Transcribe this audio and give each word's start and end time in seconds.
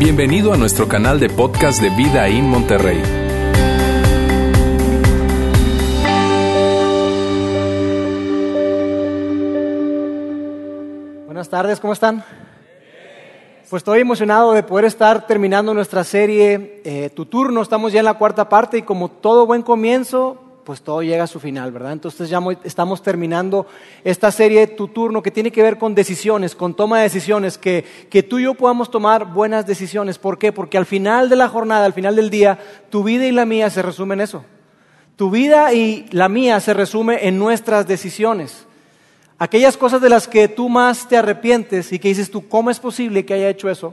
Bienvenido 0.00 0.54
a 0.54 0.56
nuestro 0.56 0.88
canal 0.88 1.20
de 1.20 1.28
podcast 1.28 1.78
de 1.78 1.90
Vida 1.90 2.26
en 2.26 2.48
Monterrey. 2.48 3.02
Buenas 11.26 11.50
tardes, 11.50 11.78
¿cómo 11.80 11.92
están? 11.92 12.24
Pues 13.68 13.80
estoy 13.80 14.00
emocionado 14.00 14.54
de 14.54 14.62
poder 14.62 14.86
estar 14.86 15.26
terminando 15.26 15.74
nuestra 15.74 16.02
serie 16.02 16.80
eh, 16.82 17.10
Tu 17.14 17.26
turno. 17.26 17.60
Estamos 17.60 17.92
ya 17.92 17.98
en 17.98 18.06
la 18.06 18.14
cuarta 18.14 18.48
parte 18.48 18.78
y 18.78 18.82
como 18.82 19.10
todo 19.10 19.44
buen 19.44 19.60
comienzo, 19.60 20.49
pues 20.70 20.82
todo 20.82 21.02
llega 21.02 21.24
a 21.24 21.26
su 21.26 21.40
final, 21.40 21.72
¿verdad? 21.72 21.90
Entonces 21.90 22.30
ya 22.30 22.40
estamos 22.62 23.02
terminando 23.02 23.66
esta 24.04 24.30
serie 24.30 24.68
Tu 24.68 24.86
turno 24.86 25.20
que 25.20 25.32
tiene 25.32 25.50
que 25.50 25.64
ver 25.64 25.78
con 25.78 25.96
decisiones, 25.96 26.54
con 26.54 26.74
toma 26.74 26.98
de 26.98 27.02
decisiones, 27.02 27.58
que, 27.58 27.84
que 28.08 28.22
tú 28.22 28.38
y 28.38 28.44
yo 28.44 28.54
podamos 28.54 28.88
tomar 28.88 29.24
buenas 29.24 29.66
decisiones. 29.66 30.16
¿Por 30.16 30.38
qué? 30.38 30.52
Porque 30.52 30.78
al 30.78 30.86
final 30.86 31.28
de 31.28 31.34
la 31.34 31.48
jornada, 31.48 31.86
al 31.86 31.92
final 31.92 32.14
del 32.14 32.30
día, 32.30 32.56
tu 32.88 33.02
vida 33.02 33.26
y 33.26 33.32
la 33.32 33.46
mía 33.46 33.68
se 33.68 33.82
resumen 33.82 34.20
en 34.20 34.22
eso. 34.22 34.44
Tu 35.16 35.28
vida 35.28 35.74
y 35.74 36.06
la 36.12 36.28
mía 36.28 36.60
se 36.60 36.72
resume 36.72 37.26
en 37.26 37.36
nuestras 37.36 37.88
decisiones. 37.88 38.64
Aquellas 39.40 39.76
cosas 39.76 40.00
de 40.00 40.08
las 40.08 40.28
que 40.28 40.46
tú 40.46 40.68
más 40.68 41.08
te 41.08 41.16
arrepientes 41.16 41.92
y 41.92 41.98
que 41.98 42.06
dices 42.06 42.30
tú, 42.30 42.46
¿cómo 42.48 42.70
es 42.70 42.78
posible 42.78 43.26
que 43.26 43.34
haya 43.34 43.48
hecho 43.48 43.68
eso? 43.68 43.92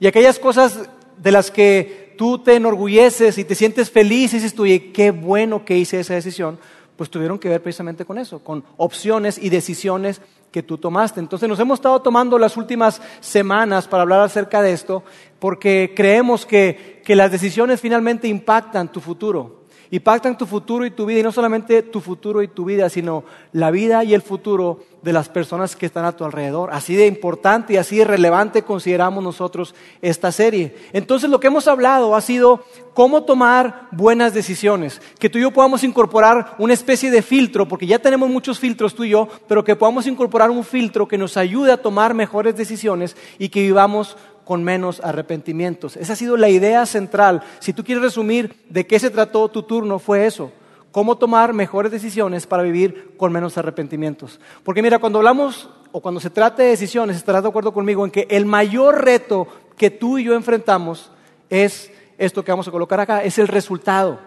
Y 0.00 0.08
aquellas 0.08 0.40
cosas 0.40 0.90
de 1.18 1.30
las 1.30 1.52
que 1.52 2.03
tú 2.16 2.38
te 2.38 2.54
enorgulleces 2.54 3.38
y 3.38 3.44
te 3.44 3.54
sientes 3.54 3.90
feliz 3.90 4.32
y 4.32 4.36
dices 4.36 4.54
tú, 4.54 4.66
y 4.66 4.78
qué 4.92 5.10
bueno 5.10 5.64
que 5.64 5.76
hice 5.76 6.00
esa 6.00 6.14
decisión, 6.14 6.58
pues 6.96 7.10
tuvieron 7.10 7.38
que 7.38 7.48
ver 7.48 7.62
precisamente 7.62 8.04
con 8.04 8.18
eso, 8.18 8.38
con 8.38 8.64
opciones 8.76 9.38
y 9.38 9.48
decisiones 9.48 10.20
que 10.50 10.62
tú 10.62 10.78
tomaste. 10.78 11.18
Entonces 11.18 11.48
nos 11.48 11.58
hemos 11.58 11.78
estado 11.78 12.00
tomando 12.00 12.38
las 12.38 12.56
últimas 12.56 13.02
semanas 13.20 13.88
para 13.88 14.02
hablar 14.02 14.20
acerca 14.20 14.62
de 14.62 14.72
esto, 14.72 15.02
porque 15.40 15.92
creemos 15.96 16.46
que, 16.46 17.02
que 17.04 17.16
las 17.16 17.32
decisiones 17.32 17.80
finalmente 17.80 18.28
impactan 18.28 18.92
tu 18.92 19.00
futuro 19.00 19.63
impactan 19.96 20.36
tu 20.36 20.46
futuro 20.46 20.84
y 20.84 20.90
tu 20.90 21.06
vida, 21.06 21.20
y 21.20 21.22
no 21.22 21.32
solamente 21.32 21.82
tu 21.82 22.00
futuro 22.00 22.42
y 22.42 22.48
tu 22.48 22.64
vida, 22.64 22.88
sino 22.88 23.24
la 23.52 23.70
vida 23.70 24.02
y 24.04 24.14
el 24.14 24.22
futuro 24.22 24.80
de 25.02 25.12
las 25.12 25.28
personas 25.28 25.76
que 25.76 25.86
están 25.86 26.04
a 26.04 26.16
tu 26.16 26.24
alrededor. 26.24 26.70
Así 26.72 26.96
de 26.96 27.06
importante 27.06 27.74
y 27.74 27.76
así 27.76 27.98
de 27.98 28.04
relevante 28.04 28.62
consideramos 28.62 29.22
nosotros 29.22 29.74
esta 30.00 30.32
serie. 30.32 30.74
Entonces 30.92 31.30
lo 31.30 31.38
que 31.38 31.46
hemos 31.46 31.68
hablado 31.68 32.16
ha 32.16 32.20
sido 32.22 32.64
cómo 32.94 33.24
tomar 33.24 33.88
buenas 33.92 34.32
decisiones, 34.34 35.02
que 35.18 35.28
tú 35.28 35.38
y 35.38 35.42
yo 35.42 35.50
podamos 35.50 35.84
incorporar 35.84 36.54
una 36.58 36.72
especie 36.72 37.10
de 37.10 37.22
filtro, 37.22 37.68
porque 37.68 37.86
ya 37.86 37.98
tenemos 37.98 38.30
muchos 38.30 38.58
filtros 38.58 38.94
tú 38.94 39.04
y 39.04 39.10
yo, 39.10 39.28
pero 39.46 39.62
que 39.62 39.76
podamos 39.76 40.06
incorporar 40.06 40.50
un 40.50 40.64
filtro 40.64 41.06
que 41.06 41.18
nos 41.18 41.36
ayude 41.36 41.70
a 41.70 41.82
tomar 41.82 42.14
mejores 42.14 42.56
decisiones 42.56 43.16
y 43.38 43.48
que 43.48 43.62
vivamos 43.62 44.16
con 44.44 44.62
menos 44.62 45.00
arrepentimientos. 45.02 45.96
Esa 45.96 46.12
ha 46.12 46.16
sido 46.16 46.36
la 46.36 46.48
idea 46.48 46.86
central. 46.86 47.42
Si 47.58 47.72
tú 47.72 47.84
quieres 47.84 48.02
resumir 48.02 48.64
de 48.68 48.86
qué 48.86 48.98
se 48.98 49.10
trató 49.10 49.48
tu 49.48 49.62
turno, 49.62 49.98
fue 49.98 50.26
eso. 50.26 50.52
Cómo 50.90 51.16
tomar 51.16 51.52
mejores 51.52 51.90
decisiones 51.90 52.46
para 52.46 52.62
vivir 52.62 53.14
con 53.16 53.32
menos 53.32 53.58
arrepentimientos. 53.58 54.38
Porque 54.62 54.82
mira, 54.82 54.98
cuando 54.98 55.18
hablamos 55.18 55.68
o 55.90 56.00
cuando 56.00 56.20
se 56.20 56.30
trata 56.30 56.62
de 56.62 56.68
decisiones, 56.68 57.16
estarás 57.16 57.42
de 57.42 57.48
acuerdo 57.48 57.72
conmigo 57.72 58.04
en 58.04 58.10
que 58.10 58.26
el 58.30 58.46
mayor 58.46 59.04
reto 59.04 59.48
que 59.76 59.90
tú 59.90 60.18
y 60.18 60.24
yo 60.24 60.34
enfrentamos 60.34 61.10
es 61.50 61.90
esto 62.16 62.44
que 62.44 62.52
vamos 62.52 62.68
a 62.68 62.70
colocar 62.70 63.00
acá, 63.00 63.24
es 63.24 63.38
el 63.38 63.48
resultado, 63.48 64.20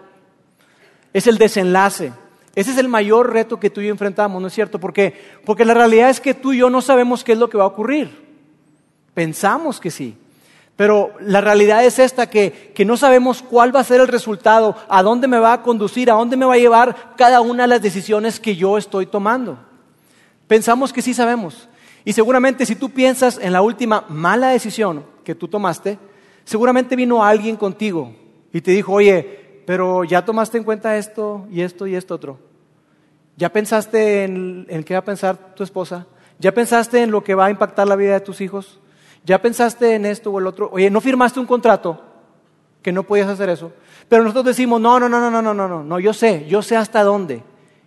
es 1.12 1.26
el 1.26 1.38
desenlace. 1.38 2.12
Ese 2.54 2.72
es 2.72 2.78
el 2.78 2.88
mayor 2.88 3.32
reto 3.32 3.60
que 3.60 3.70
tú 3.70 3.80
y 3.80 3.86
yo 3.86 3.92
enfrentamos, 3.92 4.42
¿no 4.42 4.48
es 4.48 4.54
cierto? 4.54 4.80
Porque, 4.80 5.14
porque 5.46 5.64
la 5.64 5.74
realidad 5.74 6.10
es 6.10 6.20
que 6.20 6.34
tú 6.34 6.52
y 6.52 6.58
yo 6.58 6.70
no 6.70 6.82
sabemos 6.82 7.22
qué 7.22 7.32
es 7.32 7.38
lo 7.38 7.48
que 7.48 7.56
va 7.56 7.64
a 7.64 7.68
ocurrir. 7.68 8.27
Pensamos 9.18 9.80
que 9.80 9.90
sí. 9.90 10.16
Pero 10.76 11.10
la 11.18 11.40
realidad 11.40 11.84
es 11.84 11.98
esta, 11.98 12.30
que, 12.30 12.70
que, 12.72 12.84
no 12.84 12.96
sabemos 12.96 13.42
cuál 13.42 13.74
va 13.74 13.80
a 13.80 13.84
ser 13.84 14.00
el 14.00 14.06
resultado, 14.06 14.76
a 14.88 15.02
dónde 15.02 15.26
me 15.26 15.40
va 15.40 15.54
a 15.54 15.62
conducir, 15.62 16.08
a 16.08 16.14
dónde 16.14 16.36
me 16.36 16.46
va 16.46 16.54
a 16.54 16.58
llevar 16.58 17.16
cada 17.16 17.40
una 17.40 17.64
de 17.64 17.66
las 17.66 17.82
decisiones 17.82 18.38
que 18.38 18.54
yo 18.54 18.78
estoy 18.78 19.06
tomando. 19.06 19.58
Pensamos 20.46 20.92
que 20.92 21.02
sí 21.02 21.14
sabemos. 21.14 21.68
Y 22.04 22.12
seguramente 22.12 22.64
si 22.64 22.76
tú 22.76 22.90
piensas 22.90 23.40
en 23.42 23.52
la 23.52 23.60
última 23.60 24.04
mala 24.08 24.50
decisión 24.50 25.04
que 25.24 25.34
tú 25.34 25.48
tomaste, 25.48 25.98
seguramente 26.44 26.94
vino 26.94 27.24
alguien 27.24 27.56
contigo 27.56 28.14
y 28.52 28.60
te 28.60 28.70
dijo, 28.70 28.92
oye, 28.92 29.62
pero 29.66 30.04
ya 30.04 30.24
tomaste 30.24 30.58
en 30.58 30.64
cuenta 30.64 30.96
esto 30.96 31.44
y 31.50 31.62
esto 31.62 31.88
y 31.88 31.96
esto 31.96 32.14
otro. 32.14 32.38
¿Ya 33.36 33.48
pensaste 33.48 34.22
en, 34.22 34.64
en 34.68 34.84
qué 34.84 34.94
va 34.94 35.00
a 35.00 35.04
pensar 35.04 35.56
tu 35.56 35.64
esposa? 35.64 36.06
¿Ya 36.38 36.54
pensaste 36.54 37.02
en 37.02 37.10
lo 37.10 37.24
que 37.24 37.34
va 37.34 37.46
a 37.46 37.50
impactar 37.50 37.88
la 37.88 37.96
vida 37.96 38.12
de 38.12 38.20
tus 38.20 38.40
hijos? 38.40 38.78
¿Ya 39.24 39.40
pensaste 39.40 39.94
en 39.94 40.06
esto 40.06 40.30
o 40.30 40.38
el 40.38 40.46
otro? 40.46 40.70
Oye, 40.72 40.90
¿no 40.90 41.00
firmaste 41.00 41.40
un 41.40 41.46
contrato 41.46 42.00
que 42.82 42.92
no 42.92 43.02
podías 43.02 43.28
hacer 43.28 43.48
eso? 43.50 43.72
Pero 44.08 44.22
nosotros 44.22 44.46
decimos, 44.46 44.80
no, 44.80 44.98
no, 44.98 45.08
no, 45.08 45.20
no, 45.20 45.30
no, 45.30 45.42
no, 45.42 45.54
no, 45.54 45.68
no, 45.68 45.84
no, 45.84 46.00
yo 46.00 46.12
sé, 46.12 46.46
yo 46.48 46.62
sé 46.62 46.76
hasta 46.76 47.02
dónde. 47.02 47.42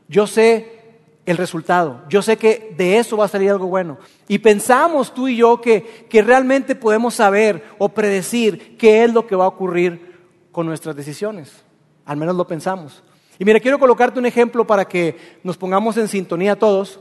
Yo 0.08 0.28
sé 0.28 0.82
el 1.26 1.38
resultado. 1.38 2.02
Yo 2.10 2.22
sé 2.22 2.38
que 2.38 2.74
de 2.78 2.98
eso 2.98 3.18
va 3.18 3.26
a 3.26 3.30
salir 3.30 3.50
algo 3.50 3.68
bueno. 3.68 3.98
Y 4.28 4.40
pensamos 4.40 5.14
tú 5.14 5.28
y 5.28 5.38
yo 5.38 5.62
que, 5.62 6.06
que 6.10 6.22
realmente 6.22 6.76
podemos 6.76 7.16
saber 7.16 7.64
o 7.78 7.90
predecir 7.90 8.78
qué 8.78 9.04
es 9.04 9.14
lo 9.14 9.26
que 9.26 9.36
va 9.36 9.46
a 9.46 9.50
ocurrir 9.50 10.12
con 10.52 10.66
nuestras 10.66 10.96
decisiones. 10.96 11.64
Al 12.06 12.18
menos 12.18 12.36
lo 12.36 12.46
pensamos. 12.46 13.04
Y 13.40 13.46
mira, 13.46 13.60
quiero 13.60 13.80
colocarte 13.80 14.20
un 14.20 14.26
ejemplo 14.26 14.68
para 14.68 14.86
que 14.86 15.40
nos 15.44 15.58
pongamos 15.58 15.98
en 15.98 16.08
sintonía 16.08 16.58
todos. 16.58 17.00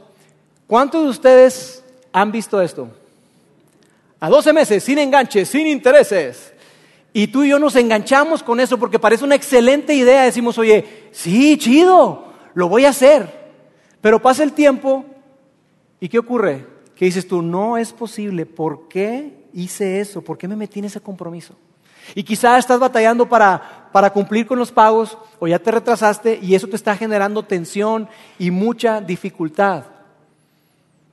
¿Cuántos 0.67 1.03
de 1.03 1.11
ustedes 1.11 1.85
han 2.13 2.33
visto 2.33 2.63
esto? 2.63 2.89
A 4.21 4.29
12 4.29 4.53
meses, 4.53 4.85
sin 4.85 4.99
enganches, 4.99 5.49
sin 5.49 5.67
intereses. 5.67 6.53
Y 7.13 7.29
tú 7.29 7.43
y 7.43 7.49
yo 7.49 7.59
nos 7.59 7.75
enganchamos 7.75 8.43
con 8.43 8.61
eso 8.61 8.79
porque 8.79 8.99
parece 8.99 9.25
una 9.25 9.35
excelente 9.35 9.95
idea. 9.95 10.25
Decimos, 10.25 10.59
oye, 10.59 11.09
sí, 11.11 11.57
chido, 11.57 12.33
lo 12.55 12.69
voy 12.69 12.85
a 12.85 12.91
hacer. 12.91 13.41
Pero 14.01 14.21
pasa 14.21 14.43
el 14.43 14.53
tiempo 14.53 15.05
y 15.99 16.09
¿qué 16.09 16.19
ocurre? 16.19 16.67
Que 16.95 17.07
dices 17.07 17.27
tú, 17.27 17.43
no 17.43 17.77
es 17.77 17.93
posible. 17.93 18.47
¿Por 18.47 18.89
qué 18.89 19.47
hice 19.53 20.01
eso? 20.01 20.23
¿Por 20.23 20.39
qué 20.39 20.47
me 20.47 20.57
metí 20.57 20.79
en 20.79 20.85
ese 20.85 21.01
compromiso? 21.01 21.57
Y 22.15 22.23
quizás 22.23 22.59
estás 22.61 22.79
batallando 22.79 23.29
para, 23.29 23.89
para 23.93 24.11
cumplir 24.11 24.47
con 24.47 24.59
los 24.59 24.71
pagos 24.71 25.17
o 25.39 25.49
ya 25.49 25.59
te 25.59 25.71
retrasaste 25.71 26.39
y 26.43 26.55
eso 26.55 26.69
te 26.69 26.77
está 26.77 26.97
generando 26.97 27.43
tensión 27.43 28.09
y 28.39 28.51
mucha 28.51 29.01
dificultad. 29.01 29.85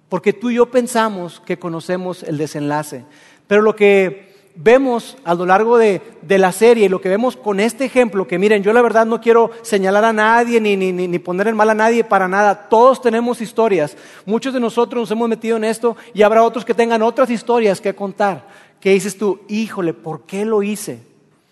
Porque 0.10 0.34
tú 0.34 0.50
y 0.50 0.56
yo 0.56 0.68
pensamos 0.68 1.42
que 1.46 1.60
conocemos 1.60 2.24
el 2.24 2.38
desenlace. 2.38 3.04
Pero 3.48 3.62
lo 3.62 3.76
que 3.76 4.28
vemos 4.58 5.18
a 5.24 5.36
lo 5.36 5.46
largo 5.46 5.78
de, 5.78 6.02
la 6.28 6.52
serie 6.52 6.86
y 6.86 6.90
lo 6.90 7.00
que 7.00 7.10
vemos 7.10 7.38
con 7.38 7.60
este 7.60 7.86
ejemplo, 7.86 8.28
que 8.28 8.40
miren, 8.40 8.64
yo 8.64 8.74
la 8.74 8.82
verdad 8.82 9.06
no 9.06 9.22
quiero 9.22 9.52
señalar 9.62 10.04
a 10.06 10.14
nadie 10.14 10.60
ni, 10.60 10.76
ni, 10.76 10.92
ni, 10.92 11.20
poner 11.20 11.48
en 11.48 11.56
mal 11.56 11.70
a 11.70 11.76
nadie 11.76 12.04
para 12.04 12.28
nada. 12.28 12.68
Todos 12.70 13.02
tenemos 13.02 13.42
historias. 13.42 13.96
Muchos 14.26 14.54
de 14.54 14.60
nosotros 14.60 15.02
nos 15.02 15.12
hemos 15.12 15.30
metido 15.30 15.58
en 15.58 15.64
esto 15.64 15.96
y 16.14 16.24
habrá 16.24 16.44
otros 16.44 16.66
que 16.66 16.74
tengan 16.74 17.02
otras 17.02 17.30
historias 17.30 17.80
que 17.80 17.96
contar. 17.96 18.48
Que 18.80 18.92
dices 18.92 19.18
tú, 19.18 19.42
híjole, 19.48 19.94
¿por 19.94 20.26
qué 20.26 20.46
lo 20.46 20.64
hice? 20.64 21.00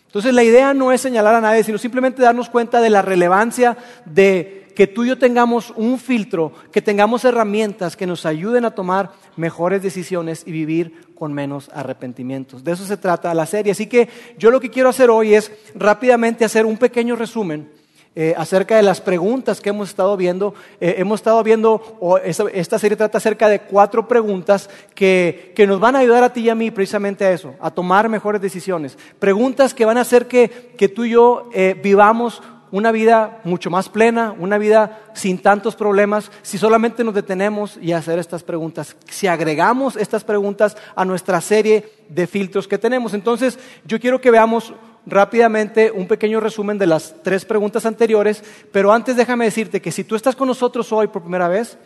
Entonces 0.08 0.34
la 0.34 0.44
idea 0.44 0.74
no 0.74 0.92
es 0.92 1.02
señalar 1.02 1.36
a 1.36 1.42
nadie, 1.42 1.64
sino 1.64 1.78
simplemente 1.78 2.22
darnos 2.22 2.50
cuenta 2.50 2.80
de 2.82 2.90
la 2.90 3.02
relevancia 3.02 3.78
de 4.06 4.65
que 4.76 4.88
tú 4.88 5.04
y 5.04 5.08
yo 5.08 5.18
tengamos 5.18 5.74
un 5.76 5.98
filtro, 5.98 6.52
que 6.72 6.82
tengamos 6.82 7.26
herramientas 7.26 7.96
que 7.96 8.06
nos 8.06 8.26
ayuden 8.26 8.66
a 8.66 8.72
tomar 8.72 9.14
mejores 9.38 9.82
decisiones 9.82 10.44
y 10.46 10.52
vivir 10.52 11.06
con 11.16 11.34
menos 11.34 11.70
arrepentimientos. 11.74 12.64
De 12.64 12.74
eso 12.74 12.86
se 12.86 12.98
trata 12.98 13.34
la 13.34 13.46
serie. 13.46 13.72
Así 13.72 13.88
que 13.88 14.10
yo 14.38 14.52
lo 14.52 14.60
que 14.60 14.70
quiero 14.70 14.90
hacer 14.90 15.10
hoy 15.10 15.34
es 15.34 15.52
rápidamente 15.74 16.46
hacer 16.46 16.66
un 16.66 16.78
pequeño 16.78 17.16
resumen 17.16 17.70
eh, 18.18 18.34
acerca 18.38 18.78
de 18.78 18.82
las 18.82 19.02
preguntas 19.02 19.60
que 19.60 19.70
hemos 19.70 19.90
estado 19.90 20.16
viendo. 20.16 20.54
Eh, 20.80 20.96
hemos 21.00 21.20
estado 21.20 21.44
viendo, 21.44 22.00
esta, 22.24 22.80
serie 22.80 22.96
trata 22.96 23.18
acerca 23.18 23.50
de 23.50 23.60
cuatro 23.60 24.08
preguntas 24.08 24.70
que, 24.94 25.52
que, 25.54 25.68
nos 25.68 25.82
van 25.82 25.98
a 25.98 26.00
ayudar 26.00 26.24
a 26.24 26.32
ti 26.32 26.40
y 26.42 26.50
a 26.50 26.56
mí 26.56 26.72
precisamente 26.72 27.26
a 27.26 27.32
eso, 27.34 27.56
a 27.60 27.72
tomar 27.72 28.08
mejores 28.08 28.40
decisiones. 28.42 28.98
Preguntas 29.20 29.74
que 29.74 29.84
van 29.84 29.98
a 29.98 30.02
hacer 30.02 30.28
que, 30.28 30.74
que 30.78 30.88
tú 30.88 31.04
y 31.04 31.10
yo 31.10 31.50
eh, 31.54 31.78
vivamos 31.84 32.42
una 32.72 32.92
vida 32.92 33.42
mucho 33.44 33.70
más 33.70 33.90
plena, 33.90 34.36
una 34.38 34.58
vida 34.58 35.04
sin 35.14 35.38
tantos 35.38 35.76
problemas, 35.76 36.32
si 36.42 36.58
solamente 36.58 37.04
nos 37.04 37.14
detenemos 37.14 37.78
y 37.82 37.92
hacer 37.92 38.20
estas 38.20 38.44
preguntas, 38.44 38.96
si 39.10 39.28
agregamos 39.28 39.96
estas 39.96 40.24
preguntas 40.24 40.76
a 40.96 41.06
nuestra 41.06 41.42
serie 41.42 41.90
de 42.10 42.28
filtros 42.28 42.68
que 42.68 42.78
tenemos. 42.78 43.14
Entonces, 43.14 43.60
yo 43.86 44.00
quiero 44.00 44.20
que 44.20 44.32
veamos 44.32 44.74
rápidamente 45.06 45.92
un 45.92 46.08
pequeño 46.08 46.40
resumen 46.40 46.78
de 46.78 46.88
las 46.88 47.16
tres 47.24 47.46
preguntas 47.46 47.86
anteriores, 47.86 48.44
pero 48.72 48.92
antes 48.92 49.16
déjame 49.16 49.46
decirte 49.46 49.82
que 49.82 49.92
si 49.92 50.04
tú 50.04 50.16
estás 50.16 50.36
con 50.36 50.48
nosotros 50.48 50.92
hoy 50.92 51.08
por 51.08 51.22
primera 51.22 51.48
vez, 51.48 51.78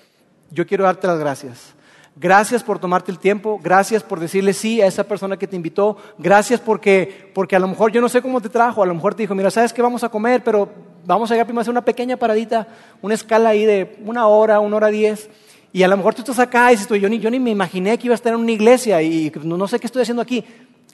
yo 0.51 0.65
quiero 0.65 0.85
darte 0.85 1.07
las 1.07 1.19
gracias. 1.19 1.78
Gracias 2.21 2.63
por 2.63 2.79
tomarte 2.79 3.13
el 3.13 3.17
tiempo, 3.17 3.57
gracias 3.63 4.03
por 4.03 4.19
decirle 4.19 4.51
sí 4.51 4.81
a 4.81 4.87
esa 4.87 5.05
persona 5.05 5.37
que 5.37 5.47
te 5.47 5.55
invitó, 5.55 5.95
gracias 6.17 6.59
porque, 6.59 7.31
porque 7.33 7.55
a 7.55 7.59
lo 7.59 7.67
mejor 7.69 7.93
yo 7.93 8.01
no 8.01 8.09
sé 8.09 8.21
cómo 8.21 8.41
te 8.41 8.49
trajo, 8.49 8.83
a 8.83 8.85
lo 8.85 8.93
mejor 8.93 9.15
te 9.15 9.23
dijo, 9.23 9.35
mira, 9.35 9.49
¿sabes 9.49 9.71
qué 9.71 9.81
vamos 9.81 10.03
a 10.03 10.09
comer? 10.09 10.43
Pero 10.43 10.69
vamos 11.05 11.31
a 11.31 11.37
ir 11.37 11.45
primero 11.45 11.59
a 11.59 11.61
hacer 11.61 11.71
una 11.71 11.85
pequeña 11.85 12.17
paradita, 12.17 12.67
una 13.01 13.13
escala 13.13 13.51
ahí 13.51 13.63
de 13.63 13.95
una 14.03 14.27
hora, 14.27 14.59
una 14.59 14.75
hora 14.75 14.89
diez. 14.89 15.29
Y 15.71 15.83
a 15.83 15.87
lo 15.87 15.95
mejor 15.95 16.13
tú 16.13 16.21
estás 16.23 16.39
acá 16.39 16.73
y 16.73 16.75
dices, 16.75 16.99
yo 16.99 17.07
ni, 17.07 17.19
yo 17.19 17.31
ni 17.31 17.39
me 17.39 17.51
imaginé 17.51 17.97
que 17.97 18.07
iba 18.07 18.13
a 18.13 18.15
estar 18.15 18.33
en 18.33 18.39
una 18.41 18.51
iglesia 18.51 19.01
y 19.01 19.31
no, 19.43 19.55
no 19.55 19.67
sé 19.69 19.79
qué 19.79 19.87
estoy 19.87 20.01
haciendo 20.01 20.21
aquí. 20.21 20.43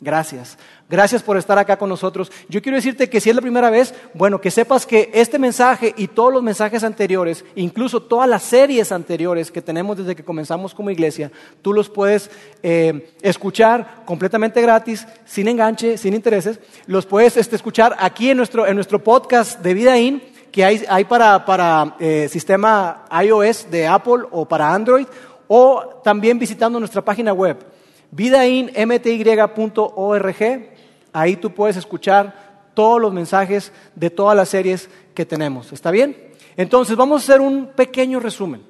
Gracias. 0.02 0.58
Gracias 0.90 1.24
por 1.24 1.38
estar 1.38 1.58
acá 1.58 1.78
con 1.78 1.88
nosotros. 1.88 2.30
Yo 2.50 2.62
quiero 2.62 2.76
decirte 2.76 3.10
que 3.10 3.22
si 3.22 3.30
es 3.30 3.36
la 3.36 3.42
primera 3.42 3.70
vez, 3.70 3.94
bueno, 4.14 4.42
que 4.42 4.52
sepas 4.52 4.86
que 4.86 5.10
este 5.14 5.40
mensaje 5.40 5.94
y 5.96 6.08
todos 6.08 6.34
los 6.34 6.44
mensajes 6.44 6.84
anteriores, 6.84 7.46
incluso 7.56 8.02
todas 8.02 8.30
las 8.30 8.44
series 8.44 8.92
anteriores 8.92 9.52
que 9.52 9.62
tenemos 9.62 9.98
desde 9.98 10.16
que 10.16 10.26
comenzamos 10.26 10.76
como 10.76 10.92
iglesia, 10.92 11.32
tú 11.62 11.72
los 11.74 11.90
puedes 11.90 12.30
eh, 12.62 13.14
escuchar 13.22 14.04
completamente 14.06 14.62
gratis, 14.62 15.08
sin 15.26 15.48
enganche, 15.48 15.98
sin 15.98 16.14
intereses. 16.14 16.60
Los 16.88 17.06
puedes 17.06 17.38
este, 17.38 17.56
escuchar 17.56 17.96
aquí 17.98 18.30
en 18.30 18.38
nuestro, 18.38 18.68
en 18.68 18.76
nuestro 18.76 19.02
podcast 19.02 19.62
de 19.62 19.74
Vida 19.74 19.98
In, 19.98 20.22
que 20.52 20.66
hay, 20.66 20.84
hay 20.90 21.06
para, 21.06 21.46
para 21.46 21.96
eh, 22.00 22.28
sistema 22.30 23.06
iOS 23.24 23.72
de 23.72 23.88
Apple 23.88 24.26
o 24.30 24.46
para 24.46 24.74
Android, 24.74 25.08
o 25.48 26.02
también 26.04 26.38
visitando 26.38 26.80
nuestra 26.80 27.04
página 27.04 27.32
web 27.32 27.75
vidainmty.org. 28.16 30.70
Ahí 31.12 31.36
tú 31.36 31.54
puedes 31.54 31.76
escuchar 31.78 32.72
todos 32.74 33.02
los 33.02 33.14
mensajes 33.14 33.72
de 33.96 34.10
todas 34.10 34.36
las 34.36 34.50
series 34.50 34.90
que 35.14 35.26
tenemos. 35.26 35.74
¿Está 35.74 35.92
bien? 35.92 36.34
Entonces 36.58 36.96
vamos 36.96 37.22
a 37.22 37.26
hacer 37.26 37.42
un 37.42 37.68
pequeño 37.68 38.20
resumen. 38.20 38.64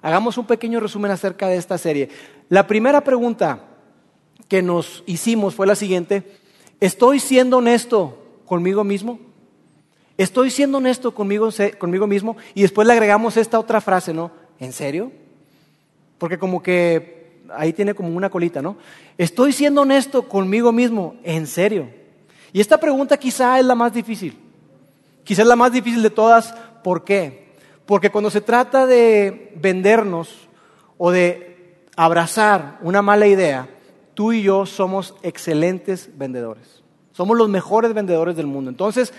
Hagamos 0.00 0.38
un 0.38 0.46
pequeño 0.46 0.80
resumen 0.80 1.10
acerca 1.10 1.48
de 1.48 1.56
esta 1.56 1.78
serie. 1.78 2.08
La 2.48 2.66
primera 2.66 3.02
pregunta 3.02 3.64
que 4.48 4.62
nos 4.62 5.02
hicimos 5.06 5.54
fue 5.54 5.66
la 5.66 5.74
siguiente. 5.74 6.22
¿Estoy 6.80 7.20
siendo 7.20 7.58
honesto 7.58 8.18
conmigo 8.44 8.84
mismo? 8.84 9.18
¿Estoy 10.18 10.50
siendo 10.50 10.78
honesto 10.78 11.14
conmigo, 11.14 11.48
conmigo 11.78 12.06
mismo? 12.06 12.36
Y 12.54 12.62
después 12.62 12.86
le 12.86 12.92
agregamos 12.92 13.36
esta 13.36 13.58
otra 13.58 13.80
frase, 13.80 14.12
¿no? 14.12 14.30
¿En 14.58 14.72
serio? 14.72 15.10
Porque 16.18 16.38
como 16.38 16.62
que 16.62 17.21
ahí 17.56 17.72
tiene 17.72 17.94
como 17.94 18.10
una 18.10 18.30
colita, 18.30 18.62
¿no? 18.62 18.76
Estoy 19.18 19.52
siendo 19.52 19.82
honesto 19.82 20.28
conmigo 20.28 20.72
mismo, 20.72 21.16
en 21.22 21.46
serio. 21.46 21.88
Y 22.52 22.60
esta 22.60 22.78
pregunta 22.78 23.16
quizá 23.16 23.58
es 23.58 23.64
la 23.64 23.74
más 23.74 23.92
difícil. 23.92 24.38
Quizá 25.24 25.42
es 25.42 25.48
la 25.48 25.56
más 25.56 25.72
difícil 25.72 26.02
de 26.02 26.10
todas. 26.10 26.54
¿Por 26.82 27.04
qué? 27.04 27.52
Porque 27.86 28.10
cuando 28.10 28.30
se 28.30 28.40
trata 28.40 28.86
de 28.86 29.52
vendernos 29.56 30.48
o 30.98 31.10
de 31.10 31.86
abrazar 31.96 32.78
una 32.82 33.02
mala 33.02 33.26
idea, 33.26 33.68
tú 34.14 34.32
y 34.32 34.42
yo 34.42 34.66
somos 34.66 35.14
excelentes 35.22 36.10
vendedores. 36.16 36.82
Somos 37.12 37.36
los 37.36 37.48
mejores 37.48 37.92
vendedores 37.94 38.36
del 38.36 38.46
mundo. 38.46 38.70
Entonces, 38.70 39.12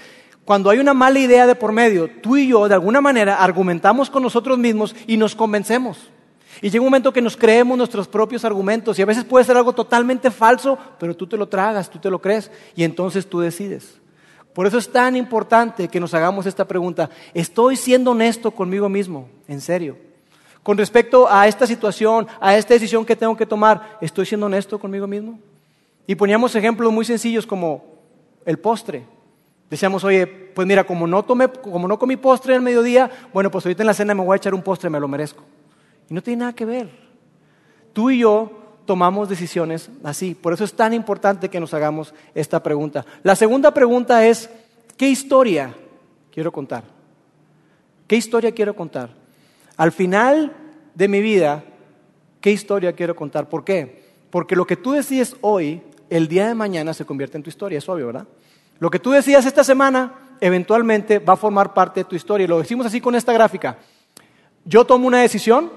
cuando 0.46 0.70
hay 0.70 0.80
una 0.80 0.94
mala 0.94 1.20
idea 1.20 1.48
de 1.48 1.56
por 1.56 1.72
medio, 1.72 2.10
tú 2.22 2.38
y 2.38 2.48
yo 2.48 2.68
de 2.68 2.74
alguna 2.74 3.02
manera 3.02 3.36
argumentamos 3.44 4.10
con 4.10 4.24
nosotros 4.24 4.58
mismos 4.58 4.96
y 5.08 5.18
nos 5.18 5.36
convencemos. 5.36 6.10
Y 6.64 6.70
llega 6.70 6.82
un 6.82 6.88
momento 6.88 7.12
que 7.12 7.22
nos 7.22 7.36
creemos 7.36 7.78
nuestros 7.78 8.08
propios 8.08 8.46
argumentos 8.46 8.98
y 8.98 9.02
a 9.02 9.06
veces 9.06 9.26
puede 9.26 9.44
ser 9.44 9.58
algo 9.58 9.74
totalmente 9.74 10.32
falso, 10.32 10.78
pero 10.98 11.14
tú 11.14 11.28
te 11.28 11.36
lo 11.36 11.50
tragas, 11.50 11.90
tú 11.90 12.00
te 12.00 12.10
lo 12.10 12.22
crees 12.22 12.50
y 12.74 12.86
entonces 12.86 13.28
tú 13.28 13.42
decides. 13.42 14.00
Por 14.54 14.66
eso 14.66 14.78
es 14.78 14.90
tan 14.90 15.18
importante 15.18 15.90
que 15.90 16.00
nos 16.00 16.14
hagamos 16.14 16.46
esta 16.46 16.66
pregunta. 16.66 17.10
¿Estoy 17.34 17.76
siendo 17.76 18.12
honesto 18.12 18.50
conmigo 18.50 18.88
mismo? 18.88 19.28
En 19.46 19.60
serio. 19.60 19.98
Con 20.64 20.78
respecto 20.78 21.30
a 21.30 21.50
esta 21.50 21.68
situación, 21.68 22.28
a 22.40 22.56
esta 22.56 22.74
decisión 22.74 23.04
que 23.04 23.18
tengo 23.18 23.36
que 23.36 23.46
tomar, 23.46 23.98
¿estoy 24.00 24.26
siendo 24.26 24.46
honesto 24.46 24.80
conmigo 24.80 25.06
mismo? 25.06 25.38
Y 26.08 26.16
poníamos 26.16 26.56
ejemplos 26.56 26.94
muy 26.94 27.04
sencillos 27.04 27.46
como 27.46 27.84
el 28.46 28.58
postre. 28.58 29.04
Decíamos, 29.70 30.06
oye, 30.06 30.26
pues 30.26 30.66
mira, 30.66 30.86
como 30.86 31.08
no, 31.08 31.24
tomé, 31.24 31.50
como 31.50 31.90
no 31.90 32.00
comí 32.00 32.16
postre 32.16 32.56
el 32.56 32.62
mediodía, 32.62 33.12
bueno, 33.34 33.52
pues 33.52 33.66
ahorita 33.66 33.84
en 33.84 33.88
la 33.88 33.94
cena 33.94 34.16
me 34.16 34.24
voy 34.24 34.36
a 34.36 34.38
echar 34.38 34.54
un 34.54 34.62
postre, 34.62 34.90
me 34.90 35.02
lo 35.02 35.10
merezco. 35.10 35.44
Y 36.10 36.14
no 36.14 36.22
tiene 36.22 36.42
nada 36.42 36.54
que 36.54 36.66
ver. 36.66 36.90
Tú 37.94 38.10
y 38.10 38.20
yo 38.20 38.64
tomamos 38.86 39.30
decisiones 39.30 39.90
así. 40.04 40.36
Por 40.36 40.54
eso 40.54 40.64
es 40.64 40.74
tan 40.74 40.94
importante 40.94 41.50
que 41.50 41.60
nos 41.60 41.74
hagamos 41.74 42.14
esta 42.36 42.62
pregunta. 42.62 43.06
La 43.24 43.36
segunda 43.36 43.74
pregunta 43.74 44.26
es, 44.26 44.50
¿qué 44.98 45.10
historia 45.10 45.74
quiero 46.32 46.52
contar? 46.52 46.84
¿Qué 48.08 48.16
historia 48.16 48.52
quiero 48.52 48.76
contar? 48.76 49.10
Al 49.78 49.92
final 49.92 50.54
de 50.94 51.08
mi 51.08 51.22
vida, 51.22 51.64
¿qué 52.42 52.52
historia 52.52 52.94
quiero 52.94 53.16
contar? 53.16 53.50
¿Por 53.50 53.64
qué? 53.64 54.04
Porque 54.30 54.56
lo 54.56 54.66
que 54.66 54.76
tú 54.76 54.92
decides 54.92 55.36
hoy, 55.42 55.82
el 56.10 56.28
día 56.28 56.48
de 56.48 56.56
mañana 56.56 56.94
se 56.94 57.06
convierte 57.06 57.38
en 57.38 57.44
tu 57.44 57.50
historia, 57.50 57.78
es 57.78 57.88
obvio, 57.90 58.08
¿verdad? 58.08 58.28
Lo 58.80 58.90
que 58.90 59.00
tú 59.00 59.12
decías 59.12 59.46
esta 59.46 59.64
semana, 59.64 60.14
eventualmente 60.42 61.20
va 61.20 61.34
a 61.34 61.38
formar 61.38 61.74
parte 61.74 62.02
de 62.02 62.06
tu 62.06 62.16
historia. 62.16 62.48
Lo 62.48 62.60
decimos 62.60 62.86
así 62.86 63.00
con 63.00 63.16
esta 63.16 63.32
gráfica. 63.32 63.78
Yo 64.66 64.86
tomo 64.86 65.08
una 65.08 65.22
decisión, 65.22 65.72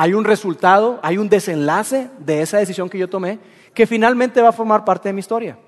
hay 0.00 0.14
un 0.14 0.24
resultado, 0.24 1.00
hay 1.02 1.18
un 1.18 1.28
desenlace 1.28 2.08
de 2.20 2.40
esa 2.40 2.58
decisión 2.58 2.88
que 2.88 2.98
yo 2.98 3.08
tomé 3.10 3.40
que 3.74 3.84
finalmente 3.84 4.40
va 4.40 4.50
a 4.50 4.52
formar 4.52 4.84
parte 4.84 5.08
de 5.08 5.12
mi 5.12 5.18
historia. 5.18 5.58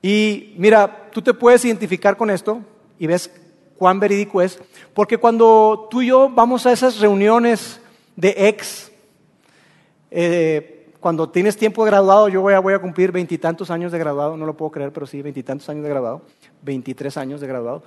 Y 0.00 0.54
mira, 0.56 1.10
tú 1.12 1.20
te 1.20 1.34
puedes 1.34 1.62
identificar 1.66 2.16
con 2.16 2.30
esto 2.30 2.62
y 2.98 3.06
ves 3.06 3.30
cuán 3.76 4.00
verídico 4.00 4.40
es, 4.40 4.58
porque 4.94 5.18
cuando 5.18 5.86
tú 5.90 6.00
y 6.00 6.06
yo 6.06 6.30
vamos 6.30 6.64
a 6.64 6.72
esas 6.72 6.98
reuniones 6.98 7.78
de 8.16 8.34
ex, 8.48 8.90
eh, 10.10 10.94
cuando 10.98 11.28
tienes 11.28 11.58
tiempo 11.58 11.84
de 11.84 11.90
graduado, 11.90 12.30
yo 12.30 12.40
voy 12.40 12.54
a, 12.54 12.60
voy 12.60 12.72
a 12.72 12.78
cumplir 12.78 13.12
veintitantos 13.12 13.70
años 13.70 13.92
de 13.92 13.98
graduado, 13.98 14.34
no 14.38 14.46
lo 14.46 14.56
puedo 14.56 14.70
creer, 14.70 14.94
pero 14.94 15.06
sí, 15.06 15.20
veintitantos 15.20 15.68
años 15.68 15.82
de 15.82 15.90
graduado, 15.90 16.22
veintitrés 16.62 17.18
años 17.18 17.42
de 17.42 17.48
graduado. 17.48 17.82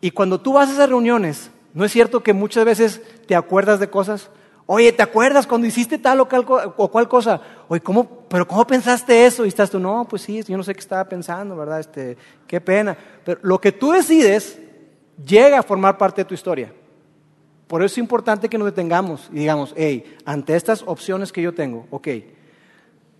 Y 0.00 0.10
cuando 0.12 0.40
tú 0.40 0.54
vas 0.54 0.70
a 0.70 0.72
esas 0.72 0.88
reuniones, 0.88 1.50
¿No 1.72 1.84
es 1.84 1.92
cierto 1.92 2.22
que 2.22 2.32
muchas 2.32 2.64
veces 2.64 3.00
te 3.26 3.34
acuerdas 3.34 3.80
de 3.80 3.88
cosas? 3.88 4.30
Oye, 4.66 4.92
¿te 4.92 5.02
acuerdas 5.02 5.46
cuando 5.46 5.66
hiciste 5.66 5.98
tal 5.98 6.20
o, 6.20 6.28
cual, 6.28 7.08
cosa? 7.08 7.40
Oye, 7.68 7.80
¿cómo, 7.80 8.08
pero 8.28 8.46
¿cómo 8.46 8.64
pensaste 8.66 9.26
eso? 9.26 9.44
Y 9.44 9.48
estás 9.48 9.70
tú, 9.70 9.80
no, 9.80 10.06
pues 10.08 10.22
sí, 10.22 10.42
yo 10.44 10.56
no 10.56 10.62
sé 10.62 10.74
qué 10.74 10.80
estaba 10.80 11.04
pensando, 11.08 11.56
¿verdad? 11.56 11.80
Este, 11.80 12.16
qué 12.46 12.60
pena. 12.60 12.96
Pero 13.24 13.40
lo 13.42 13.60
que 13.60 13.72
tú 13.72 13.90
decides 13.90 14.60
llega 15.26 15.58
a 15.58 15.62
formar 15.62 15.98
parte 15.98 16.20
de 16.20 16.24
tu 16.26 16.34
historia. 16.34 16.72
Por 17.66 17.82
eso 17.82 17.94
es 17.94 17.98
importante 17.98 18.48
que 18.48 18.58
nos 18.58 18.66
detengamos 18.66 19.28
y 19.32 19.40
digamos, 19.40 19.74
hey, 19.76 20.16
ante 20.24 20.56
estas 20.56 20.82
opciones 20.86 21.32
que 21.32 21.42
yo 21.42 21.54
tengo, 21.54 21.86
ok, 21.90 22.08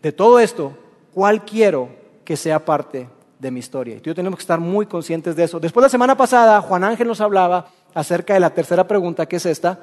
de 0.03 0.13
todo 0.13 0.41
esto, 0.41 0.77
¿cuál 1.13 1.45
quiero 1.45 1.89
que 2.25 2.37
sea 2.37 2.65
parte 2.65 3.09
de 3.39 3.51
mi 3.51 3.61
historia? 3.61 3.97
Y 3.97 4.01
tú 4.01 4.09
y 4.09 4.11
yo 4.11 4.15
tenemos 4.15 4.39
que 4.39 4.43
estar 4.43 4.59
muy 4.61 4.87
conscientes 4.87 5.37
de 5.37 5.45
eso. 5.45 5.61
Después 5.61 5.83
la 5.83 5.89
semana 5.89 6.17
pasada, 6.17 6.61
Juan 6.61 6.85
Ángel 6.85 7.07
nos 7.07 7.21
hablaba 7.21 7.71
acerca 7.95 8.35
de 8.35 8.41
la 8.41 8.51
tercera 8.51 8.87
pregunta, 8.87 9.27
que 9.27 9.37
es 9.37 9.47
esta. 9.47 9.81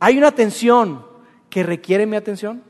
¿Hay 0.00 0.18
una 0.18 0.32
tensión 0.32 1.04
que 1.48 1.62
requiere 1.62 2.06
mi 2.06 2.16
atención? 2.16 2.62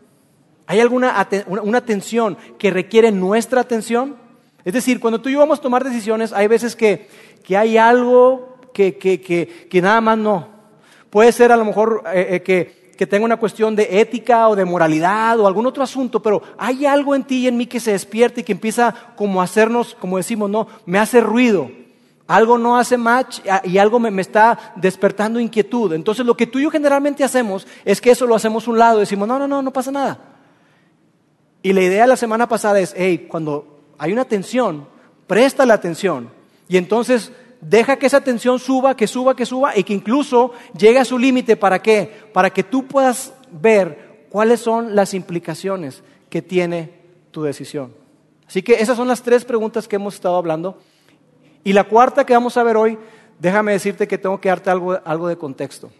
¿Hay 0.66 0.80
alguna 0.80 1.26
una, 1.46 1.78
atención 1.78 2.36
que 2.58 2.70
requiere 2.70 3.10
nuestra 3.12 3.60
atención? 3.60 4.16
Es 4.64 4.74
decir, 4.74 4.98
cuando 5.00 5.20
tú 5.20 5.28
y 5.28 5.32
yo 5.32 5.38
vamos 5.38 5.60
a 5.60 5.62
tomar 5.62 5.84
decisiones, 5.84 6.32
hay 6.32 6.48
veces 6.48 6.74
que, 6.74 7.08
hay 7.56 7.78
algo 7.78 8.58
que, 8.72 9.80
nada 9.82 10.00
más 10.00 10.18
no. 10.18 10.48
Puede 11.10 11.30
ser 11.32 11.52
a 11.52 11.56
lo 11.56 11.64
mejor 11.64 12.02
eh, 12.12 12.26
eh, 12.30 12.42
que, 12.42 12.92
que 12.96 13.06
tenga 13.06 13.24
una 13.24 13.36
cuestión 13.36 13.76
de 13.76 14.00
ética 14.00 14.48
o 14.48 14.56
de 14.56 14.64
moralidad 14.64 15.38
o 15.38 15.46
algún 15.46 15.66
otro 15.66 15.84
asunto, 15.84 16.20
pero 16.20 16.42
hay 16.58 16.84
algo 16.84 17.14
en 17.14 17.24
ti 17.24 17.44
y 17.44 17.48
en 17.48 17.56
mí 17.56 17.66
que 17.66 17.78
se 17.78 17.92
despierta 17.92 18.40
y 18.40 18.44
que 18.44 18.52
empieza 18.52 18.92
como 19.14 19.40
a 19.40 19.44
hacernos, 19.44 19.94
como 19.94 20.16
decimos, 20.16 20.50
no, 20.50 20.66
me 20.84 20.98
hace 20.98 21.20
ruido 21.20 21.70
algo 22.26 22.58
no 22.58 22.76
hace 22.76 22.96
match 22.96 23.40
y 23.64 23.78
algo 23.78 23.98
me, 23.98 24.20
está 24.20 24.72
despertando 24.76 25.38
inquietud. 25.38 25.92
Entonces 25.92 26.26
lo 26.26 26.36
que 26.36 26.46
tú 26.46 26.58
y 26.58 26.62
yo 26.62 26.70
generalmente 26.70 27.24
hacemos 27.24 27.66
es 27.84 28.00
que 28.00 28.10
eso 28.10 28.26
lo 28.26 28.34
hacemos 28.34 28.66
a 28.66 28.70
un 28.70 28.78
lado, 28.78 28.98
decimos, 28.98 29.28
no, 29.28 29.38
no, 29.38 29.46
no, 29.46 29.62
no 29.62 29.72
pasa 29.72 29.90
nada. 29.92 30.18
Y 31.62 31.72
la 31.72 31.82
idea 31.82 32.02
de 32.02 32.08
la 32.08 32.16
semana 32.16 32.48
pasada 32.48 32.80
es, 32.80 32.94
hey, 32.96 33.26
cuando 33.30 33.80
hay 33.98 34.12
una 34.12 34.24
tensión, 34.24 34.86
presta 35.26 35.66
la 35.66 35.74
atención 35.74 36.30
y 36.68 36.76
entonces 36.76 37.32
deja 37.60 37.96
que 37.96 38.06
esa 38.06 38.20
tensión 38.20 38.58
suba, 38.58 38.96
que 38.96 39.06
suba, 39.06 39.34
que 39.34 39.46
suba 39.46 39.76
y 39.76 39.84
que 39.84 39.94
incluso 39.94 40.52
llegue 40.76 40.98
a 40.98 41.04
su 41.04 41.18
límite. 41.18 41.56
¿Para 41.56 41.80
qué? 41.80 42.28
Para 42.32 42.50
que 42.50 42.62
tú 42.62 42.86
puedas 42.86 43.32
ver 43.50 44.26
cuáles 44.30 44.60
son 44.60 44.94
las 44.94 45.14
implicaciones 45.14 46.02
que 46.28 46.42
tiene 46.42 46.92
tu 47.30 47.42
decisión. 47.42 47.92
Así 48.46 48.62
que 48.62 48.74
esas 48.74 48.96
son 48.96 49.08
las 49.08 49.22
tres 49.22 49.44
preguntas 49.44 49.88
que 49.88 49.96
hemos 49.96 50.14
estado 50.14 50.36
hablando. 50.36 50.78
Y 51.66 51.72
la 51.72 51.82
cuarta 51.82 52.24
que 52.24 52.32
vamos 52.32 52.56
a 52.56 52.62
ver 52.62 52.76
hoy, 52.76 52.96
déjame 53.40 53.72
decirte 53.72 54.06
que 54.06 54.18
tengo 54.18 54.40
que 54.40 54.48
darte 54.48 54.70
algo, 54.70 55.00
algo 55.04 55.26
de 55.26 55.36
contexto. 55.36 55.90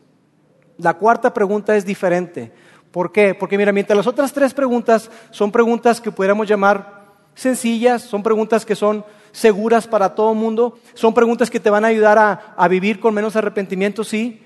La 0.79 0.95
cuarta 0.95 1.35
pregunta 1.35 1.77
es 1.77 1.85
diferente. 1.85 2.53
¿Por 2.93 3.11
qué? 3.11 3.35
Porque 3.35 3.59
mira, 3.59 3.73
mientras 3.73 3.97
las 3.97 4.07
otras 4.07 4.33
tres 4.33 4.55
preguntas 4.55 5.11
son 5.33 5.51
preguntas 5.51 6.01
que 6.01 6.13
pudiéramos 6.13 6.47
llamar 6.47 7.07
sencillas, 7.35 8.03
son 8.03 8.23
preguntas 8.23 8.65
que 8.65 8.77
son 8.77 9.05
seguras 9.33 9.89
para 9.89 10.15
todo 10.15 10.31
el 10.31 10.39
mundo, 10.39 10.79
son 10.95 11.13
preguntas 11.13 11.51
que 11.51 11.59
te 11.59 11.69
van 11.69 11.85
a 11.85 11.89
ayudar 11.89 12.17
a, 12.57 12.69
vivir 12.69 13.01
con 13.01 13.13
menos 13.13 13.35
arrepentimiento, 13.35 14.05
sí, 14.05 14.41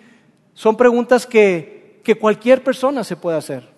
son 0.55 0.75
preguntas 0.75 1.27
que, 1.27 2.01
que 2.03 2.15
cualquier 2.15 2.65
persona 2.65 3.05
se 3.05 3.17
puede 3.17 3.37
hacer. 3.37 3.69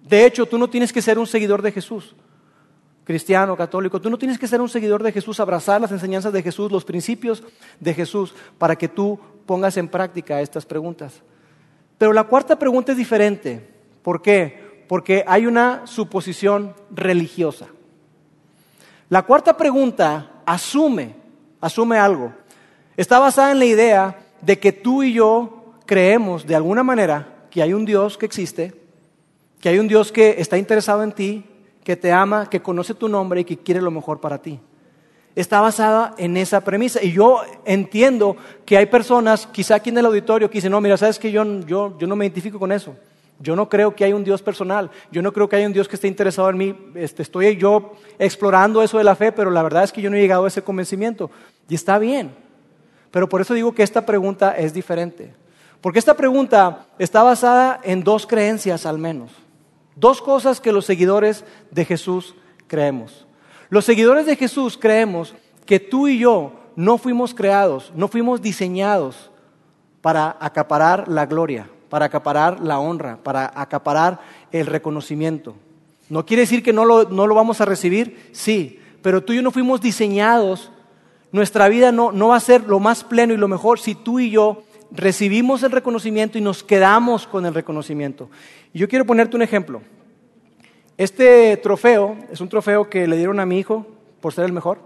De 0.00 0.24
hecho, 0.24 0.46
tú 0.46 0.56
no 0.56 0.70
tienes 0.70 0.90
que 0.90 1.02
ser 1.02 1.18
un 1.18 1.26
seguidor 1.26 1.60
de 1.60 1.72
Jesús 1.72 2.16
cristiano, 3.06 3.56
católico, 3.56 4.00
tú 4.00 4.10
no 4.10 4.18
tienes 4.18 4.36
que 4.36 4.48
ser 4.48 4.60
un 4.60 4.68
seguidor 4.68 5.00
de 5.00 5.12
Jesús, 5.12 5.38
abrazar 5.38 5.80
las 5.80 5.92
enseñanzas 5.92 6.32
de 6.32 6.42
Jesús, 6.42 6.72
los 6.72 6.84
principios 6.84 7.44
de 7.78 7.94
Jesús, 7.94 8.34
para 8.58 8.74
que 8.74 8.88
tú 8.88 9.18
pongas 9.46 9.76
en 9.76 9.86
práctica 9.86 10.40
estas 10.40 10.66
preguntas. 10.66 11.22
Pero 11.98 12.12
la 12.12 12.24
cuarta 12.24 12.58
pregunta 12.58 12.90
es 12.90 12.98
diferente. 12.98 13.64
¿Por 14.02 14.20
qué? 14.20 14.84
Porque 14.88 15.24
hay 15.26 15.46
una 15.46 15.86
suposición 15.86 16.74
religiosa. 16.90 17.68
La 19.08 19.22
cuarta 19.22 19.56
pregunta 19.56 20.42
asume, 20.44 21.14
asume 21.60 21.98
algo. 21.98 22.32
Está 22.96 23.20
basada 23.20 23.52
en 23.52 23.60
la 23.60 23.66
idea 23.66 24.18
de 24.42 24.58
que 24.58 24.72
tú 24.72 25.04
y 25.04 25.12
yo 25.12 25.74
creemos 25.86 26.44
de 26.44 26.56
alguna 26.56 26.82
manera 26.82 27.44
que 27.50 27.62
hay 27.62 27.72
un 27.72 27.84
Dios 27.84 28.18
que 28.18 28.26
existe, 28.26 28.74
que 29.60 29.68
hay 29.68 29.78
un 29.78 29.86
Dios 29.86 30.10
que 30.10 30.40
está 30.40 30.58
interesado 30.58 31.04
en 31.04 31.12
ti, 31.12 31.44
que 31.86 31.94
te 31.94 32.10
ama, 32.10 32.50
que 32.50 32.60
conoce 32.60 32.94
tu 32.94 33.08
nombre 33.08 33.42
y 33.42 33.44
que 33.44 33.58
quiere 33.58 33.80
lo 33.80 33.92
mejor 33.92 34.18
para 34.18 34.42
ti. 34.42 34.58
Está 35.36 35.60
basada 35.60 36.16
en 36.18 36.36
esa 36.36 36.60
premisa. 36.62 37.00
Y 37.00 37.12
yo 37.12 37.42
entiendo 37.64 38.36
que 38.64 38.76
hay 38.76 38.86
personas, 38.86 39.46
quizá 39.46 39.76
aquí 39.76 39.90
en 39.90 39.98
el 39.98 40.06
auditorio, 40.06 40.50
que 40.50 40.58
dicen, 40.58 40.72
no, 40.72 40.80
mira, 40.80 40.96
sabes 40.96 41.16
que 41.20 41.30
yo, 41.30 41.44
yo, 41.60 41.96
yo 41.96 42.08
no 42.08 42.16
me 42.16 42.24
identifico 42.24 42.58
con 42.58 42.72
eso. 42.72 42.96
Yo 43.38 43.54
no 43.54 43.68
creo 43.68 43.94
que 43.94 44.04
haya 44.04 44.16
un 44.16 44.24
Dios 44.24 44.42
personal. 44.42 44.90
Yo 45.12 45.22
no 45.22 45.32
creo 45.32 45.48
que 45.48 45.54
haya 45.54 45.66
un 45.68 45.72
Dios 45.72 45.86
que 45.86 45.94
esté 45.94 46.08
interesado 46.08 46.50
en 46.50 46.56
mí. 46.56 46.76
Este, 46.96 47.22
estoy 47.22 47.56
yo 47.56 47.92
explorando 48.18 48.82
eso 48.82 48.98
de 48.98 49.04
la 49.04 49.14
fe, 49.14 49.30
pero 49.30 49.52
la 49.52 49.62
verdad 49.62 49.84
es 49.84 49.92
que 49.92 50.02
yo 50.02 50.10
no 50.10 50.16
he 50.16 50.20
llegado 50.20 50.44
a 50.44 50.48
ese 50.48 50.62
convencimiento. 50.62 51.30
Y 51.68 51.76
está 51.76 52.00
bien. 52.00 52.34
Pero 53.12 53.28
por 53.28 53.40
eso 53.40 53.54
digo 53.54 53.72
que 53.76 53.84
esta 53.84 54.04
pregunta 54.04 54.56
es 54.56 54.74
diferente. 54.74 55.32
Porque 55.80 56.00
esta 56.00 56.14
pregunta 56.14 56.86
está 56.98 57.22
basada 57.22 57.78
en 57.84 58.02
dos 58.02 58.26
creencias 58.26 58.86
al 58.86 58.98
menos. 58.98 59.45
Dos 59.96 60.22
cosas 60.22 60.60
que 60.60 60.72
los 60.72 60.86
seguidores 60.86 61.44
de 61.72 61.84
Jesús 61.84 62.36
creemos. 62.68 63.26
Los 63.68 63.84
seguidores 63.84 64.26
de 64.26 64.36
Jesús 64.36 64.78
creemos 64.80 65.34
que 65.64 65.80
tú 65.80 66.06
y 66.06 66.18
yo 66.18 66.52
no 66.76 66.98
fuimos 66.98 67.34
creados, 67.34 67.92
no 67.96 68.06
fuimos 68.06 68.40
diseñados 68.40 69.32
para 70.00 70.36
acaparar 70.38 71.08
la 71.08 71.26
gloria 71.26 71.68
para 71.88 72.06
acaparar 72.06 72.60
la 72.60 72.78
honra, 72.78 73.18
para 73.22 73.50
acaparar 73.54 74.20
el 74.52 74.66
reconocimiento. 74.66 75.54
¿No 76.08 76.26
quiere 76.26 76.42
decir 76.42 76.62
que 76.62 76.72
no 76.72 76.84
lo, 76.84 77.34
vamos 77.34 77.60
a 77.60 77.64
recibir? 77.64 78.28
Sí, 78.32 78.80
pero 79.02 79.22
tú 79.22 79.32
y 79.32 79.36
yo 79.36 79.42
no 79.42 79.50
fuimos 79.50 79.80
diseñados, 79.80 80.70
nuestra 81.32 81.68
vida 81.68 81.92
no, 81.92 82.12
no 82.12 82.28
va 82.28 82.36
a 82.36 82.40
ser 82.40 82.64
lo 82.64 82.80
más 82.80 83.04
pleno 83.04 83.34
y 83.34 83.36
lo 83.36 83.48
mejor 83.48 83.78
si 83.78 83.94
tú 83.94 84.20
y 84.20 84.30
yo 84.30 84.62
recibimos 84.90 85.62
el 85.62 85.72
reconocimiento 85.72 86.38
y 86.38 86.40
nos 86.40 86.62
quedamos 86.62 87.26
con 87.26 87.46
el 87.46 87.54
reconocimiento. 87.54 88.28
Yo 88.72 88.88
quiero 88.88 89.04
ponerte 89.04 89.36
un 89.36 89.42
ejemplo. 89.42 89.82
Este 90.96 91.56
trofeo 91.58 92.16
es 92.32 92.40
un 92.40 92.48
trofeo 92.48 92.88
que 92.88 93.06
le 93.06 93.16
dieron 93.16 93.40
a 93.40 93.46
mi 93.46 93.58
hijo 93.58 93.86
por 94.20 94.32
ser 94.32 94.44
el 94.44 94.52
mejor. 94.52 94.78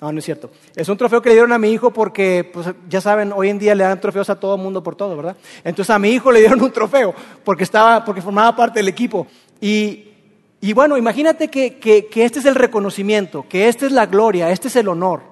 No, 0.00 0.12
no 0.12 0.18
es 0.20 0.24
cierto. 0.24 0.50
Es 0.76 0.88
un 0.88 0.96
trofeo 0.96 1.20
que 1.20 1.30
le 1.30 1.34
dieron 1.34 1.52
a 1.52 1.58
mi 1.58 1.72
hijo 1.72 1.92
porque, 1.92 2.48
pues, 2.52 2.68
ya 2.88 3.00
saben, 3.00 3.32
hoy 3.32 3.48
en 3.48 3.58
día 3.58 3.74
le 3.74 3.82
dan 3.82 4.00
trofeos 4.00 4.30
a 4.30 4.38
todo 4.38 4.54
el 4.54 4.62
mundo 4.62 4.82
por 4.82 4.94
todo, 4.94 5.16
¿verdad? 5.16 5.36
Entonces 5.64 5.90
a 5.90 5.98
mi 5.98 6.10
hijo 6.10 6.30
le 6.30 6.38
dieron 6.38 6.62
un 6.62 6.70
trofeo 6.70 7.14
porque, 7.42 7.64
estaba, 7.64 8.04
porque 8.04 8.22
formaba 8.22 8.54
parte 8.54 8.78
del 8.78 8.86
equipo. 8.86 9.26
Y, 9.60 10.12
y 10.60 10.72
bueno, 10.72 10.96
imagínate 10.96 11.48
que, 11.48 11.78
que 11.78 12.24
este 12.24 12.38
es 12.38 12.44
el 12.44 12.54
reconocimiento, 12.54 13.46
que 13.48 13.68
esta 13.68 13.86
es 13.86 13.92
la 13.92 14.06
gloria, 14.06 14.50
este 14.50 14.68
es 14.68 14.76
el 14.76 14.86
honor. 14.86 15.22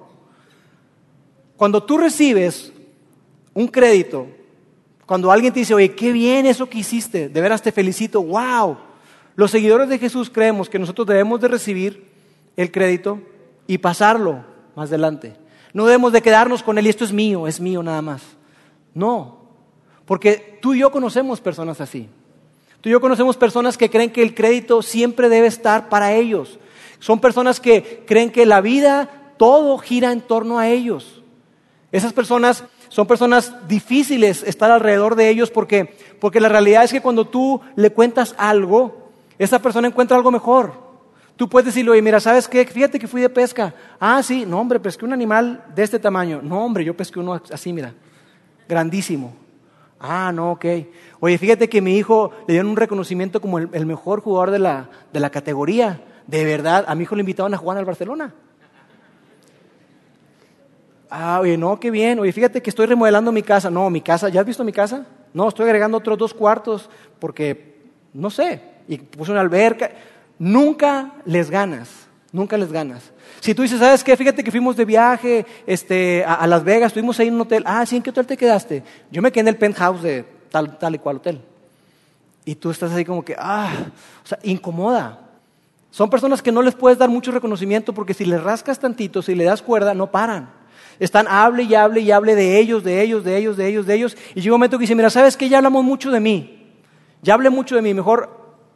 Cuando 1.55 1.83
tú 1.83 1.97
recibes 1.97 2.73
un 3.57 3.67
crédito, 3.69 4.27
cuando 5.07 5.31
alguien 5.31 5.51
te 5.51 5.61
dice, 5.61 5.73
oye, 5.73 5.95
qué 5.95 6.11
bien 6.11 6.45
eso 6.45 6.69
que 6.69 6.77
hiciste, 6.77 7.27
de 7.27 7.41
veras 7.41 7.63
te 7.63 7.71
felicito, 7.71 8.21
wow. 8.21 8.77
Los 9.35 9.49
seguidores 9.49 9.89
de 9.89 9.97
Jesús 9.97 10.29
creemos 10.29 10.69
que 10.69 10.77
nosotros 10.77 11.07
debemos 11.07 11.41
de 11.41 11.47
recibir 11.47 12.07
el 12.55 12.71
crédito 12.71 13.19
y 13.65 13.79
pasarlo 13.79 14.45
más 14.75 14.89
adelante. 14.89 15.33
No 15.73 15.87
debemos 15.87 16.13
de 16.13 16.21
quedarnos 16.21 16.61
con 16.61 16.77
él 16.77 16.85
y 16.85 16.89
esto 16.89 17.03
es 17.03 17.11
mío, 17.11 17.47
es 17.47 17.59
mío 17.59 17.81
nada 17.81 18.03
más. 18.03 18.21
No, 18.93 19.39
porque 20.05 20.59
tú 20.61 20.75
y 20.75 20.79
yo 20.81 20.91
conocemos 20.91 21.41
personas 21.41 21.81
así. 21.81 22.07
Tú 22.79 22.89
y 22.89 22.91
yo 22.91 23.01
conocemos 23.01 23.37
personas 23.37 23.75
que 23.75 23.89
creen 23.89 24.11
que 24.11 24.21
el 24.21 24.35
crédito 24.35 24.83
siempre 24.83 25.29
debe 25.29 25.47
estar 25.47 25.89
para 25.89 26.13
ellos. 26.13 26.59
Son 26.99 27.19
personas 27.19 27.59
que 27.59 28.03
creen 28.05 28.29
que 28.29 28.45
la 28.45 28.61
vida, 28.61 29.33
todo 29.37 29.79
gira 29.79 30.11
en 30.11 30.21
torno 30.21 30.59
a 30.59 30.67
ellos. 30.67 31.23
Esas 31.91 32.13
personas 32.13 32.63
son 32.89 33.07
personas 33.07 33.67
difíciles 33.67 34.43
estar 34.43 34.71
alrededor 34.71 35.15
de 35.15 35.29
ellos 35.29 35.51
porque, 35.51 35.95
porque 36.19 36.39
la 36.39 36.49
realidad 36.49 36.83
es 36.83 36.91
que 36.91 37.01
cuando 37.01 37.25
tú 37.25 37.61
le 37.75 37.91
cuentas 37.91 38.35
algo, 38.37 39.09
esa 39.37 39.59
persona 39.59 39.87
encuentra 39.87 40.17
algo 40.17 40.31
mejor. 40.31 40.87
Tú 41.35 41.47
puedes 41.47 41.67
decirle, 41.67 41.91
oye, 41.91 42.01
mira, 42.01 42.19
¿sabes 42.19 42.47
qué? 42.47 42.65
Fíjate 42.65 42.97
que 42.97 43.07
fui 43.07 43.21
de 43.21 43.29
pesca. 43.29 43.73
Ah, 43.99 44.23
sí, 44.23 44.43
no, 44.45 44.59
hombre, 44.59 44.79
pesqué 44.79 45.05
un 45.05 45.13
animal 45.13 45.63
de 45.75 45.83
este 45.83 45.99
tamaño. 45.99 46.41
No, 46.41 46.65
hombre, 46.65 46.83
yo 46.83 46.97
pesqué 46.97 47.19
uno 47.19 47.39
así, 47.51 47.71
mira, 47.71 47.93
grandísimo. 48.67 49.35
Ah, 49.99 50.31
no, 50.33 50.53
ok. 50.53 50.65
Oye, 51.19 51.37
fíjate 51.37 51.69
que 51.69 51.81
mi 51.81 51.97
hijo 51.97 52.31
le 52.47 52.53
dieron 52.53 52.71
un 52.71 52.77
reconocimiento 52.77 53.39
como 53.39 53.59
el, 53.59 53.85
mejor 53.85 54.21
jugador 54.21 54.51
de 54.51 54.59
la, 54.59 54.89
de 55.13 55.19
la 55.19 55.29
categoría. 55.29 56.01
De 56.25 56.43
verdad, 56.43 56.85
a 56.87 56.95
mi 56.95 57.03
hijo 57.03 57.15
le 57.15 57.21
invitaban 57.21 57.53
a 57.53 57.57
jugar 57.57 57.77
al 57.77 57.85
Barcelona. 57.85 58.33
Ah, 61.09 61.39
oye, 61.41 61.57
no, 61.57 61.79
qué 61.79 61.91
bien. 61.91 62.19
Oye, 62.19 62.31
fíjate 62.31 62.61
que 62.61 62.69
estoy 62.69 62.85
remodelando 62.85 63.31
mi 63.31 63.43
casa. 63.43 63.69
No, 63.69 63.89
mi 63.89 64.01
casa, 64.01 64.29
¿ya 64.29 64.41
has 64.41 64.47
visto 64.47 64.63
mi 64.63 64.73
casa? 64.73 65.05
No, 65.33 65.47
estoy 65.47 65.65
agregando 65.65 65.97
otros 65.97 66.17
dos 66.17 66.33
cuartos 66.33 66.89
porque, 67.19 67.81
no 68.13 68.29
sé, 68.29 68.61
y 68.87 68.97
puse 68.97 69.31
una 69.31 69.41
alberca 69.41 69.91
nunca 70.39 71.13
les 71.25 71.49
ganas, 71.49 71.89
nunca 72.31 72.57
les 72.57 72.71
ganas. 72.71 73.11
Si 73.39 73.53
tú 73.53 73.61
dices, 73.61 73.79
¿sabes 73.79 74.03
qué? 74.03 74.15
Fíjate 74.15 74.43
que 74.43 74.51
fuimos 74.51 74.75
de 74.75 74.85
viaje 74.85 75.45
este, 75.65 76.23
a, 76.25 76.45
Las 76.47 76.63
Vegas, 76.63 76.87
estuvimos 76.87 77.19
ahí 77.19 77.27
en 77.27 77.35
un 77.35 77.41
hotel. 77.41 77.63
Ah, 77.65 77.85
¿sí? 77.85 77.97
¿En 77.97 78.03
qué 78.03 78.09
hotel 78.09 78.27
te 78.27 78.37
quedaste? 78.37 78.83
Yo 79.11 79.21
me 79.21 79.31
quedé 79.31 79.41
en 79.41 79.47
el 79.49 79.57
penthouse 79.57 80.01
de 80.01 80.25
tal, 80.49 80.77
tal 80.77 80.95
y 80.95 80.99
cual 80.99 81.17
hotel. 81.17 81.41
Y 82.45 82.55
tú 82.55 82.69
estás 82.69 82.91
ahí 82.93 83.05
como 83.05 83.23
que, 83.23 83.35
ah, 83.37 83.71
o 84.23 84.27
sea, 84.27 84.39
incomoda. 84.43 85.21
Son 85.91 86.09
personas 86.09 86.41
que 86.41 86.51
no 86.51 86.61
les 86.61 86.75
puedes 86.75 86.97
dar 86.97 87.09
mucho 87.09 87.31
reconocimiento 87.31 87.93
porque 87.93 88.13
si 88.13 88.25
les 88.25 88.41
rascas 88.41 88.79
tantito, 88.79 89.21
si 89.21 89.35
le 89.35 89.43
das 89.43 89.61
cuerda, 89.61 89.93
no 89.93 90.11
paran. 90.11 90.49
Están 90.99 91.27
hable 91.27 91.63
y 91.63 91.75
hable 91.75 92.01
y 92.01 92.11
hable 92.11 92.35
de 92.35 92.59
ellos, 92.59 92.83
de 92.83 93.01
ellos, 93.01 93.23
de 93.23 93.37
ellos, 93.37 93.57
de 93.57 93.67
ellos, 93.67 93.85
de 93.85 93.93
ellos. 93.93 94.17
Y 94.33 94.41
llega 94.41 94.55
un 94.55 94.59
momento 94.59 94.77
que 94.77 94.83
dice, 94.83 94.95
mira, 94.95 95.09
¿sabes 95.09 95.37
qué? 95.37 95.47
Ya 95.47 95.57
hablamos 95.57 95.83
mucho 95.83 96.11
de 96.11 96.19
mí. 96.19 96.73
Ya 97.21 97.33
hablé 97.33 97.49
mucho 97.49 97.75
de 97.75 97.81
mí. 97.81 97.93
Mejor 97.93 98.29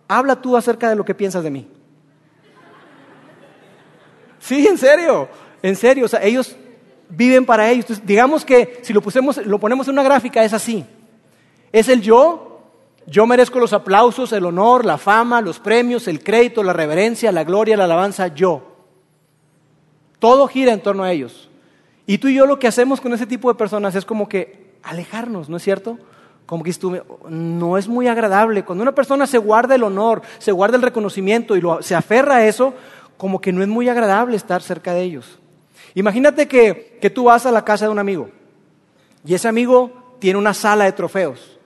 habla 0.08 0.42
tú 0.42 0.56
acerca 0.56 0.90
de 0.90 0.96
lo 0.96 1.06
que 1.06 1.16
piensas 1.16 1.44
de 1.44 1.50
mí. 1.50 1.68
Sí, 4.40 4.68
en 4.68 4.78
serio, 4.78 5.30
en 5.62 5.76
serio. 5.76 6.06
O 6.06 6.08
sea, 6.08 6.24
ellos 6.24 6.56
viven 7.10 7.46
para 7.46 7.70
ellos. 7.70 8.02
digamos 8.06 8.46
que 8.46 8.80
si 8.84 8.94
lo, 8.94 9.02
lo 9.46 9.60
ponemos 9.60 9.88
en 9.88 9.94
una 9.94 10.04
gráfica 10.04 10.44
es 10.44 10.54
así. 10.54 10.86
Es 11.72 11.88
el 11.90 12.02
yo, 12.02 12.62
yo 13.08 13.26
merezco 13.26 13.60
los 13.60 13.74
aplausos, 13.74 14.32
el 14.34 14.46
honor, 14.46 14.86
la 14.86 14.98
fama, 14.98 15.42
los 15.42 15.60
premios, 15.60 16.08
el 16.08 16.24
crédito, 16.24 16.64
la 16.64 16.74
reverencia, 16.74 17.32
la 17.32 17.44
gloria, 17.44 17.78
la 17.78 17.86
alabanza, 17.86 18.28
yo. 18.28 18.64
Todo 20.20 20.48
gira 20.48 20.74
en 20.74 20.82
torno 20.82 21.04
a 21.04 21.12
ellos. 21.12 21.51
Y 22.12 22.18
tú 22.18 22.28
y 22.28 22.34
yo 22.34 22.46
lo 22.46 22.60
que 22.60 22.68
hacemos 22.68 23.00
con 23.00 23.14
ese 23.14 23.26
tipo 23.26 23.48
de 23.48 23.58
personas 23.58 23.96
es 23.96 24.04
como 24.04 24.28
que 24.28 24.74
alejarnos, 24.84 25.48
¿no 25.48 25.56
es 25.56 25.64
cierto? 25.64 25.98
como 26.46 26.62
que 26.62 26.74
no 27.30 27.78
es 27.78 27.88
muy 27.88 28.10
agradable. 28.10 28.66
Cuando 28.66 28.82
una 28.82 28.94
persona 28.94 29.26
se 29.26 29.38
guarda 29.38 29.76
el 29.76 29.84
honor, 29.84 30.22
se 30.38 30.52
guarda 30.52 30.76
el 30.76 30.82
reconocimiento 30.82 31.56
y 31.56 31.62
se 31.80 31.96
aferra 31.96 32.36
a 32.36 32.46
eso, 32.46 32.74
como 33.16 33.40
que 33.40 33.54
no 33.54 33.62
es 33.62 33.70
muy 33.70 33.88
agradable 33.88 34.36
estar 34.36 34.62
cerca 34.62 34.94
de 34.94 35.04
ellos. 35.04 35.40
Imagínate 35.96 36.50
que, 36.50 36.98
que 37.00 37.10
tú 37.10 37.24
vas 37.24 37.46
a 37.46 37.52
la 37.52 37.64
casa 37.64 37.86
de 37.86 37.92
un 37.92 38.00
amigo 38.00 38.30
y 39.24 39.34
ese 39.34 39.48
amigo 39.48 40.18
tiene 40.20 40.38
una 40.38 40.54
sala 40.54 40.84
de 40.84 40.92
trofeos 40.92 41.58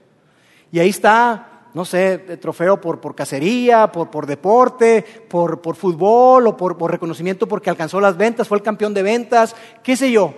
y 0.72 0.78
ahí 0.78 0.90
está 0.90 1.55
no 1.76 1.84
sé, 1.84 2.18
trofeo 2.40 2.80
por, 2.80 3.02
por 3.02 3.14
cacería, 3.14 3.92
por, 3.92 4.10
por 4.10 4.26
deporte, 4.26 5.04
por, 5.28 5.62
por, 5.62 5.76
fútbol 5.76 6.48
o 6.48 6.56
por, 6.56 6.78
por, 6.78 6.90
reconocimiento 6.90 7.50
porque 7.50 7.70
alcanzó 7.70 8.00
las 8.00 8.16
ventas, 8.16 8.48
fue 8.48 8.58
el 8.58 8.64
campeón 8.64 8.94
de 8.94 9.04
ventas, 9.04 9.54
qué 9.84 9.98
sé 9.98 10.10
yo. 10.10 10.34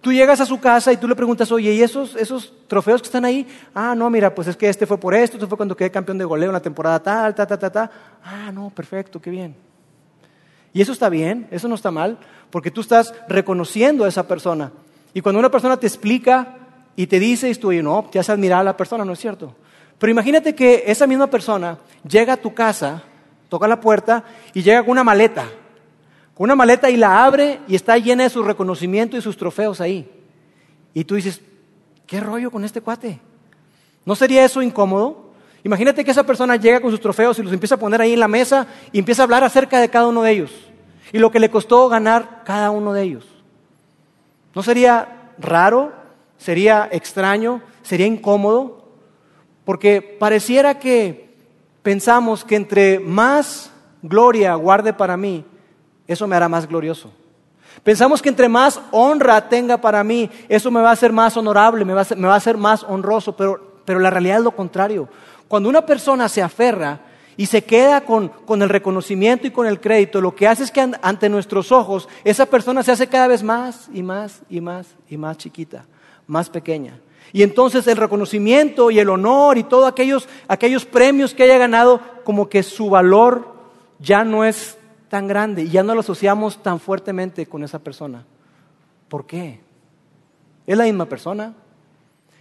Tú 0.00 0.12
llegas 0.12 0.40
a 0.40 0.46
su 0.46 0.58
casa 0.58 0.92
y 0.92 0.96
tú 0.96 1.06
le 1.06 1.14
preguntas, 1.14 1.52
oye, 1.52 1.72
¿y 1.72 1.80
esos, 1.80 2.16
esos 2.16 2.52
trofeos 2.66 3.02
que 3.02 3.06
están 3.06 3.24
ahí? 3.24 3.46
Ah, 3.72 3.94
no, 3.96 4.10
mira, 4.10 4.34
pues 4.34 4.48
es 4.48 4.56
que 4.56 4.68
este 4.68 4.84
fue 4.84 4.98
por 4.98 5.14
esto, 5.14 5.36
esto 5.36 5.46
fue 5.46 5.56
cuando 5.56 5.76
quedé 5.76 5.92
campeón 5.92 6.18
de 6.18 6.24
goleo 6.24 6.48
en 6.48 6.54
la 6.54 6.60
temporada 6.60 7.00
tal, 7.00 7.36
ta, 7.36 7.46
ta, 7.46 7.56
ta, 7.56 7.70
ta. 7.70 7.90
Ah, 8.24 8.50
no, 8.52 8.70
perfecto, 8.70 9.20
qué 9.20 9.30
bien. 9.30 9.54
Y 10.72 10.82
eso 10.82 10.90
está 10.90 11.08
bien, 11.08 11.46
eso 11.52 11.68
no 11.68 11.76
está 11.76 11.92
mal, 11.92 12.18
porque 12.50 12.72
tú 12.72 12.80
estás 12.80 13.14
reconociendo 13.28 14.04
a 14.04 14.08
esa 14.08 14.26
persona. 14.26 14.72
Y 15.14 15.20
cuando 15.20 15.38
una 15.38 15.52
persona 15.52 15.76
te 15.76 15.86
explica 15.86 16.56
y 16.96 17.06
te 17.06 17.20
dice, 17.20 17.48
y 17.48 17.54
tú, 17.54 17.72
no, 17.74 18.08
te 18.10 18.18
hace 18.18 18.32
admirar 18.32 18.58
a 18.58 18.64
la 18.64 18.76
persona, 18.76 19.04
¿no 19.04 19.12
es 19.12 19.20
cierto? 19.20 19.54
Pero 20.00 20.10
imagínate 20.10 20.56
que 20.56 20.82
esa 20.88 21.06
misma 21.06 21.28
persona 21.28 21.78
llega 22.02 22.32
a 22.32 22.36
tu 22.36 22.52
casa, 22.52 23.04
toca 23.48 23.68
la 23.68 23.80
puerta 23.80 24.24
y 24.52 24.62
llega 24.62 24.82
con 24.82 24.90
una 24.90 25.04
maleta 25.04 25.46
una 26.40 26.56
maleta 26.56 26.88
y 26.88 26.96
la 26.96 27.22
abre 27.26 27.60
y 27.68 27.74
está 27.74 27.98
llena 27.98 28.22
de 28.22 28.30
su 28.30 28.42
reconocimiento 28.42 29.14
y 29.14 29.20
sus 29.20 29.36
trofeos 29.36 29.78
ahí. 29.78 30.10
Y 30.94 31.04
tú 31.04 31.16
dices, 31.16 31.42
¿qué 32.06 32.18
rollo 32.18 32.50
con 32.50 32.64
este 32.64 32.80
cuate? 32.80 33.20
¿No 34.06 34.16
sería 34.16 34.42
eso 34.42 34.62
incómodo? 34.62 35.32
Imagínate 35.64 36.02
que 36.02 36.12
esa 36.12 36.24
persona 36.24 36.56
llega 36.56 36.80
con 36.80 36.90
sus 36.90 37.00
trofeos 37.02 37.38
y 37.38 37.42
los 37.42 37.52
empieza 37.52 37.74
a 37.74 37.78
poner 37.78 38.00
ahí 38.00 38.14
en 38.14 38.20
la 38.20 38.26
mesa 38.26 38.66
y 38.90 38.98
empieza 38.98 39.20
a 39.20 39.24
hablar 39.24 39.44
acerca 39.44 39.80
de 39.80 39.90
cada 39.90 40.06
uno 40.06 40.22
de 40.22 40.30
ellos 40.30 40.50
y 41.12 41.18
lo 41.18 41.30
que 41.30 41.40
le 41.40 41.50
costó 41.50 41.90
ganar 41.90 42.42
cada 42.46 42.70
uno 42.70 42.94
de 42.94 43.02
ellos. 43.02 43.26
¿No 44.54 44.62
sería 44.62 45.32
raro? 45.38 45.92
¿Sería 46.38 46.88
extraño? 46.90 47.60
¿Sería 47.82 48.06
incómodo? 48.06 48.79
Porque 49.70 50.02
pareciera 50.02 50.80
que 50.80 51.32
pensamos 51.84 52.44
que 52.44 52.56
entre 52.56 52.98
más 52.98 53.70
gloria 54.02 54.52
guarde 54.56 54.92
para 54.92 55.16
mí, 55.16 55.44
eso 56.08 56.26
me 56.26 56.34
hará 56.34 56.48
más 56.48 56.66
glorioso. 56.66 57.12
Pensamos 57.84 58.20
que 58.20 58.30
entre 58.30 58.48
más 58.48 58.80
honra 58.90 59.48
tenga 59.48 59.80
para 59.80 60.02
mí, 60.02 60.28
eso 60.48 60.72
me 60.72 60.80
va 60.80 60.90
a 60.90 60.94
hacer 60.94 61.12
más 61.12 61.36
honorable, 61.36 61.84
me 61.84 61.94
va 61.94 62.00
a 62.00 62.36
hacer, 62.36 62.56
más 62.56 62.82
honroso, 62.82 63.36
pero, 63.36 63.82
pero 63.84 64.00
la 64.00 64.10
realidad 64.10 64.38
es 64.38 64.42
lo 64.42 64.56
contrario. 64.56 65.08
Cuando 65.46 65.68
una 65.68 65.86
persona 65.86 66.28
se 66.28 66.42
aferra 66.42 67.02
y 67.36 67.46
se 67.46 67.62
queda 67.62 68.00
con, 68.00 68.26
con, 68.28 68.62
el 68.62 68.70
reconocimiento 68.70 69.46
y 69.46 69.52
con 69.52 69.68
el 69.68 69.80
crédito, 69.80 70.20
lo 70.20 70.34
que 70.34 70.48
hace 70.48 70.64
es 70.64 70.72
que 70.72 70.90
ante 71.00 71.28
nuestros 71.28 71.70
ojos 71.70 72.08
esa 72.24 72.46
persona 72.46 72.82
se 72.82 72.90
hace 72.90 73.06
cada 73.06 73.28
vez 73.28 73.44
más 73.44 73.88
y 73.92 74.02
más 74.02 74.42
y 74.50 74.60
más 74.60 74.96
y 75.08 75.16
más 75.16 75.38
chiquita, 75.38 75.84
más 76.26 76.50
pequeña. 76.50 76.98
Y 77.32 77.42
entonces 77.42 77.86
el 77.86 77.96
reconocimiento 77.96 78.90
y 78.90 78.98
el 78.98 79.08
honor 79.08 79.58
y 79.58 79.64
todos 79.64 79.88
aquellos, 79.88 80.28
aquellos 80.48 80.84
premios 80.84 81.34
que 81.34 81.44
haya 81.44 81.58
ganado, 81.58 82.00
como 82.24 82.48
que 82.48 82.62
su 82.62 82.90
valor 82.90 83.54
ya 83.98 84.24
no 84.24 84.44
es 84.44 84.78
tan 85.08 85.26
grande 85.26 85.62
y 85.62 85.70
ya 85.70 85.82
no 85.82 85.94
lo 85.94 86.00
asociamos 86.00 86.62
tan 86.62 86.80
fuertemente 86.80 87.46
con 87.46 87.62
esa 87.62 87.78
persona. 87.78 88.24
¿Por 89.08 89.26
qué? 89.26 89.60
Es 90.66 90.76
la 90.76 90.84
misma 90.84 91.06
persona. 91.06 91.54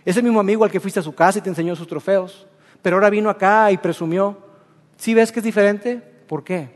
Es 0.05 0.15
el 0.17 0.23
mismo 0.23 0.39
amigo 0.39 0.63
al 0.63 0.71
que 0.71 0.79
fuiste 0.79 0.99
a 0.99 1.03
su 1.03 1.13
casa 1.13 1.39
y 1.39 1.41
te 1.41 1.49
enseñó 1.49 1.75
sus 1.75 1.87
trofeos, 1.87 2.47
pero 2.81 2.95
ahora 2.95 3.09
vino 3.09 3.29
acá 3.29 3.71
y 3.71 3.77
presumió. 3.77 4.37
¿Sí 4.97 5.13
ves 5.13 5.31
que 5.31 5.39
es 5.39 5.43
diferente? 5.43 5.97
¿Por 6.27 6.43
qué? 6.43 6.69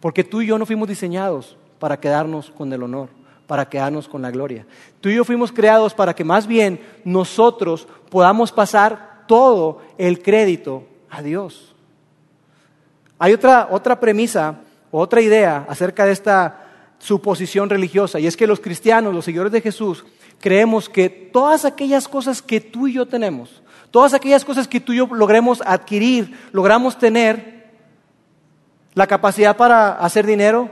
Porque 0.00 0.24
tú 0.24 0.42
y 0.42 0.46
yo 0.46 0.58
no 0.58 0.66
fuimos 0.66 0.88
diseñados 0.88 1.56
para 1.78 1.98
quedarnos 1.98 2.50
con 2.50 2.72
el 2.72 2.82
honor, 2.82 3.08
para 3.46 3.68
quedarnos 3.68 4.08
con 4.08 4.22
la 4.22 4.30
gloria. 4.30 4.66
Tú 5.00 5.08
y 5.08 5.16
yo 5.16 5.24
fuimos 5.24 5.52
creados 5.52 5.94
para 5.94 6.14
que 6.14 6.24
más 6.24 6.46
bien 6.46 6.80
nosotros 7.04 7.86
podamos 8.10 8.52
pasar 8.52 9.24
todo 9.26 9.82
el 9.98 10.22
crédito 10.22 10.84
a 11.10 11.22
Dios. 11.22 11.74
Hay 13.18 13.32
otra, 13.32 13.68
otra 13.70 13.98
premisa 13.98 14.60
otra 14.90 15.20
idea 15.20 15.66
acerca 15.68 16.06
de 16.06 16.12
esta 16.12 16.62
suposición 16.98 17.68
religiosa, 17.68 18.18
y 18.18 18.26
es 18.26 18.36
que 18.36 18.46
los 18.46 18.60
cristianos, 18.60 19.14
los 19.14 19.24
seguidores 19.24 19.52
de 19.52 19.60
Jesús, 19.60 20.04
creemos 20.40 20.88
que 20.88 21.08
todas 21.08 21.64
aquellas 21.64 22.08
cosas 22.08 22.40
que 22.40 22.60
tú 22.60 22.88
y 22.88 22.94
yo 22.94 23.06
tenemos, 23.06 23.62
todas 23.90 24.14
aquellas 24.14 24.44
cosas 24.44 24.66
que 24.66 24.80
tú 24.80 24.92
y 24.92 24.96
yo 24.96 25.08
logremos 25.12 25.62
adquirir, 25.64 26.38
logramos 26.52 26.98
tener, 26.98 27.56
la 28.94 29.06
capacidad 29.06 29.58
para 29.58 29.92
hacer 29.92 30.24
dinero, 30.24 30.70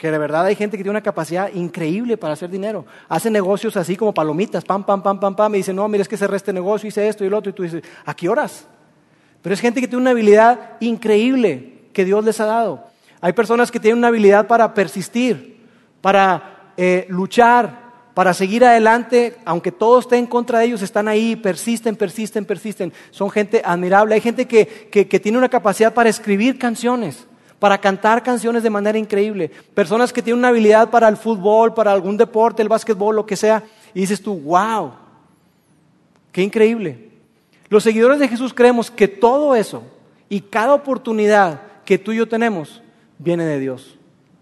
que 0.00 0.10
de 0.10 0.16
verdad 0.16 0.46
hay 0.46 0.54
gente 0.54 0.78
que 0.78 0.82
tiene 0.82 0.96
una 0.96 1.02
capacidad 1.02 1.52
increíble 1.52 2.16
para 2.16 2.32
hacer 2.32 2.48
dinero. 2.48 2.86
Hace 3.06 3.30
negocios 3.30 3.76
así 3.76 3.96
como 3.96 4.14
palomitas, 4.14 4.64
pam, 4.64 4.82
pam, 4.82 5.02
pam, 5.02 5.20
pam, 5.20 5.36
pam, 5.36 5.54
y 5.54 5.58
dice, 5.58 5.74
no, 5.74 5.86
mira, 5.88 6.00
es 6.00 6.08
que 6.08 6.16
cerré 6.16 6.38
este 6.38 6.54
negocio, 6.54 6.88
hice 6.88 7.06
esto 7.06 7.22
y 7.22 7.28
lo 7.28 7.36
otro, 7.36 7.50
y 7.50 7.52
tú 7.52 7.64
dices, 7.64 7.82
¿a 8.06 8.14
qué 8.14 8.26
horas? 8.26 8.66
Pero 9.42 9.52
es 9.52 9.60
gente 9.60 9.78
que 9.78 9.86
tiene 9.86 10.00
una 10.00 10.12
habilidad 10.12 10.78
increíble 10.80 11.82
que 11.92 12.06
Dios 12.06 12.24
les 12.24 12.40
ha 12.40 12.46
dado. 12.46 12.82
Hay 13.20 13.34
personas 13.34 13.70
que 13.70 13.78
tienen 13.78 13.98
una 13.98 14.08
habilidad 14.08 14.46
para 14.46 14.72
persistir, 14.72 15.66
para 16.00 16.72
eh, 16.78 17.04
luchar, 17.10 17.90
para 18.14 18.32
seguir 18.32 18.64
adelante, 18.64 19.36
aunque 19.44 19.70
todo 19.70 19.98
esté 19.98 20.16
en 20.16 20.26
contra 20.26 20.60
de 20.60 20.64
ellos, 20.64 20.80
están 20.80 21.08
ahí, 21.08 21.36
persisten, 21.36 21.94
persisten, 21.94 22.46
persisten. 22.46 22.90
Son 23.10 23.30
gente 23.30 23.60
admirable. 23.62 24.14
Hay 24.14 24.22
gente 24.22 24.46
que, 24.46 24.64
tiene 25.20 25.36
una 25.36 25.50
capacidad 25.50 25.92
para 25.92 26.08
escribir 26.08 26.58
canciones, 26.58 27.26
para 27.60 27.78
cantar 27.78 28.22
canciones 28.22 28.62
de 28.62 28.70
manera 28.70 28.98
increíble. 28.98 29.50
Personas 29.74 30.12
que 30.12 30.22
tienen 30.22 30.38
una 30.38 30.48
habilidad 30.48 30.90
para 30.90 31.06
el 31.08 31.16
fútbol, 31.18 31.74
para 31.74 31.92
algún 31.92 32.16
deporte, 32.16 32.62
el 32.62 32.68
básquetbol, 32.68 33.14
lo 33.14 33.26
que 33.26 33.36
sea. 33.36 33.62
Y 33.94 34.00
dices 34.00 34.20
tú, 34.20 34.34
wow, 34.40 34.92
qué 36.32 36.42
increíble. 36.42 37.10
Los 37.68 37.84
seguidores 37.84 38.18
de 38.18 38.28
Jesús 38.28 38.54
creemos 38.54 38.90
que 38.90 39.06
todo 39.06 39.54
eso 39.54 39.84
y 40.28 40.40
cada 40.40 40.74
oportunidad 40.74 41.60
que 41.84 41.98
tú 41.98 42.12
y 42.12 42.16
yo 42.16 42.26
tenemos 42.26 42.82
viene 43.18 43.44
de 43.44 43.60
Dios. 43.60 43.98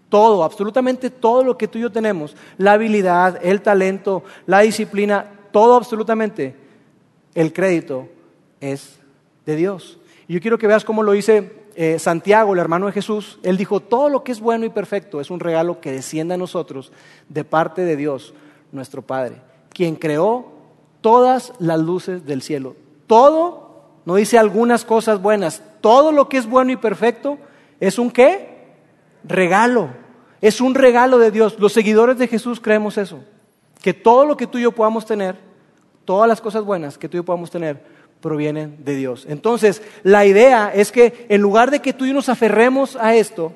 Todo, 0.07 0.43
absolutamente 0.43 1.09
todo 1.09 1.43
lo 1.43 1.57
que 1.57 1.67
tú 1.67 1.77
y 1.77 1.81
yo 1.81 1.91
tenemos, 1.91 2.35
la 2.57 2.71
habilidad, 2.71 3.39
el 3.43 3.61
talento, 3.61 4.23
la 4.47 4.61
disciplina, 4.61 5.25
todo 5.51 5.75
absolutamente, 5.75 6.55
el 7.35 7.53
crédito 7.53 8.07
es 8.61 8.97
de 9.45 9.55
Dios. 9.55 9.99
Y 10.27 10.33
yo 10.33 10.41
quiero 10.41 10.57
que 10.57 10.67
veas 10.67 10.85
cómo 10.85 11.03
lo 11.03 11.11
dice 11.11 11.58
eh, 11.81 11.97
Santiago, 11.97 12.51
el 12.51 12.59
hermano 12.59 12.87
de 12.87 12.91
Jesús. 12.91 13.39
Él 13.41 13.55
dijo, 13.55 13.79
todo 13.79 14.09
lo 14.09 14.21
que 14.21 14.33
es 14.33 14.41
bueno 14.41 14.65
y 14.65 14.69
perfecto 14.69 15.21
es 15.21 15.31
un 15.31 15.39
regalo 15.39 15.79
que 15.79 15.93
desciende 15.93 16.33
a 16.33 16.37
nosotros 16.37 16.91
de 17.29 17.45
parte 17.45 17.83
de 17.83 17.95
Dios, 17.95 18.33
nuestro 18.73 19.01
Padre, 19.01 19.37
quien 19.69 19.95
creó 19.95 20.51
todas 20.99 21.53
las 21.57 21.79
luces 21.79 22.25
del 22.25 22.41
cielo. 22.41 22.75
Todo, 23.07 23.85
no 24.03 24.15
dice 24.15 24.37
algunas 24.37 24.83
cosas 24.83 25.21
buenas, 25.21 25.63
todo 25.79 26.11
lo 26.11 26.27
que 26.27 26.35
es 26.35 26.47
bueno 26.47 26.73
y 26.73 26.75
perfecto 26.75 27.37
es 27.79 27.97
un 27.97 28.11
qué? 28.11 28.59
regalo. 29.23 29.87
Es 30.41 30.59
un 30.59 30.75
regalo 30.75 31.17
de 31.17 31.31
Dios. 31.31 31.57
Los 31.59 31.71
seguidores 31.71 32.17
de 32.17 32.27
Jesús 32.27 32.59
creemos 32.59 32.97
eso. 32.97 33.23
Que 33.81 33.93
todo 33.93 34.25
lo 34.25 34.35
que 34.35 34.47
tú 34.47 34.57
y 34.57 34.63
yo 34.63 34.73
podamos 34.73 35.05
tener, 35.05 35.37
todas 36.03 36.27
las 36.27 36.41
cosas 36.41 36.65
buenas 36.65 36.97
que 36.97 37.07
tú 37.07 37.15
y 37.15 37.19
yo 37.19 37.23
podamos 37.23 37.49
tener, 37.49 37.81
provienen 38.21 38.77
de 38.83 38.95
Dios. 38.95 39.25
Entonces, 39.29 39.81
la 40.03 40.25
idea 40.25 40.71
es 40.73 40.91
que 40.91 41.25
en 41.29 41.41
lugar 41.41 41.71
de 41.71 41.79
que 41.79 41.93
tú 41.93 42.05
y 42.05 42.09
yo 42.09 42.13
nos 42.13 42.29
aferremos 42.29 42.95
a 42.95 43.15
esto, 43.15 43.53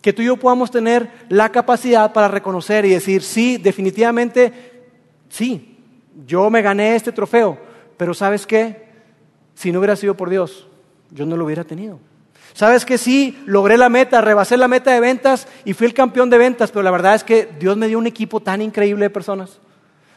que 0.00 0.12
tú 0.12 0.22
y 0.22 0.26
yo 0.26 0.36
podamos 0.36 0.70
tener 0.70 1.10
la 1.28 1.50
capacidad 1.50 2.12
para 2.12 2.28
reconocer 2.28 2.84
y 2.84 2.90
decir, 2.90 3.22
sí, 3.22 3.56
definitivamente, 3.56 4.52
sí, 5.28 5.76
yo 6.26 6.50
me 6.50 6.62
gané 6.62 6.96
este 6.96 7.12
trofeo, 7.12 7.58
pero 7.96 8.14
¿sabes 8.14 8.46
qué? 8.46 8.88
Si 9.54 9.72
no 9.72 9.78
hubiera 9.80 9.96
sido 9.96 10.16
por 10.16 10.30
Dios, 10.30 10.66
yo 11.10 11.26
no 11.26 11.36
lo 11.36 11.44
hubiera 11.44 11.64
tenido. 11.64 11.98
Sabes 12.54 12.84
que 12.84 12.98
sí, 12.98 13.38
logré 13.46 13.76
la 13.76 13.88
meta, 13.88 14.20
rebasé 14.20 14.56
la 14.56 14.68
meta 14.68 14.92
de 14.92 15.00
ventas 15.00 15.46
y 15.64 15.74
fui 15.74 15.86
el 15.86 15.94
campeón 15.94 16.30
de 16.30 16.38
ventas, 16.38 16.70
pero 16.70 16.82
la 16.82 16.90
verdad 16.90 17.14
es 17.14 17.22
que 17.22 17.48
Dios 17.58 17.76
me 17.76 17.86
dio 17.86 17.98
un 17.98 18.06
equipo 18.06 18.40
tan 18.40 18.62
increíble 18.62 19.04
de 19.04 19.10
personas. 19.10 19.60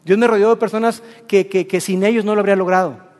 Dios 0.03 0.17
me 0.17 0.27
rodeó 0.27 0.49
de 0.49 0.55
personas 0.55 1.03
que, 1.27 1.47
que, 1.47 1.81
sin 1.81 2.03
ellos 2.03 2.25
no 2.25 2.33
lo 2.33 2.39
habría 2.39 2.55
logrado. 2.55 3.10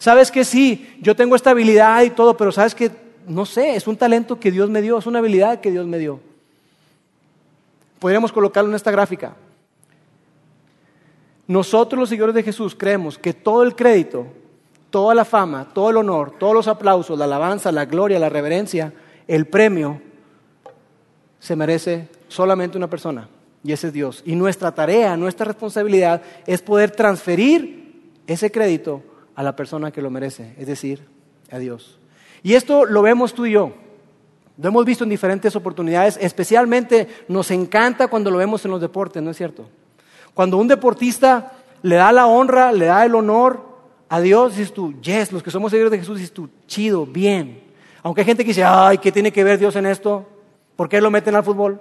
Sabes 0.00 0.32
que 0.32 0.44
sí, 0.44 0.98
yo 1.00 1.14
tengo 1.14 1.36
esta 1.36 1.50
habilidad 1.50 2.02
y 2.02 2.10
todo, 2.10 2.36
pero 2.36 2.50
sabes 2.50 2.74
que, 2.74 2.90
no 3.28 3.46
sé, 3.46 3.76
es 3.76 3.86
un 3.86 3.96
talento 3.96 4.40
que 4.40 4.50
Dios 4.50 4.68
me 4.68 4.82
dio, 4.82 4.98
es 4.98 5.06
una 5.06 5.20
habilidad 5.20 5.60
que 5.60 5.70
Dios 5.70 5.86
me 5.86 5.98
dio. 5.98 6.18
Podríamos 8.00 8.32
colocarlo 8.32 8.68
en 8.68 8.74
esta 8.74 8.90
gráfica. 8.90 9.36
Nosotros 11.46 12.00
los 12.00 12.08
seguidores 12.08 12.34
de 12.34 12.42
Jesús 12.42 12.74
creemos 12.74 13.16
que 13.16 13.32
todo 13.32 13.62
el 13.62 13.76
crédito 13.76 14.26
toda 14.90 15.14
la 15.14 15.24
fama, 15.24 15.68
todo 15.72 15.90
el 15.90 15.96
honor, 15.96 16.34
todos 16.38 16.54
los 16.54 16.68
aplausos, 16.68 17.18
la 17.18 17.24
alabanza, 17.24 17.72
la 17.72 17.86
gloria, 17.86 18.18
la 18.18 18.28
reverencia, 18.28 18.92
el 19.26 19.46
premio, 19.46 20.02
se 21.38 21.56
merece 21.56 22.08
solamente 22.28 22.76
una 22.76 22.90
persona, 22.90 23.28
y 23.64 23.72
ese 23.72 23.86
es 23.86 23.92
Dios. 23.92 24.22
Y 24.26 24.34
nuestra 24.34 24.72
tarea, 24.72 25.16
nuestra 25.16 25.46
responsabilidad 25.46 26.20
es 26.46 26.60
poder 26.60 26.90
transferir 26.90 28.12
ese 28.26 28.50
crédito 28.50 29.02
a 29.34 29.42
la 29.42 29.56
persona 29.56 29.90
que 29.90 30.02
lo 30.02 30.10
merece, 30.10 30.54
es 30.58 30.66
decir, 30.66 31.06
a 31.50 31.58
Dios. 31.58 31.98
Y 32.42 32.54
esto 32.54 32.84
lo 32.84 33.02
vemos 33.02 33.34
tú 33.34 33.46
y 33.46 33.52
yo. 33.52 33.72
Lo 34.58 34.68
hemos 34.68 34.84
visto 34.84 35.04
en 35.04 35.10
diferentes 35.10 35.56
oportunidades, 35.56 36.18
especialmente 36.20 37.08
nos 37.28 37.50
encanta 37.50 38.08
cuando 38.08 38.30
lo 38.30 38.38
vemos 38.38 38.64
en 38.64 38.70
los 38.70 38.80
deportes, 38.80 39.22
¿no 39.22 39.30
es 39.30 39.36
cierto? 39.36 39.66
Cuando 40.34 40.58
un 40.58 40.68
deportista 40.68 41.52
le 41.82 41.96
da 41.96 42.12
la 42.12 42.26
honra, 42.26 42.72
le 42.72 42.86
da 42.86 43.04
el 43.04 43.14
honor 43.14 43.64
a 44.08 44.20
Dios, 44.20 44.56
dices 44.56 44.74
tú, 44.74 44.92
yes, 45.00 45.32
los 45.32 45.42
que 45.42 45.50
somos 45.50 45.70
seguidores 45.70 45.92
de 45.92 45.98
Jesús, 45.98 46.18
dices 46.18 46.32
tú, 46.32 46.48
chido, 46.66 47.06
bien. 47.06 47.62
Aunque 48.02 48.22
hay 48.22 48.26
gente 48.26 48.44
que 48.44 48.50
dice, 48.50 48.64
ay, 48.64 48.98
¿qué 48.98 49.12
tiene 49.12 49.32
que 49.32 49.44
ver 49.44 49.58
Dios 49.58 49.76
en 49.76 49.86
esto? 49.86 50.26
¿Por 50.76 50.88
qué 50.88 51.00
lo 51.00 51.10
meten 51.10 51.34
al 51.34 51.44
fútbol? 51.44 51.80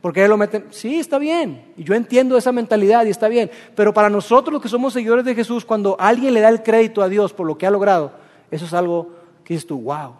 ¿Por 0.00 0.14
qué 0.14 0.26
lo 0.26 0.36
meten? 0.38 0.66
Sí, 0.70 0.98
está 0.98 1.18
bien. 1.18 1.72
Y 1.76 1.84
yo 1.84 1.94
entiendo 1.94 2.36
esa 2.36 2.52
mentalidad 2.52 3.04
y 3.04 3.10
está 3.10 3.28
bien. 3.28 3.50
Pero 3.74 3.92
para 3.92 4.08
nosotros 4.08 4.52
los 4.52 4.62
que 4.62 4.68
somos 4.68 4.94
seguidores 4.94 5.24
de 5.24 5.34
Jesús, 5.34 5.64
cuando 5.64 5.96
alguien 5.98 6.32
le 6.32 6.40
da 6.40 6.48
el 6.48 6.62
crédito 6.62 7.02
a 7.02 7.08
Dios 7.08 7.32
por 7.34 7.46
lo 7.46 7.58
que 7.58 7.66
ha 7.66 7.70
logrado, 7.70 8.12
eso 8.50 8.64
es 8.64 8.72
algo 8.72 9.10
que 9.44 9.54
dices 9.54 9.66
tú, 9.66 9.80
wow. 9.80 10.14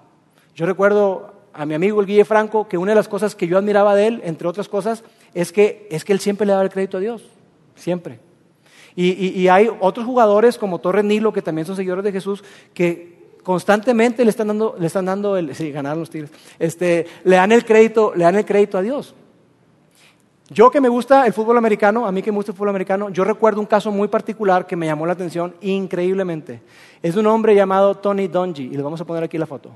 Yo 0.54 0.66
recuerdo 0.66 1.32
a 1.54 1.64
mi 1.64 1.74
amigo 1.74 2.00
el 2.00 2.06
Guille 2.06 2.24
Franco 2.26 2.68
que 2.68 2.76
una 2.76 2.92
de 2.92 2.96
las 2.96 3.08
cosas 3.08 3.34
que 3.34 3.46
yo 3.46 3.56
admiraba 3.56 3.94
de 3.94 4.06
él, 4.06 4.20
entre 4.24 4.48
otras 4.48 4.68
cosas, 4.68 5.02
es 5.32 5.50
que, 5.50 5.88
es 5.90 6.04
que 6.04 6.12
él 6.12 6.20
siempre 6.20 6.46
le 6.46 6.52
daba 6.52 6.64
el 6.64 6.70
crédito 6.70 6.98
a 6.98 7.00
Dios. 7.00 7.24
Siempre. 7.74 8.20
Y, 8.94 9.48
hay 9.48 9.70
otros 9.80 10.04
jugadores 10.04 10.58
como 10.58 10.78
Torres 10.78 11.04
Nilo, 11.04 11.32
que 11.32 11.40
también 11.40 11.66
son 11.66 11.76
seguidores 11.76 12.04
de 12.04 12.12
Jesús, 12.12 12.44
que 12.74 13.18
constantemente 13.42 14.24
le 14.24 14.30
están 14.30 14.48
dando, 14.48 14.76
le 14.78 14.86
están 14.86 15.06
dando 15.06 15.36
el, 15.38 15.54
sí, 15.54 15.70
ganaron 15.70 16.00
los 16.00 16.10
Tigres, 16.10 16.30
este, 16.58 17.06
le 17.24 17.36
dan 17.36 17.52
el 17.52 17.64
crédito, 17.64 18.12
le 18.14 18.24
dan 18.24 18.36
el 18.36 18.44
crédito 18.44 18.76
a 18.76 18.82
Dios. 18.82 19.14
Yo 20.50 20.70
que 20.70 20.80
me 20.80 20.88
gusta 20.88 21.26
el 21.26 21.32
fútbol 21.32 21.56
americano, 21.58 22.06
a 22.06 22.12
mí 22.12 22.22
que 22.22 22.32
me 22.32 22.36
gusta 22.36 22.50
el 22.52 22.56
fútbol 22.56 22.70
americano, 22.70 23.08
yo 23.08 23.24
recuerdo 23.24 23.60
un 23.60 23.66
caso 23.66 23.90
muy 23.92 24.08
particular 24.08 24.66
que 24.66 24.76
me 24.76 24.86
llamó 24.86 25.06
la 25.06 25.12
atención 25.12 25.54
increíblemente. 25.60 26.60
Es 27.02 27.16
un 27.16 27.26
hombre 27.26 27.54
llamado 27.54 27.94
Tony 27.96 28.26
Dungy, 28.26 28.64
y 28.64 28.76
le 28.76 28.82
vamos 28.82 29.00
a 29.00 29.04
poner 29.04 29.22
aquí 29.22 29.38
la 29.38 29.46
foto. 29.46 29.70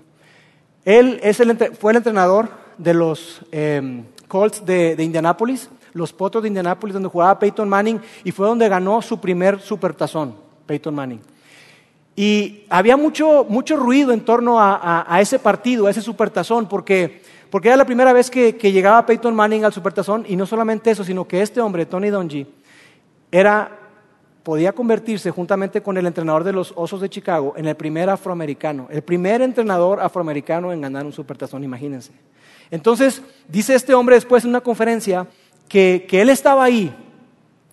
Él 0.84 1.20
es 1.22 1.38
el, 1.40 1.56
fue 1.76 1.92
el 1.92 1.98
entrenador 1.98 2.48
de 2.76 2.92
los 2.92 3.40
eh, 3.52 4.02
Colts 4.26 4.66
de, 4.66 4.96
de 4.96 5.04
Indianápolis 5.04 5.70
los 5.94 6.12
Potros 6.12 6.42
de 6.42 6.48
Indianápolis, 6.48 6.92
donde 6.92 7.08
jugaba 7.08 7.38
Peyton 7.38 7.68
Manning, 7.68 8.00
y 8.24 8.32
fue 8.32 8.46
donde 8.46 8.68
ganó 8.68 9.00
su 9.00 9.18
primer 9.20 9.60
supertazón, 9.60 10.34
Peyton 10.66 10.94
Manning. 10.94 11.20
Y 12.16 12.64
había 12.68 12.96
mucho, 12.96 13.46
mucho 13.48 13.76
ruido 13.76 14.12
en 14.12 14.20
torno 14.20 14.56
a, 14.60 15.18
ese 15.20 15.38
partido, 15.38 15.87
a 15.87 15.90
ese 15.90 16.02
supertazón, 16.02 16.68
porque, 16.68 17.22
porque 17.54 17.68
era 17.68 17.76
la 17.76 17.86
primera 17.86 18.12
vez 18.12 18.32
que, 18.32 18.56
que, 18.56 18.72
llegaba 18.72 19.06
Peyton 19.06 19.32
Manning 19.32 19.64
al 19.64 19.72
supertazón, 19.72 20.24
y 20.26 20.34
no 20.34 20.44
solamente 20.44 20.90
eso, 20.90 21.04
sino 21.04 21.24
que 21.28 21.40
este 21.40 21.60
hombre, 21.60 21.86
Tony 21.86 22.10
Dungy, 22.10 22.48
era, 23.30 23.70
podía 24.42 24.72
convertirse 24.72 25.30
juntamente 25.30 25.80
con 25.80 25.96
el 25.96 26.04
entrenador 26.04 26.42
de 26.42 26.52
los 26.52 26.72
Osos 26.74 27.00
de 27.00 27.08
Chicago 27.08 27.54
en 27.56 27.66
el 27.68 27.76
primer 27.76 28.10
afroamericano, 28.10 28.88
el 28.90 29.02
primer 29.02 29.40
entrenador 29.40 30.00
afroamericano 30.00 30.72
en 30.72 30.80
ganar 30.80 31.06
un 31.06 31.12
supertazón, 31.12 31.62
imagínense. 31.62 32.10
Entonces, 32.72 33.22
dice 33.46 33.76
este 33.76 33.94
hombre 33.94 34.16
después 34.16 34.42
en 34.42 34.50
una 34.50 34.60
conferencia 34.60 35.28
que, 35.68 36.06
que 36.08 36.22
él 36.22 36.30
estaba 36.30 36.64
ahí 36.64 36.92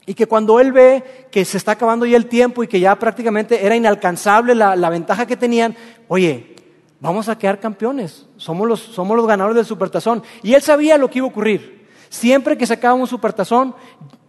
y 0.06 0.14
que 0.14 0.28
cuando 0.28 0.60
él 0.60 0.74
ve 0.74 1.28
que 1.32 1.44
se 1.44 1.58
está 1.58 1.72
acabando 1.72 2.06
ya 2.06 2.18
el 2.18 2.28
tiempo 2.28 2.64
y 2.64 2.68
que 2.68 2.80
ya 2.80 2.94
prácticamente 3.00 3.66
era 3.66 3.76
inalcanzable 3.76 4.54
la, 4.54 4.90
ventaja 4.92 5.26
que 5.26 5.38
tenían, 5.38 5.76
oye, 6.08 6.54
vamos 7.02 7.28
a 7.28 7.38
quedar 7.38 7.60
campeones, 7.60 8.28
somos 8.38 8.68
los, 8.68 8.80
somos 8.80 9.18
los 9.18 9.28
ganadores 9.28 9.58
del 9.58 9.66
supertazón. 9.66 10.24
Y 10.44 10.54
él 10.54 10.62
sabía 10.62 10.98
lo 10.98 11.10
que 11.10 11.20
iba 11.20 11.28
a 11.28 11.32
ocurrir. 11.32 11.88
Siempre 12.10 12.58
que 12.58 12.66
se 12.66 12.74
acaba 12.74 12.94
un 12.94 13.08
supertazón, 13.08 13.76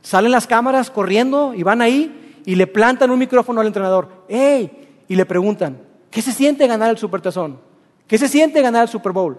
salen 0.00 0.32
las 0.32 0.46
cámaras 0.46 0.90
corriendo 0.90 1.54
y 1.54 1.62
van 1.62 1.82
ahí 1.82 2.40
y 2.44 2.54
le 2.56 2.66
plantan 2.66 3.10
un 3.10 3.18
micrófono 3.18 3.60
al 3.60 3.66
entrenador. 3.66 4.08
¡Ey! 4.28 5.04
Y 5.06 5.14
le 5.14 5.26
preguntan, 5.26 5.80
¿qué 6.10 6.22
se 6.22 6.32
siente 6.32 6.66
ganar 6.66 6.90
el 6.90 6.98
supertazón? 6.98 7.58
¿Qué 8.06 8.18
se 8.18 8.28
siente 8.28 8.62
ganar 8.62 8.82
el 8.82 8.88
Super 8.88 9.12
Bowl? 9.12 9.38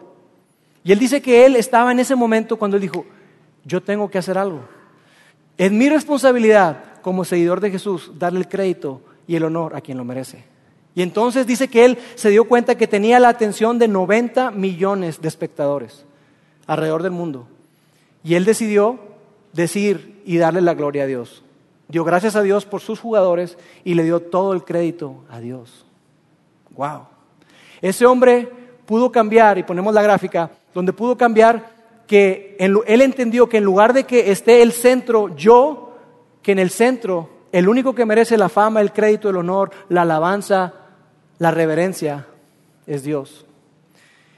Y 0.83 0.91
él 0.91 0.99
dice 0.99 1.21
que 1.21 1.45
él 1.45 1.55
estaba 1.55 1.91
en 1.91 1.99
ese 1.99 2.15
momento 2.15 2.57
cuando 2.57 2.77
él 2.77 2.81
dijo, 2.81 3.05
yo 3.65 3.81
tengo 3.81 4.09
que 4.09 4.17
hacer 4.17 4.37
algo. 4.37 4.61
Es 5.57 5.71
mi 5.71 5.89
responsabilidad 5.89 7.01
como 7.01 7.25
seguidor 7.25 7.61
de 7.61 7.71
Jesús 7.71 8.11
darle 8.15 8.39
el 8.39 8.47
crédito 8.47 9.01
y 9.27 9.35
el 9.35 9.43
honor 9.43 9.75
a 9.75 9.81
quien 9.81 9.97
lo 9.97 10.03
merece. 10.03 10.52
Y 10.95 11.01
entonces 11.01 11.47
dice 11.47 11.67
que 11.67 11.85
él 11.85 11.97
se 12.15 12.29
dio 12.29 12.45
cuenta 12.45 12.75
que 12.75 12.87
tenía 12.87 13.19
la 13.19 13.29
atención 13.29 13.79
de 13.79 13.87
90 13.87 14.51
millones 14.51 15.21
de 15.21 15.27
espectadores 15.27 16.05
alrededor 16.67 17.01
del 17.03 17.11
mundo. 17.11 17.47
Y 18.23 18.35
él 18.35 18.45
decidió 18.45 18.99
decir 19.53 20.21
y 20.25 20.37
darle 20.37 20.61
la 20.61 20.75
gloria 20.75 21.03
a 21.03 21.07
Dios. 21.07 21.43
Dio 21.87 22.03
gracias 22.03 22.35
a 22.35 22.41
Dios 22.41 22.65
por 22.65 22.81
sus 22.81 22.99
jugadores 22.99 23.57
y 23.83 23.95
le 23.95 24.03
dio 24.03 24.19
todo 24.19 24.53
el 24.53 24.63
crédito 24.63 25.23
a 25.29 25.39
Dios. 25.39 25.85
Wow. 26.71 27.07
Ese 27.81 28.05
hombre 28.05 28.49
pudo 28.85 29.11
cambiar, 29.11 29.57
y 29.57 29.63
ponemos 29.63 29.93
la 29.93 30.01
gráfica, 30.01 30.51
donde 30.73 30.93
pudo 30.93 31.17
cambiar 31.17 31.71
que 32.07 32.55
él 32.59 33.01
entendió 33.01 33.47
que 33.47 33.57
en 33.57 33.63
lugar 33.63 33.93
de 33.93 34.03
que 34.05 34.31
esté 34.31 34.61
el 34.61 34.71
centro 34.71 35.35
yo, 35.35 35.97
que 36.41 36.51
en 36.51 36.59
el 36.59 36.69
centro 36.69 37.29
el 37.51 37.69
único 37.69 37.93
que 37.93 38.05
merece 38.05 38.37
la 38.37 38.49
fama, 38.49 38.81
el 38.81 38.91
crédito, 38.91 39.29
el 39.29 39.37
honor, 39.37 39.69
la 39.89 40.01
alabanza, 40.01 40.73
la 41.43 41.51
reverencia 41.51 42.25
es 42.87 43.03
Dios. 43.03 43.45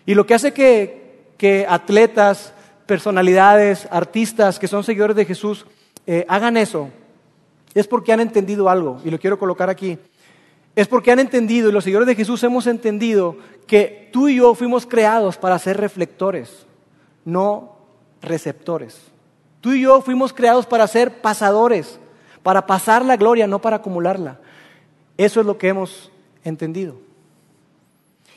Y 0.08 0.16
lo 0.16 0.26
que 0.26 0.34
hace 0.34 0.54
que, 0.54 1.66
atletas, 1.70 2.52
personalidades, 2.88 3.88
artistas 3.92 4.58
que 4.58 4.68
son 4.68 4.84
seguidores 4.84 5.16
de 5.16 5.26
Jesús 5.26 5.68
eh, 6.08 6.26
hagan 6.28 6.58
eso, 6.58 6.90
es 7.76 7.88
porque 7.88 8.12
han 8.12 8.22
entendido 8.22 8.70
algo, 8.70 9.00
y 9.06 9.12
lo 9.12 9.20
quiero 9.20 9.38
colocar 9.38 9.70
aquí. 9.70 10.00
Es 10.76 10.88
porque 10.88 11.12
han 11.12 11.20
entendido, 11.20 11.70
y 11.70 11.72
los 11.72 11.84
seguidores 11.84 12.08
de 12.08 12.16
Jesús 12.16 12.44
hemos 12.44 12.66
entendido, 12.66 13.38
que 13.68 14.10
tú 14.12 14.28
y 14.28 14.38
yo 14.38 14.56
fuimos 14.56 14.88
creados 14.88 15.38
para 15.38 15.60
ser 15.60 15.78
reflectores 15.78 16.66
no 17.24 17.76
receptores. 18.22 19.00
Tú 19.60 19.74
y 19.74 19.82
yo 19.82 20.02
fuimos 20.02 20.32
creados 20.32 20.66
para 20.66 20.88
ser 20.88 21.22
pasadores, 21.22 22.00
para 22.42 22.66
pasar 22.66 23.06
la 23.06 23.18
gloria, 23.18 23.48
no 23.48 23.60
para 23.60 23.78
acumularla. 23.78 24.40
Eso 25.18 25.40
es 25.40 25.46
lo 25.46 25.58
que 25.58 25.68
hemos 25.68 26.12
entendido. 26.46 26.96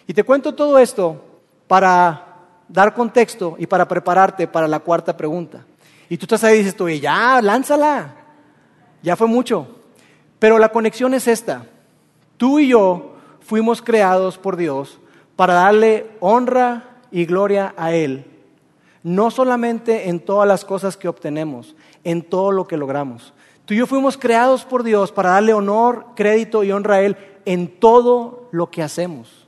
Y 0.09 0.14
te 0.14 0.25
cuento 0.25 0.57
todo 0.57 0.81
esto 0.81 1.25
para 1.68 2.47
dar 2.68 2.92
contexto 2.94 3.55
y 3.57 3.68
para 3.68 3.87
prepararte 3.87 4.49
para 4.49 4.66
la 4.66 4.81
cuarta 4.81 5.16
pregunta. 5.16 5.64
Y 6.09 6.16
tú 6.16 6.25
estás 6.25 6.42
ahí 6.42 6.57
y 6.57 6.59
dices, 6.59 6.75
tú, 6.75 6.88
ya, 6.88 7.40
lánzala. 7.40 8.16
Ya 9.01 9.14
fue 9.14 9.29
mucho. 9.29 9.68
Pero 10.40 10.59
la 10.59 10.71
conexión 10.71 11.14
es 11.14 11.29
esta. 11.29 11.66
Tú 12.37 12.59
y 12.59 12.68
yo 12.68 13.14
fuimos 13.40 13.81
creados 13.81 14.37
por 14.37 14.57
Dios 14.57 14.99
para 15.37 15.55
darle 15.55 16.11
honra 16.18 16.97
y 17.12 17.25
gloria 17.27 17.73
a 17.77 17.92
Él 17.92 18.25
no 19.03 19.31
solamente 19.31 20.09
en 20.09 20.21
todas 20.21 20.47
las 20.47 20.64
cosas 20.64 20.97
que 20.97 21.09
obtenemos, 21.09 21.75
en 22.05 22.23
todo 22.23 22.53
lo 22.53 22.66
que 22.66 22.77
logramos. 22.77 23.33
Tú 23.64 23.75
y 23.75 23.79
yo 23.79 23.87
fuimos 23.87 24.16
creados 24.16 24.64
por 24.64 24.83
Dios 24.83 25.12
para 25.12 25.31
darle 25.31 25.55
honor, 25.55 26.07
crédito 26.14 26.64
y 26.64 26.73
honra 26.73 26.97
a 26.97 27.01
Él 27.03 27.16
en 27.49 27.69
todo 27.69 28.47
lo 28.51 28.71
que 28.71 28.83
hacemos, 28.83 29.47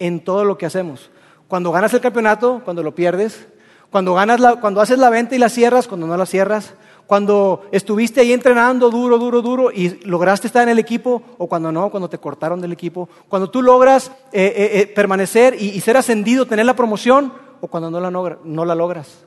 en 0.00 0.18
todo 0.18 0.44
lo 0.44 0.58
que 0.58 0.66
hacemos. 0.66 1.10
Cuando 1.46 1.70
ganas 1.70 1.94
el 1.94 2.00
campeonato, 2.00 2.60
cuando 2.64 2.82
lo 2.82 2.92
pierdes, 2.92 3.46
cuando, 3.88 4.14
ganas 4.14 4.40
cuando 4.60 4.80
haces 4.80 4.98
la 4.98 5.10
venta 5.10 5.36
y 5.36 5.38
la 5.38 5.48
cierras, 5.48 5.86
cuando 5.86 6.08
no 6.08 6.16
la 6.16 6.26
cierras, 6.26 6.74
cuando 7.06 7.64
estuviste 7.70 8.20
ahí 8.20 8.32
entrenando 8.32 8.90
duro, 8.90 9.16
duro, 9.16 9.42
duro 9.42 9.70
y 9.70 9.90
lograste 10.04 10.48
estar 10.48 10.64
en 10.64 10.70
el 10.70 10.80
equipo, 10.80 11.22
o 11.38 11.46
cuando 11.46 11.70
no, 11.70 11.88
cuando 11.88 12.10
te 12.10 12.18
cortaron 12.18 12.60
del 12.60 12.72
equipo, 12.72 13.08
cuando 13.28 13.48
tú 13.48 13.62
logras 13.62 14.10
eh, 14.32 14.52
eh, 14.56 14.80
eh, 14.80 14.86
permanecer 14.88 15.54
y 15.54 15.80
ser 15.80 15.96
ascendido, 15.96 16.46
tener 16.46 16.66
la 16.66 16.74
promoción, 16.74 17.32
o 17.60 17.68
cuando 17.68 17.92
no 17.92 18.00
la, 18.00 18.10
no 18.10 18.64
la 18.64 18.74
logras. 18.74 19.24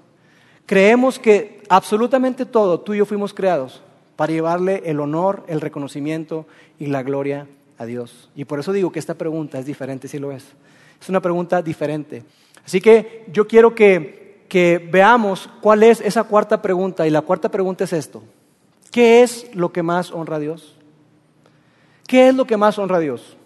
Creemos 0.65 1.19
que 1.19 1.63
absolutamente 1.69 2.45
todo, 2.45 2.82
tú 2.82 2.93
y 2.93 2.97
yo 2.97 3.05
fuimos 3.05 3.34
creados 3.34 3.82
para 4.17 4.34
llevarle 4.34 4.84
el 4.88 4.99
honor, 4.99 5.45
el 5.47 5.62
reconocimiento 5.62 6.45
y 6.77 6.88
la 6.88 7.01
gloria 7.01 7.47
a 7.79 7.85
Dios. 7.85 8.29
Y 8.35 8.45
por 8.45 8.59
eso 8.59 8.71
digo 8.71 8.91
que 8.91 8.99
esta 8.99 9.15
pregunta 9.15 9.57
es 9.57 9.65
diferente, 9.65 10.07
si 10.07 10.19
lo 10.19 10.31
es. 10.31 10.45
Es 11.01 11.09
una 11.09 11.21
pregunta 11.21 11.61
diferente. 11.61 12.23
Así 12.63 12.81
que 12.81 13.25
yo 13.31 13.47
quiero 13.47 13.73
que, 13.73 14.45
veamos 14.91 15.49
cuál 15.61 15.83
es 15.83 16.01
esa 16.01 16.23
cuarta 16.25 16.61
pregunta. 16.61 17.07
Y 17.07 17.09
la 17.09 17.21
cuarta 17.21 17.49
pregunta 17.49 17.85
es 17.85 17.93
esto. 17.93 18.21
¿Qué 18.91 19.23
es 19.23 19.49
lo 19.55 19.71
que 19.71 19.81
más 19.81 20.11
honra 20.11 20.35
a 20.35 20.39
Dios? 20.39 20.75
¿Qué 22.05 22.27
es 22.27 22.35
lo 22.35 22.45
que 22.45 22.57
más 22.57 22.77
honra 22.77 22.97
a 22.97 22.99
Dios? 22.99 23.37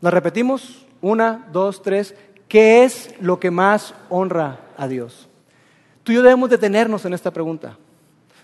¿La 0.00 0.10
repetimos? 0.10 0.86
Una, 1.00 1.48
dos, 1.52 1.82
tres. 1.82 2.14
¿Qué 2.48 2.84
es 2.84 3.14
lo 3.20 3.38
que 3.38 3.50
más 3.50 3.94
honra 4.08 4.60
a 4.76 4.88
Dios? 4.88 5.28
Tú 6.02 6.12
y 6.12 6.16
yo 6.16 6.22
debemos 6.22 6.50
detenernos 6.50 7.04
en 7.04 7.12
esta 7.12 7.30
pregunta. 7.30 7.76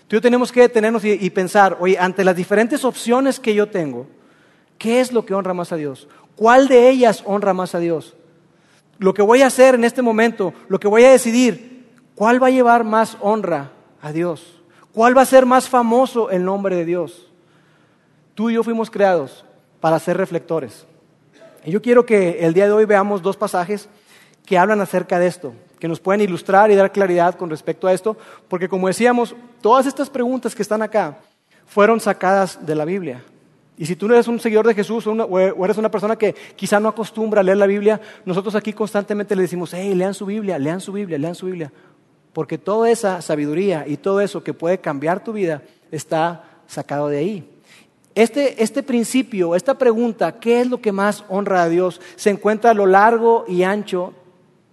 Tú 0.07 0.15
y 0.15 0.17
yo 0.17 0.21
tenemos 0.21 0.51
que 0.51 0.61
detenernos 0.61 1.03
y, 1.03 1.29
pensar, 1.31 1.77
oye, 1.79 1.97
ante 1.97 2.23
las 2.23 2.35
diferentes 2.35 2.85
opciones 2.85 3.39
que 3.39 3.55
yo 3.55 3.67
tengo, 3.67 4.07
¿qué 4.77 4.99
es 4.99 5.11
lo 5.11 5.25
que 5.25 5.33
honra 5.33 5.53
más 5.53 5.71
a 5.71 5.75
Dios? 5.75 6.07
¿Cuál 6.35 6.67
de 6.67 6.89
ellas 6.89 7.23
honra 7.25 7.53
más 7.53 7.75
a 7.75 7.79
Dios? 7.79 8.15
Lo 8.97 9.13
que 9.13 9.21
voy 9.21 9.41
a 9.41 9.47
hacer 9.47 9.75
en 9.75 9.83
este 9.83 10.01
momento, 10.01 10.53
lo 10.67 10.79
que 10.79 10.87
voy 10.87 11.03
a 11.03 11.11
decidir, 11.11 11.85
¿cuál 12.15 12.41
va 12.41 12.47
a 12.47 12.51
llevar 12.51 12.83
más 12.83 13.17
honra 13.21 13.71
a 14.01 14.11
Dios? 14.11 14.61
¿Cuál 14.93 15.17
va 15.17 15.23
a 15.23 15.25
ser 15.25 15.45
más 15.45 15.67
famoso 15.67 16.29
el 16.29 16.45
nombre 16.45 16.75
de 16.75 16.85
Dios? 16.85 17.29
Tú 18.33 18.49
y 18.49 18.53
yo 18.53 18.63
fuimos 18.63 18.89
creados 18.89 19.45
para 19.81 19.99
ser 19.99 20.17
reflectores. 20.17 20.85
Y 21.65 21.71
yo 21.71 21.81
quiero 21.81 22.05
que 22.05 22.45
el 22.45 22.53
día 22.53 22.65
de 22.65 22.71
hoy 22.71 22.85
veamos 22.85 23.21
dos 23.21 23.35
pasajes 23.35 23.89
que 24.45 24.57
hablan 24.57 24.79
acerca 24.79 25.19
de 25.19 25.27
esto, 25.27 25.53
que 25.79 25.87
nos 25.87 25.99
pueden 25.99 26.21
ilustrar 26.21 26.71
y 26.71 26.75
dar 26.75 26.91
claridad 26.91 27.35
con 27.35 27.49
respecto 27.49 27.87
a 27.87 27.93
esto, 27.93 28.15
porque 28.47 28.69
como 28.69 28.87
decíamos, 28.87 29.35
todas 29.61 29.85
estas 29.85 30.09
preguntas 30.09 30.55
que 30.55 30.61
están 30.61 30.81
acá 30.81 31.17
fueron 31.65 31.99
sacadas 31.99 32.65
de 32.65 32.75
la 32.75 32.85
Biblia. 32.85 33.23
Y 33.77 33.85
si 33.85 33.95
tú 33.95 34.05
eres 34.05 34.27
un 34.27 34.39
seguidor 34.39 34.65
de 34.67 34.73
Jesús 34.73 35.05
o, 35.05 35.39
eres 35.65 35.77
una 35.77 35.91
persona 35.91 36.15
que 36.15 36.33
quizá 36.55 36.79
no 36.79 36.89
acostumbra 36.89 37.41
a 37.41 37.43
leer 37.43 37.57
la 37.57 37.67
Biblia, 37.67 37.99
nosotros 38.25 38.55
aquí 38.55 38.71
constantemente 38.71 39.35
le 39.35 39.41
decimos, 39.41 39.73
hey, 39.73 39.93
lean 39.93 40.13
su 40.13 40.25
Biblia, 40.25 40.57
lean 40.57 40.79
su 40.79 40.93
Biblia, 40.93 41.17
lean 41.17 41.35
su 41.35 41.47
Biblia. 41.47 41.71
Porque 42.31 42.57
toda 42.57 42.89
esa 42.89 43.21
sabiduría 43.21 43.85
y 43.87 43.97
todo 43.97 44.21
eso 44.21 44.43
que 44.43 44.53
puede 44.53 44.79
cambiar 44.79 45.23
tu 45.23 45.33
vida 45.33 45.61
está 45.91 46.43
sacado 46.67 47.09
de 47.09 47.17
ahí. 47.17 47.49
Este, 48.13 48.63
este, 48.63 48.81
principio, 48.81 49.55
esta 49.55 49.77
pregunta, 49.77 50.39
¿qué 50.39 50.61
es 50.61 50.69
lo 50.69 50.79
que 50.79 50.93
más 50.93 51.25
honra 51.27 51.63
a 51.63 51.69
Dios? 51.69 51.99
Se 52.15 52.29
encuentra 52.29 52.71
a 52.71 52.73
lo 52.73 52.85
largo 52.85 53.43
y 53.45 53.63
ancho 53.63 54.13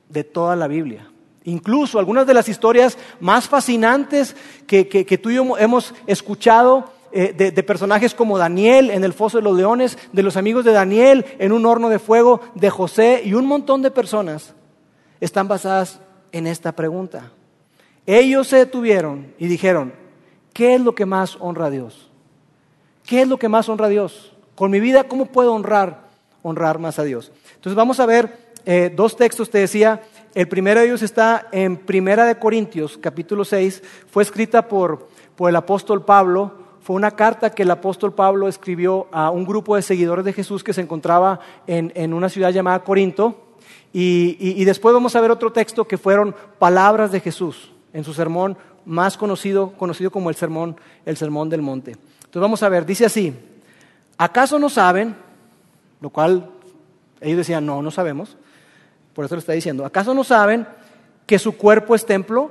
de 0.09 0.23
toda 0.23 0.55
la 0.55 0.69
Biblia. 0.69 1.11
Incluso 1.45 1.99
algunas 1.99 2.25
de 2.25 2.35
las 2.35 2.49
historias 2.49 2.97
más 3.19 3.49
fascinantes 3.49 4.37
que, 4.69 4.85
tú 5.21 5.31
y 5.31 5.35
yo 5.35 5.59
hemos 5.59 5.93
escuchado 6.07 6.93
eh, 7.13 7.35
de, 7.37 7.51
de, 7.51 7.63
personajes 7.63 8.15
como 8.15 8.39
Daniel 8.39 8.91
en 8.91 9.05
el 9.05 9.13
foso 9.13 9.39
de 9.39 9.45
los 9.45 9.57
leones, 9.57 9.99
de 10.13 10.23
los 10.23 10.37
amigos 10.37 10.65
de 10.65 10.73
Daniel 10.73 11.27
en 11.39 11.53
un 11.53 11.67
horno 11.67 11.89
de 11.89 11.99
fuego, 11.99 12.41
de 12.55 12.71
José 12.71 13.23
y 13.25 13.35
un 13.35 13.47
montón 13.47 13.83
de 13.83 13.91
personas 13.91 14.55
están 15.21 15.47
basadas 15.47 16.01
en 16.33 16.47
esta 16.47 16.73
pregunta. 16.73 17.31
Ellos 18.07 18.49
se 18.49 18.57
detuvieron 18.57 19.33
y 19.39 19.47
dijeron, 19.47 19.93
¿qué 20.53 20.75
es 20.75 20.81
lo 20.81 20.95
que 20.95 21.07
más 21.07 21.37
honra 21.39 21.67
a 21.67 21.71
Dios? 21.71 22.11
¿Qué 23.05 23.23
es 23.23 23.29
lo 23.29 23.39
que 23.39 23.49
más 23.49 23.69
honra 23.69 23.87
a 23.87 23.91
Dios? 23.91 24.35
Con 24.55 24.71
mi 24.71 24.81
vida, 24.81 25.05
¿cómo 25.05 25.27
puedo 25.27 25.55
honrar, 25.55 26.09
honrar 26.43 26.79
más 26.79 26.99
a 26.99 27.05
Dios? 27.05 27.31
Entonces 27.55 27.77
vamos 27.77 28.01
a 28.01 28.07
ver 28.07 28.37
eh, 28.65 28.93
dos 28.95 29.17
textos, 29.17 29.51
te 29.51 29.59
decía. 29.59 30.03
El 30.35 30.49
primero 30.49 30.81
de 30.81 30.87
ellos 30.87 31.03
está 31.03 31.49
en 31.53 31.77
Primera 31.77 32.25
de 32.25 32.39
Corintios, 32.39 32.97
capítulo 32.99 33.45
6. 33.45 33.83
Fue 34.11 34.23
escrita 34.23 34.67
por, 34.67 35.09
por 35.37 35.51
el 35.51 35.57
apóstol 35.57 36.05
Pablo 36.05 36.62
fue 36.83 36.97
una 36.97 37.13
carta 37.13 37.51
que 37.51 37.63
el 37.63 37.71
apóstol 37.71 38.13
Pablo 38.13 38.49
escribió 38.49 39.07
a 39.13 39.31
un 39.31 39.45
grupo 39.45 39.77
de 39.77 39.83
seguidores 39.83 40.25
de 40.25 40.33
Jesús 40.33 40.65
que 40.65 40.73
se 40.73 40.81
encontraba 40.81 41.39
en, 41.69 42.13
una 42.13 42.29
ciudad 42.29 42.51
llamada 42.51 42.83
Corinto. 42.83 43.55
Y, 43.93 44.65
después 44.65 44.93
vamos 44.93 45.15
a 45.15 45.21
ver 45.21 45.31
otro 45.31 45.53
texto 45.53 45.87
que 45.87 45.97
fueron 45.97 46.35
palabras 46.59 47.13
de 47.13 47.21
Jesús 47.21 47.71
en 47.93 48.03
su 48.03 48.13
sermón 48.13 48.57
más 48.85 49.17
conocido, 49.17 49.73
conocido 49.75 50.11
como 50.11 50.29
el 50.29 50.35
sermón, 50.35 50.77
el 51.07 51.17
sermón 51.17 51.49
del 51.49 51.63
monte. 51.63 51.93
Entonces 51.93 52.43
vamos 52.43 52.63
a 52.65 52.69
ver, 52.69 52.85
dice 52.85 53.07
así, 53.07 53.33
¿acaso 54.19 54.59
no 54.59 54.69
saben? 54.69 55.15
Lo 56.01 56.11
cual 56.11 56.51
ellos 57.21 57.39
decían, 57.39 57.65
no, 57.65 57.81
no 57.81 57.93
sabemos. 57.93 58.37
Por 59.15 59.25
eso 59.25 59.37
le 59.37 59.41
está 59.41 59.53
diciendo, 59.53 59.85
¿acaso 59.85 60.15
no 60.15 60.25
saben 60.25 60.67
que 61.27 61.39
su 61.39 61.57
cuerpo 61.57 61.95
es 61.95 62.05
templo? 62.05 62.51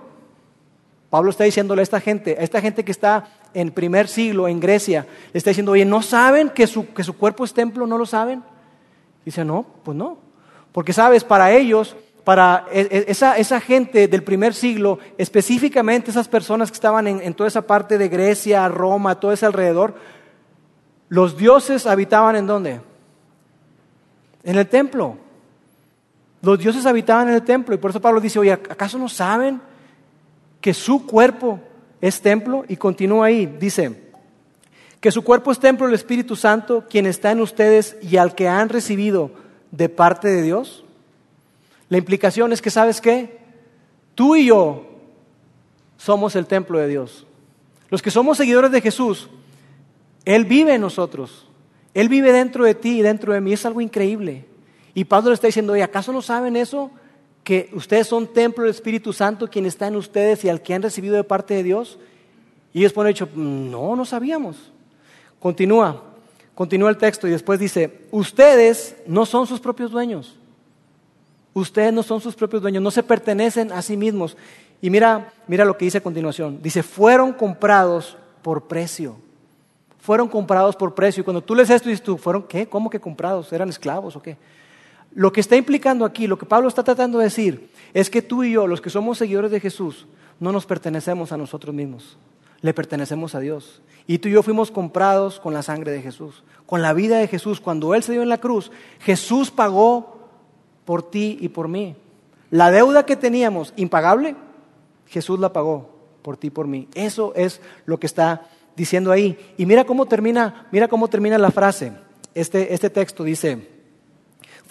Pablo 1.09 1.31
está 1.31 1.43
diciéndole 1.43 1.81
a 1.81 1.83
esta 1.83 1.99
gente, 1.99 2.37
a 2.39 2.43
esta 2.43 2.61
gente 2.61 2.85
que 2.85 2.91
está 2.93 3.27
en 3.53 3.71
primer 3.71 4.07
siglo 4.07 4.47
en 4.47 4.59
Grecia, 4.59 5.05
le 5.33 5.37
está 5.37 5.49
diciendo, 5.49 5.73
oye, 5.73 5.85
¿no 5.85 6.01
saben 6.01 6.49
que 6.49 6.67
su, 6.67 6.93
que 6.93 7.03
su 7.03 7.17
cuerpo 7.17 7.43
es 7.43 7.53
templo? 7.53 7.85
¿No 7.87 7.97
lo 7.97 8.05
saben? 8.05 8.43
Dice, 9.25 9.45
no, 9.45 9.65
pues 9.83 9.97
no. 9.97 10.17
Porque 10.71 10.93
sabes, 10.93 11.23
para 11.23 11.51
ellos, 11.51 11.95
para 12.23 12.65
e, 12.71 12.81
e, 12.81 13.05
esa, 13.07 13.37
esa 13.37 13.59
gente 13.59 14.07
del 14.07 14.23
primer 14.23 14.53
siglo, 14.53 14.99
específicamente 15.17 16.11
esas 16.11 16.27
personas 16.27 16.71
que 16.71 16.75
estaban 16.75 17.07
en, 17.07 17.21
en 17.21 17.33
toda 17.33 17.47
esa 17.47 17.63
parte 17.63 17.97
de 17.97 18.09
Grecia, 18.09 18.67
Roma, 18.67 19.19
todo 19.19 19.31
ese 19.31 19.45
alrededor, 19.45 19.95
los 21.09 21.37
dioses 21.37 21.85
habitaban 21.85 22.35
en 22.35 22.47
dónde? 22.47 22.81
En 24.43 24.57
el 24.57 24.67
templo. 24.67 25.17
Los 26.41 26.57
dioses 26.57 26.85
habitaban 26.85 27.27
en 27.27 27.35
el 27.35 27.43
templo 27.43 27.75
y 27.75 27.77
por 27.77 27.91
eso 27.91 28.01
Pablo 28.01 28.21
dice, 28.21 28.39
oye, 28.39 28.53
¿acaso 28.53 28.97
no 28.97 29.09
saben 29.09 29.61
que 30.59 30.73
su 30.73 31.05
cuerpo 31.05 31.59
es 32.01 32.21
templo 32.21 32.65
y 32.67 32.75
continúa 32.75 33.27
ahí, 33.27 33.45
dice, 33.45 34.11
que 34.99 35.11
su 35.11 35.23
cuerpo 35.23 35.51
es 35.51 35.59
templo 35.59 35.85
del 35.85 35.95
Espíritu 35.95 36.35
Santo, 36.35 36.85
quien 36.89 37.05
está 37.05 37.31
en 37.31 37.41
ustedes 37.41 37.97
y 38.01 38.17
al 38.17 38.35
que 38.35 38.47
han 38.47 38.69
recibido 38.69 39.31
de 39.71 39.89
parte 39.89 40.27
de 40.27 40.41
Dios. 40.41 40.83
La 41.89 41.97
implicación 41.97 42.53
es 42.53 42.61
que, 42.61 42.69
¿sabes 42.69 43.01
qué? 43.01 43.39
Tú 44.15 44.35
y 44.35 44.47
yo 44.47 44.85
somos 45.97 46.35
el 46.35 46.45
templo 46.45 46.77
de 46.77 46.87
Dios. 46.87 47.25
Los 47.89 48.01
que 48.01 48.11
somos 48.11 48.37
seguidores 48.37 48.71
de 48.71 48.81
Jesús, 48.81 49.29
Él 50.25 50.45
vive 50.45 50.75
en 50.75 50.81
nosotros. 50.81 51.47
Él 51.93 52.07
vive 52.07 52.31
dentro 52.31 52.63
de 52.63 52.75
ti 52.75 52.99
y 52.99 53.01
dentro 53.01 53.33
de 53.33 53.41
mí. 53.41 53.53
Es 53.53 53.65
algo 53.65 53.81
increíble. 53.81 54.45
Y 54.93 55.05
Pablo 55.05 55.29
le 55.29 55.35
está 55.35 55.47
diciendo, 55.47 55.75
¿y 55.75 55.81
acaso 55.81 56.13
no 56.13 56.21
saben 56.21 56.55
eso? 56.55 56.91
Que 57.43 57.69
ustedes 57.73 58.07
son 58.07 58.27
templo 58.27 58.63
del 58.63 58.71
Espíritu 58.71 59.13
Santo, 59.13 59.47
quien 59.47 59.65
está 59.65 59.87
en 59.87 59.95
ustedes 59.95 60.43
y 60.43 60.49
al 60.49 60.61
que 60.61 60.73
han 60.73 60.81
recibido 60.81 61.15
de 61.15 61.23
parte 61.23 61.53
de 61.53 61.63
Dios? 61.63 61.97
Y 62.73 62.79
ellos 62.79 62.93
ponen 62.93 63.13
dicho, 63.13 63.27
no, 63.35 63.95
no 63.95 64.05
sabíamos. 64.05 64.71
Continúa, 65.39 66.03
continúa 66.53 66.89
el 66.89 66.97
texto 66.97 67.27
y 67.27 67.31
después 67.31 67.59
dice, 67.59 68.01
ustedes 68.11 68.95
no 69.07 69.25
son 69.25 69.47
sus 69.47 69.59
propios 69.59 69.91
dueños. 69.91 70.37
Ustedes 71.53 71.91
no 71.91 72.03
son 72.03 72.21
sus 72.21 72.35
propios 72.35 72.61
dueños, 72.61 72.81
no 72.81 72.91
se 72.91 73.03
pertenecen 73.03 73.71
a 73.71 73.81
sí 73.81 73.97
mismos. 73.97 74.37
Y 74.81 74.89
mira, 74.89 75.33
mira 75.47 75.65
lo 75.65 75.77
que 75.77 75.85
dice 75.85 75.97
a 75.97 76.03
continuación. 76.03 76.61
Dice, 76.61 76.81
fueron 76.81 77.33
comprados 77.33 78.17
por 78.41 78.67
precio. 78.67 79.17
Fueron 79.99 80.27
comprados 80.27 80.75
por 80.75 80.95
precio. 80.95 81.21
Y 81.21 81.23
cuando 81.23 81.41
tú 81.41 81.53
lees 81.53 81.69
esto, 81.69 81.89
dices 81.89 82.03
tú, 82.03 82.17
¿fueron 82.17 82.43
qué? 82.43 82.67
¿Cómo 82.67 82.89
que 82.89 82.99
comprados? 82.99 83.51
¿Eran 83.51 83.69
esclavos 83.69 84.15
o 84.15 84.21
qué? 84.21 84.37
Lo 85.13 85.31
que 85.33 85.41
está 85.41 85.55
implicando 85.55 86.05
aquí, 86.05 86.27
lo 86.27 86.37
que 86.37 86.45
Pablo 86.45 86.67
está 86.67 86.83
tratando 86.83 87.17
de 87.17 87.25
decir, 87.25 87.69
es 87.93 88.09
que 88.09 88.21
tú 88.21 88.43
y 88.43 88.53
yo, 88.53 88.67
los 88.67 88.81
que 88.81 88.89
somos 88.89 89.17
seguidores 89.17 89.51
de 89.51 89.59
Jesús, 89.59 90.07
no 90.39 90.51
nos 90.51 90.65
pertenecemos 90.65 91.31
a 91.31 91.37
nosotros 91.37 91.75
mismos, 91.75 92.17
le 92.61 92.73
pertenecemos 92.73 93.35
a 93.35 93.39
Dios. 93.39 93.81
Y 94.07 94.19
tú 94.19 94.29
y 94.29 94.31
yo 94.31 94.43
fuimos 94.43 94.71
comprados 94.71 95.39
con 95.39 95.53
la 95.53 95.63
sangre 95.63 95.91
de 95.91 96.01
Jesús, 96.01 96.43
con 96.65 96.81
la 96.81 96.93
vida 96.93 97.17
de 97.19 97.27
Jesús. 97.27 97.59
Cuando 97.59 97.93
Él 97.93 98.03
se 98.03 98.13
dio 98.13 98.23
en 98.23 98.29
la 98.29 98.39
cruz, 98.39 98.71
Jesús 98.99 99.51
pagó 99.51 100.29
por 100.85 101.09
ti 101.09 101.37
y 101.41 101.49
por 101.49 101.67
mí. 101.67 101.95
La 102.49 102.71
deuda 102.71 103.05
que 103.05 103.15
teníamos, 103.15 103.73
impagable, 103.75 104.35
Jesús 105.07 105.39
la 105.39 105.53
pagó 105.53 105.89
por 106.21 106.37
ti 106.37 106.47
y 106.47 106.51
por 106.51 106.67
mí. 106.67 106.87
Eso 106.93 107.33
es 107.35 107.61
lo 107.85 107.99
que 107.99 108.07
está 108.07 108.47
diciendo 108.75 109.11
ahí. 109.11 109.37
Y 109.57 109.65
mira 109.65 109.85
cómo 109.85 110.05
termina, 110.05 110.67
mira 110.71 110.87
cómo 110.87 111.07
termina 111.07 111.37
la 111.37 111.51
frase. 111.51 111.93
Este, 112.33 112.73
este 112.73 112.89
texto 112.89 113.23
dice, 113.23 113.69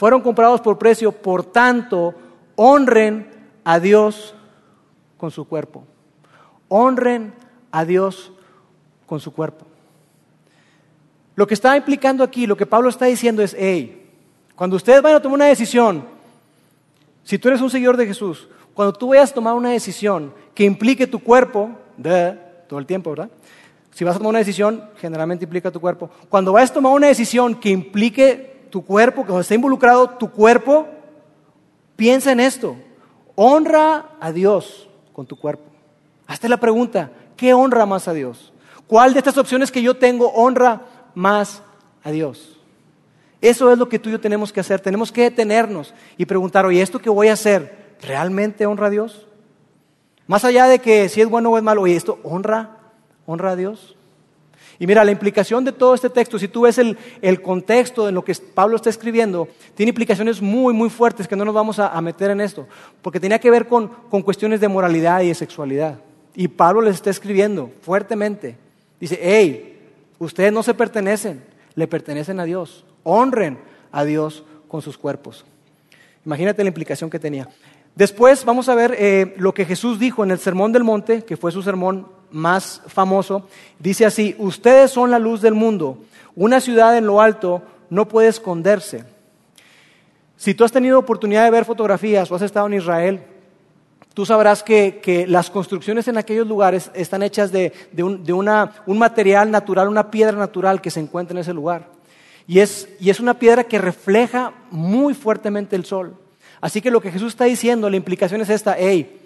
fueron 0.01 0.23
comprados 0.23 0.63
por 0.63 0.79
precio, 0.79 1.13
por 1.13 1.45
tanto, 1.45 2.15
honren 2.57 3.29
a 3.65 3.79
Dios 3.79 4.35
con 5.19 5.31
su 5.31 5.47
cuerpo. 5.47 5.85
Honren 6.69 7.35
a 7.71 7.85
Dios 7.85 8.33
con 9.05 9.21
su 9.21 9.31
cuerpo. 9.31 9.67
Lo 11.35 11.47
que 11.47 11.53
está 11.53 11.77
implicando 11.77 12.25
aquí, 12.25 12.47
lo 12.47 12.57
que 12.57 12.65
Pablo 12.65 12.89
está 12.89 13.05
diciendo 13.05 13.43
es, 13.43 13.55
hey, 13.59 14.11
cuando 14.57 14.77
ustedes 14.77 15.03
van 15.03 15.17
a 15.17 15.21
tomar 15.21 15.35
una 15.35 15.49
decisión, 15.49 16.03
si 17.23 17.39
tú 17.39 17.49
eres 17.49 17.61
un 17.61 17.69
seguidor 17.69 17.99
de 17.99 18.07
Jesús, 18.07 18.49
cuando 18.73 18.95
tú 18.95 19.09
vayas 19.09 19.33
a 19.33 19.35
tomar 19.35 19.53
una 19.53 19.73
decisión 19.73 20.33
que 20.55 20.65
implique 20.65 21.07
tu 21.09 21.19
cuerpo, 21.19 21.73
de, 21.99 22.39
todo 22.71 22.79
el 22.79 22.87
tiempo, 22.87 23.11
¿verdad? 23.11 23.29
Si 23.93 24.03
vas 24.03 24.17
a 24.17 24.19
tomar 24.19 24.31
una 24.31 24.39
decisión, 24.39 24.83
generalmente 24.97 25.45
implica 25.45 25.71
tu 25.71 25.79
cuerpo. 25.79 26.09
Cuando 26.31 26.55
vayas 26.55 26.71
a 26.71 26.75
tomar 26.75 26.93
una 26.95 27.09
decisión 27.09 27.57
que 27.57 27.69
implique 27.69 28.50
tu 28.71 28.85
cuerpo, 28.85 29.27
que 29.27 29.39
está 29.39 29.55
involucrado 29.55 30.09
tu 30.11 30.31
cuerpo, 30.31 30.89
piensa 31.97 32.33
en 32.33 32.41
esto. 32.41 32.77
Honra 33.35 34.11
a 34.21 34.33
Dios 34.33 34.89
con 35.13 35.27
tu 35.27 35.37
cuerpo. 35.37 35.65
Hazte 36.27 36.49
la 36.49 36.59
pregunta, 36.59 37.11
¿qué 37.37 37.53
honra 37.55 37.87
más 37.87 38.09
a 38.09 38.13
Dios? 38.13 38.53
¿Cuál 38.87 39.13
de 39.13 39.19
estas 39.19 39.39
opciones 39.39 39.71
que 39.71 39.83
yo 39.83 39.97
tengo 39.97 40.31
honra 40.33 40.83
más 41.15 41.63
a 42.03 42.11
Dios? 42.11 42.59
Eso 43.41 43.73
es 43.73 43.79
lo 43.79 43.89
que 43.89 43.99
tú 43.99 44.09
y 44.09 44.13
yo 44.13 44.21
tenemos 44.21 44.53
que 44.53 44.61
hacer. 44.61 44.81
Tenemos 44.81 45.11
que 45.11 45.23
detenernos 45.23 45.95
y 46.17 46.27
preguntar, 46.27 46.67
oye, 46.67 46.83
¿esto 46.83 46.99
que 46.99 47.11
voy 47.11 47.29
a 47.29 47.35
hacer 47.35 47.97
realmente 48.03 48.67
honra 48.67 48.89
a 48.89 48.91
Dios? 48.91 49.27
Más 50.27 50.45
allá 50.45 50.67
de 50.67 50.79
que 50.79 51.09
si 51.09 51.21
es 51.21 51.29
bueno 51.29 51.51
o 51.51 51.57
es 51.57 51.63
malo, 51.63 51.83
oye, 51.83 51.97
¿esto 51.97 52.19
honra, 52.23 52.77
honra 53.27 53.53
a 53.53 53.57
Dios? 53.57 53.97
Y 54.81 54.87
mira, 54.87 55.05
la 55.05 55.13
implicación 55.13 55.63
de 55.63 55.73
todo 55.73 55.95
este 55.95 56.09
texto, 56.09 56.39
si 56.39 56.49
tú 56.49 56.63
ves 56.63 56.79
el, 56.79 57.43
contexto 57.43 58.09
en 58.09 58.15
lo 58.15 58.25
que 58.25 58.35
Pablo 58.35 58.77
está 58.77 58.89
escribiendo, 58.89 59.47
tiene 59.75 59.91
implicaciones 59.91 60.41
muy, 60.41 60.73
muy 60.73 60.89
fuertes 60.89 61.29
que 61.29 61.37
no 61.37 61.45
nos 61.45 61.55
vamos 61.55 61.79
a, 61.79 62.01
meter 62.01 62.31
en 62.31 62.41
esto, 62.41 62.67
porque 63.03 63.21
tenía 63.21 63.39
que 63.39 63.51
ver 63.51 63.69
con, 63.69 63.89
con 63.89 64.23
cuestiones 64.23 64.59
de 64.59 64.69
moralidad 64.69 65.21
y 65.21 65.29
de 65.29 65.35
sexualidad. 65.35 65.99
Y 66.35 66.49
Pablo 66.49 66.81
les 66.81 66.95
está 66.95 67.11
escribiendo 67.11 67.71
fuertemente. 67.83 68.57
Dice, 68.99 69.19
hey, 69.21 69.79
ustedes 70.19 70.51
no 70.51 70.63
se 70.63 70.73
pertenecen, 70.73 71.45
le 71.75 71.87
pertenecen 71.87 72.41
a 72.41 72.45
Dios. 72.45 72.87
Honren 73.03 73.59
a 73.93 74.05
Dios 74.05 74.45
con 74.67 74.81
sus 74.81 74.97
cuerpos. 74.97 75.45
Imagínate 76.25 76.65
la 76.65 76.69
implicación 76.69 77.11
que 77.11 77.19
tenía. 77.19 77.47
Después 77.95 78.47
vamos 78.47 78.71
a 78.71 78.75
ver 78.75 78.97
eh, 78.99 79.35
lo 79.37 79.53
que 79.53 79.67
Jesús 79.67 79.99
dijo 79.99 80.25
en 80.25 80.31
el 80.31 80.39
Sermón 80.39 80.73
del 80.73 80.85
Monte, 80.85 81.23
que 81.23 81.37
fue 81.37 81.53
su 81.53 81.63
sermón 81.63 82.07
más 82.33 82.83
famoso. 82.87 83.49
Dice 83.79 84.07
así, 84.07 84.35
ustedes 84.39 84.91
son 84.91 85.11
la 85.11 85.19
luz 85.19 85.41
del 85.41 85.55
mundo. 85.55 85.99
Una 86.35 86.61
ciudad 86.61 86.97
en 86.97 87.07
lo 87.07 87.21
alto 87.21 87.63
no 87.89 88.07
puede 88.09 88.29
esconderse. 88.29 89.05
Si 90.37 90.55
tú 90.55 90.65
has 90.65 90.73
tenido 90.73 90.99
oportunidad 90.99 91.45
de 91.45 91.51
ver 91.51 91.65
fotografías 91.65 92.31
o 92.31 92.35
has 92.35 92.43
estado 92.43 92.67
en 92.67 92.75
Israel, 92.75 93.23
tú 94.15 94.25
sabrás 94.25 94.63
que, 94.63 95.27
las 95.29 95.51
construcciones 95.51 96.09
en 96.09 96.17
aquellos 96.17 96.47
lugares 96.47 96.91
están 96.95 97.23
hechas 97.23 97.53
de, 97.53 97.73
un, 98.03 98.99
material 98.99 99.51
natural, 99.51 99.89
una 99.89 100.11
piedra 100.11 100.37
natural 100.37 100.81
que 100.81 100.91
se 100.91 101.01
encuentra 101.01 101.35
en 101.35 101.41
ese 101.41 101.53
lugar. 101.53 101.89
Y 102.47 102.61
es, 102.61 102.89
y 102.99 103.11
es 103.11 103.21
una 103.21 103.35
piedra 103.35 103.65
que 103.65 103.79
refleja 103.79 104.55
muy 104.71 105.15
fuertemente 105.15 105.77
el 105.77 105.85
sol. 105.85 106.17
Así 106.61 106.81
que 106.81 106.91
lo 106.91 107.01
que 107.01 107.13
Jesús 107.13 107.29
está 107.33 107.45
diciendo, 107.45 107.89
la 107.89 107.97
implicación 107.97 108.41
es 108.41 108.51
esta, 108.51 108.77
hey, 108.79 109.21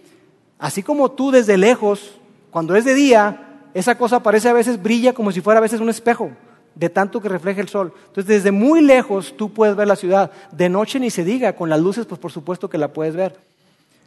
así 0.59 0.83
como 0.83 1.11
tú 1.11 1.31
desde 1.31 1.57
lejos, 1.57 2.19
cuando 2.55 2.77
es 2.77 2.85
de 2.85 2.95
día, 2.95 3.65
esa 3.75 3.99
cosa 3.99 4.23
parece 4.23 4.49
a 4.49 4.53
veces 4.53 4.81
brilla 4.81 5.13
como 5.13 5.33
si 5.33 5.41
fuera 5.41 5.59
a 5.59 5.61
veces 5.61 5.81
un 5.81 5.89
espejo, 5.89 6.31
de 6.77 6.89
tanto 6.89 7.21
que 7.21 7.29
refleja 7.29 7.61
el 7.61 7.69
sol. 7.69 7.93
Entonces, 8.07 8.27
desde 8.27 8.53
muy 8.53 8.81
lejos 8.81 9.37
tú 9.37 9.53
puedes 9.53 9.75
ver 9.75 9.89
la 9.89 9.97
ciudad. 9.97 10.31
De 10.53 10.69
noche 10.69 11.01
ni 11.01 11.11
se 11.11 11.25
diga, 11.25 11.55
con 11.55 11.69
las 11.69 11.81
luces, 11.81 12.07
pues 12.07 12.21
por 12.21 12.31
supuesto 12.31 12.71
que 12.71 12.79
la 12.79 12.93
puedes 12.93 13.17
ver. 13.17 13.41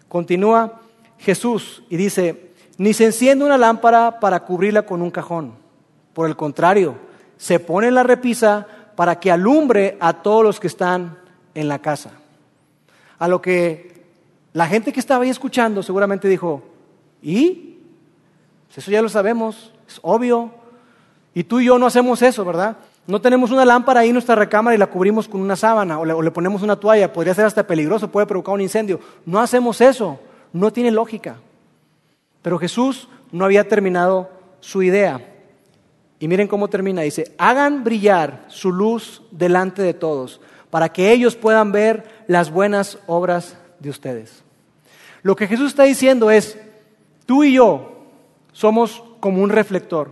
Continúa 0.07 0.79
Jesús 1.17 1.83
y 1.89 1.97
dice, 1.97 2.53
ni 2.77 2.93
se 2.93 3.07
enciende 3.07 3.43
una 3.43 3.57
lámpara 3.57 4.21
para 4.21 4.39
cubrirla 4.45 4.83
con 4.83 5.01
un 5.01 5.11
cajón. 5.11 5.51
Por 6.13 6.29
el 6.29 6.37
contrario, 6.37 6.95
se 7.35 7.59
pone 7.59 7.89
en 7.89 7.95
la 7.95 8.03
repisa 8.03 8.65
para 8.95 9.19
que 9.19 9.29
alumbre 9.29 9.97
a 9.99 10.21
todos 10.21 10.45
los 10.45 10.61
que 10.61 10.67
están 10.67 11.17
en 11.53 11.67
la 11.67 11.79
casa. 11.79 12.11
A 13.19 13.27
lo 13.27 13.41
que 13.41 14.05
la 14.53 14.67
gente 14.67 14.93
que 14.93 15.01
estaba 15.01 15.25
ahí 15.25 15.29
escuchando 15.29 15.83
seguramente 15.83 16.29
dijo, 16.29 16.63
¿y? 17.21 17.73
Pues 18.67 18.79
eso 18.79 18.91
ya 18.91 19.01
lo 19.01 19.09
sabemos, 19.09 19.71
es 19.87 19.99
obvio. 20.01 20.51
Y 21.33 21.43
tú 21.43 21.59
y 21.59 21.65
yo 21.65 21.77
no 21.79 21.85
hacemos 21.85 22.21
eso, 22.21 22.45
¿verdad? 22.45 22.77
No 23.05 23.21
tenemos 23.21 23.51
una 23.51 23.63
lámpara 23.63 24.01
ahí 24.01 24.09
en 24.09 24.13
nuestra 24.13 24.35
recámara 24.35 24.75
y 24.75 24.77
la 24.77 24.87
cubrimos 24.87 25.27
con 25.27 25.41
una 25.41 25.55
sábana 25.55 25.99
o 25.99 26.05
le, 26.05 26.13
o 26.13 26.21
le, 26.21 26.31
ponemos 26.31 26.61
una 26.61 26.75
toalla, 26.75 27.13
podría 27.13 27.33
ser 27.33 27.45
hasta 27.45 27.65
peligroso, 27.65 28.11
puede 28.11 28.27
provocar 28.27 28.53
un 28.53 28.61
incendio. 28.61 28.99
No 29.25 29.39
hacemos 29.39 29.79
eso, 29.79 30.19
no 30.51 30.71
tiene 30.73 30.91
lógica. 30.91 31.37
Pero 32.41 32.59
Jesús 32.59 33.07
no 33.31 33.45
había 33.45 33.67
terminado 33.67 34.29
su 34.59 34.83
idea. 34.83 35.21
Y 36.19 36.27
miren 36.27 36.47
cómo 36.47 36.67
termina, 36.67 37.01
dice, 37.01 37.33
hagan 37.37 37.83
brillar 37.83 38.45
su 38.47 38.71
luz 38.71 39.21
delante 39.31 39.81
de 39.81 39.93
todos, 39.93 40.41
para 40.69 40.89
que 40.89 41.11
ellos 41.11 41.35
puedan 41.35 41.71
ver 41.71 42.23
las 42.27 42.51
buenas 42.51 42.97
obras 43.05 43.57
de 43.79 43.89
ustedes. 43.89 44.43
Lo 45.21 45.35
que 45.35 45.47
Jesús 45.47 45.67
está 45.67 45.83
diciendo 45.83 46.31
es, 46.31 46.57
tú 47.25 47.43
y 47.43 47.53
yo 47.53 47.96
somos 48.57 49.03
como 49.19 49.43
un 49.43 49.51
reflector. 49.51 50.09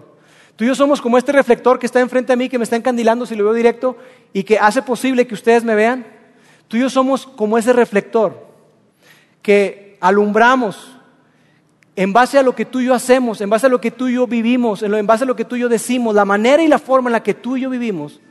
Tú 0.55 0.65
y 0.65 0.67
yo 0.67 0.75
somos 0.75 1.01
como 1.01 1.17
este 1.17 1.31
reflector 1.31 1.79
que 1.79 1.87
está 1.87 1.99
enfrente 1.99 2.31
a 2.31 2.35
mí, 2.35 2.47
que 2.47 2.59
me 2.59 2.63
está 2.63 2.75
encandilando 2.75 3.25
si 3.25 3.33
lo 3.33 3.43
veo 3.43 3.53
directo 3.53 3.97
y 4.33 4.43
que 4.43 4.59
hace 4.59 4.83
posible 4.83 5.25
que 5.25 5.33
ustedes 5.33 5.63
me 5.63 5.73
vean. 5.73 6.05
Tú 6.67 6.77
y 6.77 6.81
yo 6.81 6.91
somos 6.91 7.25
como 7.25 7.57
ese 7.57 7.73
reflector 7.73 8.45
que 9.41 9.97
alumbramos 9.99 10.95
en 11.95 12.13
base 12.13 12.37
a 12.37 12.43
lo 12.43 12.53
que 12.53 12.65
tú 12.65 12.81
y 12.81 12.85
yo 12.85 12.93
hacemos, 12.93 13.41
en 13.41 13.49
base 13.49 13.65
a 13.65 13.69
lo 13.69 13.81
que 13.81 13.89
tú 13.89 14.09
y 14.09 14.13
yo 14.13 14.27
vivimos, 14.27 14.83
en 14.83 15.07
base 15.07 15.23
a 15.23 15.27
lo 15.27 15.35
que 15.35 15.45
tú 15.45 15.55
y 15.55 15.61
yo 15.61 15.67
decimos, 15.69 16.13
la 16.13 16.23
manera 16.23 16.61
y 16.61 16.67
la 16.67 16.77
forma 16.77 17.09
en 17.09 17.13
la 17.13 17.23
que 17.23 17.33
tú 17.33 17.57
y 17.57 17.61
yo 17.61 17.71
vivimos, 17.71 18.21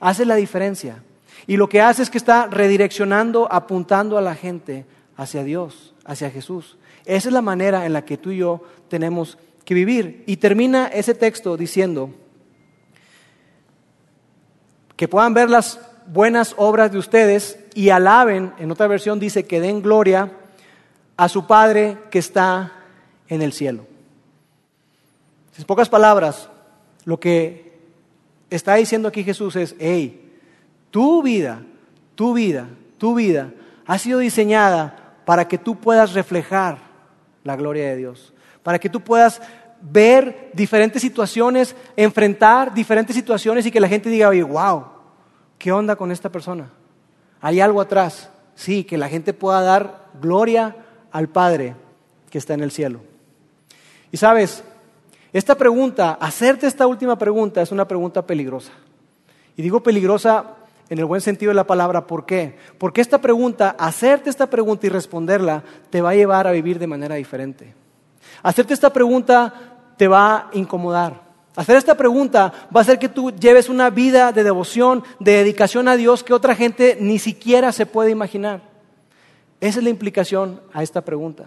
hace 0.00 0.24
la 0.24 0.36
diferencia. 0.36 1.02
Y 1.46 1.58
lo 1.58 1.68
que 1.68 1.82
hace 1.82 2.02
es 2.02 2.08
que 2.08 2.16
está 2.16 2.46
redireccionando, 2.46 3.52
apuntando 3.52 4.16
a 4.16 4.22
la 4.22 4.34
gente 4.34 4.86
hacia 5.14 5.44
Dios, 5.44 5.92
hacia 6.06 6.30
Jesús. 6.30 6.78
Esa 7.04 7.28
es 7.28 7.34
la 7.34 7.42
manera 7.42 7.84
en 7.84 7.92
la 7.92 8.04
que 8.04 8.16
tú 8.16 8.30
y 8.30 8.38
yo 8.38 8.62
tenemos 8.92 9.38
que 9.64 9.72
vivir. 9.72 10.22
Y 10.26 10.36
termina 10.36 10.86
ese 10.86 11.14
texto 11.14 11.56
diciendo 11.56 12.10
que 14.96 15.08
puedan 15.08 15.32
ver 15.32 15.48
las 15.48 15.80
buenas 16.06 16.54
obras 16.58 16.92
de 16.92 16.98
ustedes 16.98 17.58
y 17.74 17.88
alaben, 17.88 18.52
en 18.58 18.70
otra 18.70 18.86
versión 18.88 19.18
dice 19.18 19.46
que 19.46 19.62
den 19.62 19.80
gloria 19.80 20.30
a 21.16 21.30
su 21.30 21.46
Padre 21.46 21.96
que 22.10 22.18
está 22.18 22.74
en 23.28 23.40
el 23.40 23.54
cielo. 23.54 23.86
En 25.56 25.64
pocas 25.64 25.88
palabras, 25.88 26.50
lo 27.06 27.18
que 27.18 27.72
está 28.50 28.74
diciendo 28.74 29.08
aquí 29.08 29.24
Jesús 29.24 29.56
es, 29.56 29.74
hey, 29.78 30.36
tu 30.90 31.22
vida, 31.22 31.62
tu 32.14 32.34
vida, 32.34 32.68
tu 32.98 33.14
vida 33.14 33.54
ha 33.86 33.96
sido 33.96 34.18
diseñada 34.18 35.14
para 35.24 35.48
que 35.48 35.56
tú 35.56 35.76
puedas 35.76 36.12
reflejar 36.12 36.76
la 37.42 37.56
gloria 37.56 37.88
de 37.88 37.96
Dios, 37.96 38.31
para 38.62 38.78
que 38.78 38.88
tú 38.88 39.00
puedas 39.00 39.40
ver 39.80 40.50
diferentes 40.52 41.02
situaciones, 41.02 41.74
enfrentar 41.96 42.72
diferentes 42.72 43.16
situaciones 43.16 43.66
y 43.66 43.70
que 43.70 43.80
la 43.80 43.88
gente 43.88 44.08
diga, 44.08 44.28
oye, 44.28 44.42
wow, 44.42 44.84
¿qué 45.58 45.72
onda 45.72 45.96
con 45.96 46.12
esta 46.12 46.30
persona? 46.30 46.70
Hay 47.40 47.60
algo 47.60 47.80
atrás. 47.80 48.30
Sí, 48.54 48.84
que 48.84 48.98
la 48.98 49.08
gente 49.08 49.32
pueda 49.32 49.60
dar 49.62 50.08
gloria 50.20 50.76
al 51.10 51.28
Padre 51.28 51.74
que 52.30 52.38
está 52.38 52.54
en 52.54 52.62
el 52.62 52.70
cielo. 52.70 53.00
Y 54.10 54.18
sabes, 54.18 54.62
esta 55.32 55.56
pregunta, 55.56 56.18
hacerte 56.20 56.66
esta 56.66 56.86
última 56.86 57.16
pregunta 57.18 57.62
es 57.62 57.72
una 57.72 57.88
pregunta 57.88 58.24
peligrosa. 58.24 58.72
Y 59.56 59.62
digo 59.62 59.82
peligrosa 59.82 60.56
en 60.88 60.98
el 60.98 61.06
buen 61.06 61.20
sentido 61.20 61.50
de 61.50 61.56
la 61.56 61.66
palabra, 61.66 62.06
¿por 62.06 62.26
qué? 62.26 62.56
Porque 62.78 63.00
esta 63.00 63.20
pregunta, 63.20 63.74
hacerte 63.78 64.30
esta 64.30 64.48
pregunta 64.48 64.86
y 64.86 64.90
responderla, 64.90 65.64
te 65.90 66.02
va 66.02 66.10
a 66.10 66.14
llevar 66.14 66.46
a 66.46 66.52
vivir 66.52 66.78
de 66.78 66.86
manera 66.86 67.14
diferente. 67.14 67.74
Hacerte 68.42 68.74
esta 68.74 68.92
pregunta 68.92 69.52
te 69.96 70.08
va 70.08 70.36
a 70.36 70.50
incomodar. 70.52 71.20
Hacer 71.54 71.76
esta 71.76 71.96
pregunta 71.96 72.52
va 72.74 72.80
a 72.80 72.82
hacer 72.82 72.98
que 72.98 73.08
tú 73.08 73.30
lleves 73.30 73.68
una 73.68 73.90
vida 73.90 74.32
de 74.32 74.42
devoción, 74.42 75.04
de 75.18 75.32
dedicación 75.32 75.86
a 75.86 75.96
Dios 75.96 76.24
que 76.24 76.32
otra 76.32 76.54
gente 76.54 76.96
ni 76.98 77.18
siquiera 77.18 77.72
se 77.72 77.86
puede 77.86 78.10
imaginar. 78.10 78.62
Esa 79.60 79.78
es 79.78 79.84
la 79.84 79.90
implicación 79.90 80.60
a 80.72 80.82
esta 80.82 81.02
pregunta. 81.02 81.44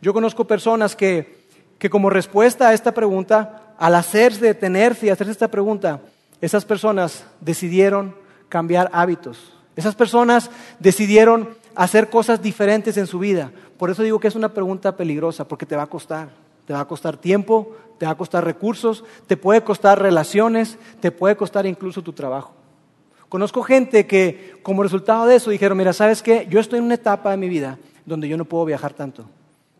Yo 0.00 0.12
conozco 0.12 0.46
personas 0.46 0.96
que 0.96 1.40
que 1.80 1.90
como 1.90 2.10
respuesta 2.10 2.68
a 2.68 2.74
esta 2.74 2.92
pregunta, 2.92 3.74
al 3.78 3.94
hacerse, 3.94 4.44
detenerse 4.44 5.06
y 5.06 5.08
hacerse 5.08 5.32
esta 5.32 5.48
pregunta, 5.48 6.02
esas 6.42 6.66
personas 6.66 7.24
decidieron 7.40 8.14
cambiar 8.50 8.90
hábitos. 8.92 9.54
Esas 9.74 9.94
personas 9.94 10.50
decidieron 10.78 11.56
hacer 11.74 12.10
cosas 12.10 12.42
diferentes 12.42 12.96
en 12.96 13.06
su 13.06 13.18
vida. 13.18 13.52
Por 13.78 13.90
eso 13.90 14.02
digo 14.02 14.20
que 14.20 14.28
es 14.28 14.34
una 14.34 14.52
pregunta 14.52 14.96
peligrosa, 14.96 15.46
porque 15.46 15.66
te 15.66 15.76
va 15.76 15.84
a 15.84 15.88
costar. 15.88 16.30
Te 16.66 16.72
va 16.72 16.80
a 16.80 16.88
costar 16.88 17.16
tiempo, 17.16 17.74
te 17.98 18.06
va 18.06 18.12
a 18.12 18.16
costar 18.16 18.44
recursos, 18.44 19.04
te 19.26 19.36
puede 19.36 19.62
costar 19.62 20.00
relaciones, 20.00 20.78
te 21.00 21.10
puede 21.10 21.36
costar 21.36 21.66
incluso 21.66 22.02
tu 22.02 22.12
trabajo. 22.12 22.52
Conozco 23.28 23.62
gente 23.62 24.06
que 24.06 24.60
como 24.62 24.82
resultado 24.82 25.26
de 25.26 25.36
eso 25.36 25.50
dijeron, 25.50 25.78
mira, 25.78 25.92
¿sabes 25.92 26.22
qué? 26.22 26.46
Yo 26.50 26.60
estoy 26.60 26.78
en 26.78 26.84
una 26.84 26.94
etapa 26.94 27.30
de 27.30 27.36
mi 27.36 27.48
vida 27.48 27.78
donde 28.04 28.28
yo 28.28 28.36
no 28.36 28.44
puedo 28.44 28.64
viajar 28.64 28.92
tanto 28.92 29.24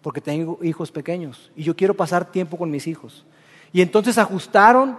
porque 0.02 0.20
tengo 0.20 0.58
hijos 0.62 0.90
pequeños 0.90 1.50
y 1.56 1.62
yo 1.62 1.76
quiero 1.76 1.94
pasar 1.94 2.30
tiempo 2.30 2.56
con 2.56 2.70
mis 2.70 2.86
hijos. 2.86 3.24
Y 3.72 3.82
entonces 3.82 4.18
ajustaron 4.18 4.98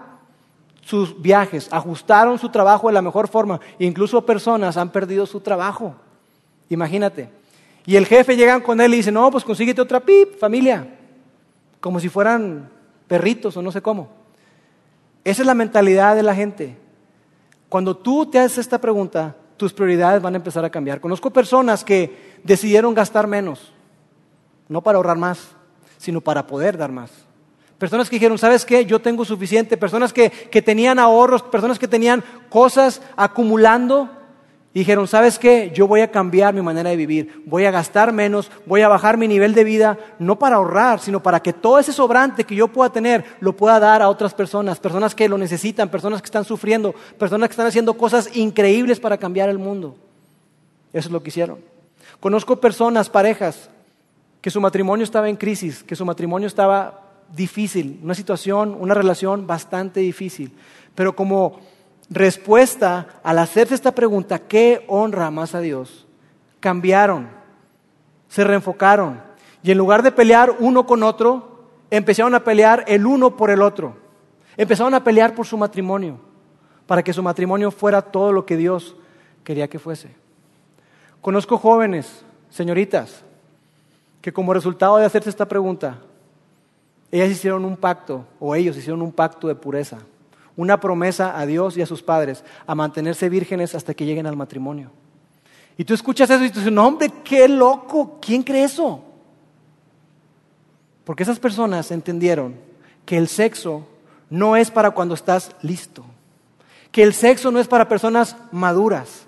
sus 0.82 1.22
viajes, 1.22 1.68
ajustaron 1.72 2.40
su 2.40 2.50
trabajo 2.50 2.88
de 2.88 2.94
la 2.94 3.02
mejor 3.02 3.28
forma. 3.28 3.60
Incluso 3.80 4.26
personas 4.26 4.78
han 4.78 4.92
perdido 4.92 5.26
su 5.26 5.40
trabajo. 5.42 5.96
Imagínate. 6.74 7.30
Y 7.86 7.96
el 7.96 8.06
jefe 8.06 8.36
llega 8.36 8.60
con 8.62 8.82
él 8.82 8.94
y 8.94 8.98
dice, 8.98 9.12
no, 9.12 9.30
pues 9.30 9.44
consíguete 9.44 9.82
otra 9.82 10.00
pip, 10.00 10.40
familia. 10.40 10.88
Como 11.80 12.00
si 12.00 12.10
fueran 12.10 12.70
perritos 13.08 13.58
o 13.58 13.62
no 13.62 13.72
sé 13.72 13.82
cómo. 13.82 14.10
Esa 15.24 15.42
es 15.44 15.46
la 15.46 15.54
mentalidad 15.54 16.16
de 16.16 16.24
la 16.24 16.34
gente. 16.34 16.78
Cuando 17.70 17.96
tú 17.96 18.26
te 18.26 18.40
haces 18.40 18.60
esta 18.60 18.80
pregunta, 18.80 19.36
tus 19.58 19.74
prioridades 19.74 20.22
van 20.22 20.34
a 20.34 20.38
empezar 20.38 20.66
a 20.66 20.70
cambiar. 20.70 21.00
Conozco 21.00 21.30
personas 21.30 21.84
que 21.84 22.40
decidieron 22.44 22.94
gastar 22.94 23.28
menos 23.28 23.74
no 24.72 24.82
para 24.82 24.96
ahorrar 24.96 25.18
más, 25.18 25.50
sino 25.98 26.22
para 26.22 26.48
poder 26.48 26.78
dar 26.78 26.94
más. 26.94 27.12
Personas 27.78 28.10
que 28.10 28.16
dijeron, 28.16 28.38
¿sabes 28.38 28.64
qué? 28.64 28.86
Yo 28.86 29.02
tengo 29.02 29.26
suficiente. 29.26 29.76
Personas 29.76 30.14
que, 30.14 30.30
tenían 30.62 30.98
ahorros, 30.98 31.42
personas 31.44 31.78
que 31.78 31.90
tenían 31.90 32.24
cosas 32.50 33.02
acumulando. 33.18 34.10
Dijeron, 34.74 35.06
¿sabes 35.06 35.38
qué? 35.38 35.70
Yo 35.74 35.86
voy 35.86 36.00
a 36.00 36.12
cambiar 36.12 36.54
mi 36.54 36.62
manera 36.62 36.90
de 36.90 36.96
vivir. 36.96 37.44
Voy 37.46 37.66
a 37.66 37.72
gastar 37.72 38.14
menos, 38.14 38.50
voy 38.66 38.82
a 38.82 38.88
bajar 38.88 39.18
mi 39.18 39.28
nivel 39.28 39.54
de 39.54 39.66
vida, 39.66 39.98
no 40.18 40.40
para 40.40 40.56
ahorrar, 40.56 41.02
sino 41.02 41.22
para 41.22 41.42
que 41.42 41.52
todo 41.52 41.78
ese 41.78 41.92
sobrante 41.92 42.46
que 42.46 42.56
yo 42.56 42.70
pueda 42.70 42.90
tener 42.90 43.26
lo 43.42 43.56
pueda 43.56 43.82
dar 43.82 44.02
a 44.02 44.08
otras 44.08 44.34
personas. 44.34 44.80
Personas 44.80 45.14
que 45.14 45.28
lo 45.28 45.38
necesitan, 45.38 45.90
personas 45.90 46.22
que 46.22 46.28
están 46.28 46.46
sufriendo, 46.46 46.96
personas 47.20 47.50
que 47.50 47.54
están 47.54 47.68
haciendo 47.68 47.96
cosas 47.96 48.34
increíbles 48.34 49.02
para 49.02 49.18
cambiar 49.18 49.50
el 49.50 49.58
mundo. 49.58 49.98
Eso 50.94 51.10
es 51.10 51.12
lo 51.12 51.22
que 51.22 51.30
hicieron. 51.30 51.60
Conozco 52.22 52.62
personas, 52.62 53.10
parejas, 53.10 53.70
que 54.40 54.50
su 54.50 54.62
matrimonio 54.62 55.04
estaba 55.04 55.28
en 55.28 55.36
crisis, 55.36 55.84
que 55.84 55.98
su 55.98 56.06
matrimonio 56.06 56.48
estaba 56.48 57.02
difícil, 57.36 58.00
una 58.04 58.16
situación, 58.16 58.76
una 58.80 58.94
relación 58.94 59.46
bastante 59.48 60.00
difícil. 60.00 60.54
Pero 60.96 61.16
como 61.16 61.60
respuesta 62.12 63.08
al 63.24 63.40
hacerse 63.40 63.74
esta 63.74 63.96
pregunta, 63.96 64.38
¿qué 64.38 64.84
honra 64.88 65.32
más 65.32 65.56
a 65.56 65.62
Dios? 65.62 66.06
Cambiaron, 66.60 67.30
se 68.28 68.44
reenfocaron 68.44 69.22
y 69.64 69.72
en 69.72 69.78
lugar 69.78 70.04
de 70.04 70.12
pelear 70.12 70.54
uno 70.60 70.86
con 70.86 71.04
otro, 71.04 71.70
empezaron 71.90 72.36
a 72.36 72.44
pelear 72.44 72.84
el 72.88 73.06
uno 73.06 73.38
por 73.38 73.50
el 73.50 73.62
otro. 73.62 73.96
Empezaron 74.58 74.94
a 74.94 75.04
pelear 75.04 75.34
por 75.34 75.46
su 75.46 75.58
matrimonio, 75.58 76.20
para 76.86 77.02
que 77.02 77.14
su 77.14 77.24
matrimonio 77.24 77.72
fuera 77.72 78.02
todo 78.02 78.34
lo 78.34 78.46
que 78.46 78.58
Dios 78.58 78.96
quería 79.46 79.70
que 79.70 79.80
fuese. 79.80 80.10
Conozco 81.22 81.58
jóvenes, 81.58 82.26
señoritas, 82.50 83.24
que 84.22 84.34
como 84.34 84.54
resultado 84.54 84.98
de 84.98 85.06
hacerse 85.06 85.30
esta 85.30 85.48
pregunta, 85.48 86.00
ellas 87.10 87.30
hicieron 87.30 87.64
un 87.64 87.78
pacto, 87.78 88.26
o 88.40 88.54
ellos 88.54 88.76
hicieron 88.76 89.02
un 89.02 89.12
pacto 89.12 89.48
de 89.48 89.56
pureza, 89.56 90.00
una 90.56 90.80
promesa 90.80 91.40
a 91.40 91.46
Dios 91.46 91.78
y 91.78 91.82
a 91.82 91.86
sus 91.86 92.02
padres 92.02 92.44
a 92.68 92.76
mantenerse 92.76 93.30
vírgenes 93.30 93.76
hasta 93.76 93.94
que 93.94 94.06
lleguen 94.06 94.28
al 94.28 94.36
matrimonio. 94.36 94.92
Y 95.78 95.86
tú 95.86 95.94
escuchas 95.94 96.30
eso 96.30 96.44
y 96.44 96.50
dices, 96.50 96.72
no 96.72 96.86
hombre, 96.86 97.12
qué 97.24 97.48
loco, 97.48 98.20
¿quién 98.22 98.44
cree 98.44 98.64
eso? 98.64 99.04
Porque 101.04 101.24
esas 101.24 101.40
personas 101.40 101.92
entendieron 101.92 102.56
que 103.06 103.18
el 103.18 103.28
sexo 103.28 103.88
no 104.30 104.56
es 104.56 104.72
para 104.72 104.92
cuando 104.92 105.16
estás 105.16 105.56
listo, 105.62 106.06
que 106.92 107.04
el 107.04 107.14
sexo 107.14 107.52
no 107.52 107.60
es 107.60 107.68
para 107.68 107.90
personas 107.90 108.36
maduras. 108.52 109.26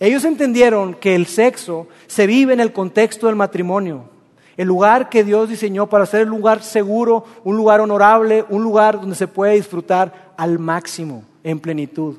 Ellos 0.00 0.24
entendieron 0.24 0.94
que 0.94 1.14
el 1.14 1.26
sexo 1.26 1.86
se 2.06 2.26
vive 2.26 2.52
en 2.52 2.60
el 2.60 2.72
contexto 2.72 3.28
del 3.28 3.36
matrimonio, 3.36 4.10
el 4.56 4.68
lugar 4.68 5.08
que 5.08 5.24
Dios 5.24 5.48
diseñó 5.48 5.88
para 5.88 6.04
ser 6.04 6.26
un 6.26 6.36
lugar 6.36 6.62
seguro, 6.62 7.24
un 7.44 7.56
lugar 7.56 7.80
honorable, 7.80 8.44
un 8.48 8.62
lugar 8.62 9.00
donde 9.00 9.16
se 9.16 9.28
puede 9.28 9.54
disfrutar 9.54 10.21
al 10.36 10.58
máximo, 10.58 11.24
en 11.42 11.60
plenitud. 11.60 12.18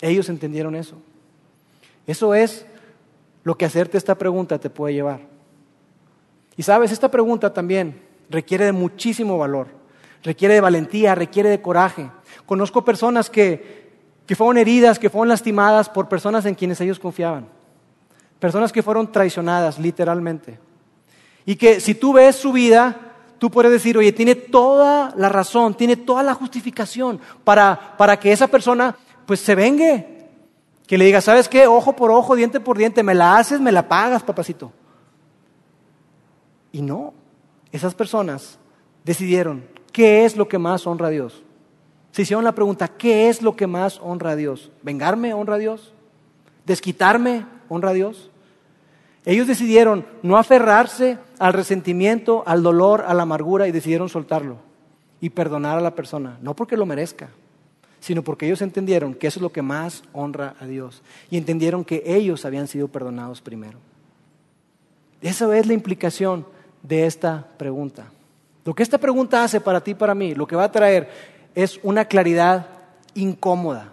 Ellos 0.00 0.28
entendieron 0.28 0.74
eso. 0.74 0.96
Eso 2.06 2.34
es 2.34 2.66
lo 3.44 3.56
que 3.56 3.64
hacerte 3.64 3.98
esta 3.98 4.16
pregunta 4.16 4.58
te 4.58 4.70
puede 4.70 4.94
llevar. 4.94 5.20
Y 6.56 6.62
sabes, 6.62 6.92
esta 6.92 7.10
pregunta 7.10 7.52
también 7.52 8.00
requiere 8.28 8.66
de 8.66 8.72
muchísimo 8.72 9.38
valor, 9.38 9.68
requiere 10.22 10.54
de 10.54 10.60
valentía, 10.60 11.14
requiere 11.14 11.48
de 11.48 11.62
coraje. 11.62 12.10
Conozco 12.46 12.84
personas 12.84 13.30
que, 13.30 13.90
que 14.26 14.36
fueron 14.36 14.58
heridas, 14.58 14.98
que 14.98 15.10
fueron 15.10 15.28
lastimadas 15.28 15.88
por 15.88 16.08
personas 16.08 16.44
en 16.46 16.54
quienes 16.54 16.80
ellos 16.80 16.98
confiaban. 16.98 17.48
Personas 18.38 18.72
que 18.72 18.82
fueron 18.82 19.10
traicionadas, 19.10 19.78
literalmente. 19.78 20.58
Y 21.44 21.56
que 21.56 21.80
si 21.80 21.94
tú 21.94 22.12
ves 22.12 22.36
su 22.36 22.52
vida, 22.52 23.11
tú 23.42 23.50
puedes 23.50 23.72
decir, 23.72 23.98
oye, 23.98 24.12
tiene 24.12 24.36
toda 24.36 25.12
la 25.16 25.28
razón, 25.28 25.74
tiene 25.74 25.96
toda 25.96 26.22
la 26.22 26.32
justificación 26.32 27.18
para, 27.42 27.96
para 27.96 28.16
que 28.16 28.30
esa 28.30 28.46
persona 28.46 28.94
pues 29.26 29.40
se 29.40 29.56
vengue. 29.56 30.28
Que 30.86 30.96
le 30.96 31.06
diga, 31.06 31.20
¿sabes 31.20 31.48
qué? 31.48 31.66
Ojo 31.66 31.96
por 31.96 32.12
ojo, 32.12 32.36
diente 32.36 32.60
por 32.60 32.78
diente, 32.78 33.02
me 33.02 33.16
la 33.16 33.38
haces, 33.38 33.60
me 33.60 33.72
la 33.72 33.88
pagas, 33.88 34.22
papacito. 34.22 34.70
Y 36.70 36.82
no, 36.82 37.14
esas 37.72 37.96
personas 37.96 38.60
decidieron 39.02 39.64
qué 39.90 40.24
es 40.24 40.36
lo 40.36 40.46
que 40.46 40.58
más 40.58 40.86
honra 40.86 41.08
a 41.08 41.10
Dios. 41.10 41.42
Se 42.12 42.22
hicieron 42.22 42.44
la 42.44 42.54
pregunta, 42.54 42.86
¿qué 42.86 43.28
es 43.28 43.42
lo 43.42 43.56
que 43.56 43.66
más 43.66 43.98
honra 44.04 44.30
a 44.30 44.36
Dios? 44.36 44.70
¿Vengarme 44.82 45.34
honra 45.34 45.56
a 45.56 45.58
Dios? 45.58 45.92
¿Desquitarme 46.64 47.44
honra 47.68 47.90
a 47.90 47.94
Dios? 47.94 48.30
Ellos 49.24 49.46
decidieron 49.46 50.04
no 50.22 50.36
aferrarse 50.36 51.18
al 51.38 51.52
resentimiento, 51.52 52.42
al 52.46 52.62
dolor, 52.62 53.04
a 53.06 53.14
la 53.14 53.22
amargura 53.22 53.68
y 53.68 53.72
decidieron 53.72 54.08
soltarlo 54.08 54.56
y 55.20 55.30
perdonar 55.30 55.78
a 55.78 55.82
la 55.82 55.94
persona, 55.94 56.38
no 56.42 56.54
porque 56.54 56.76
lo 56.76 56.86
merezca, 56.86 57.28
sino 58.00 58.22
porque 58.22 58.46
ellos 58.46 58.62
entendieron 58.62 59.14
que 59.14 59.28
eso 59.28 59.38
es 59.38 59.42
lo 59.42 59.52
que 59.52 59.62
más 59.62 60.02
honra 60.12 60.56
a 60.58 60.66
Dios 60.66 61.02
y 61.30 61.36
entendieron 61.36 61.84
que 61.84 62.02
ellos 62.04 62.44
habían 62.44 62.66
sido 62.66 62.88
perdonados 62.88 63.40
primero. 63.40 63.78
Esa 65.20 65.56
es 65.56 65.66
la 65.66 65.74
implicación 65.74 66.44
de 66.82 67.06
esta 67.06 67.46
pregunta. 67.56 68.06
Lo 68.64 68.74
que 68.74 68.82
esta 68.82 68.98
pregunta 68.98 69.44
hace 69.44 69.60
para 69.60 69.80
ti 69.80 69.92
y 69.92 69.94
para 69.94 70.16
mí, 70.16 70.34
lo 70.34 70.48
que 70.48 70.56
va 70.56 70.64
a 70.64 70.72
traer 70.72 71.08
es 71.54 71.78
una 71.84 72.04
claridad 72.06 72.66
incómoda. 73.14 73.91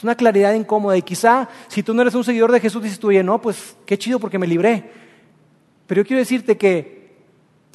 Es 0.00 0.04
una 0.04 0.14
claridad 0.14 0.54
incómoda. 0.54 0.96
Y 0.96 1.02
quizá 1.02 1.46
si 1.68 1.82
tú 1.82 1.92
no 1.92 2.00
eres 2.00 2.14
un 2.14 2.24
seguidor 2.24 2.50
de 2.50 2.58
Jesús, 2.58 2.82
dices 2.82 2.98
tú, 2.98 3.08
oye, 3.08 3.22
no, 3.22 3.38
pues 3.38 3.76
qué 3.84 3.98
chido 3.98 4.18
porque 4.18 4.38
me 4.38 4.46
libré. 4.46 4.90
Pero 5.86 6.00
yo 6.00 6.06
quiero 6.06 6.20
decirte 6.20 6.56
que 6.56 7.18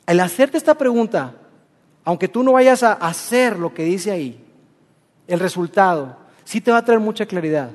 al 0.07 0.19
hacerte 0.19 0.57
esta 0.57 0.73
pregunta, 0.73 1.36
aunque 2.03 2.28
tú 2.28 2.41
no 2.41 2.53
vayas 2.53 2.82
a 2.82 2.93
hacer 2.93 3.59
lo 3.59 3.76
que 3.76 3.84
dice 3.84 4.09
ahí, 4.09 4.43
el 5.28 5.39
resultado 5.39 6.17
sí 6.45 6.61
te 6.61 6.71
va 6.71 6.80
a 6.80 6.84
traer 6.84 6.99
mucha 6.99 7.28
claridad. 7.28 7.69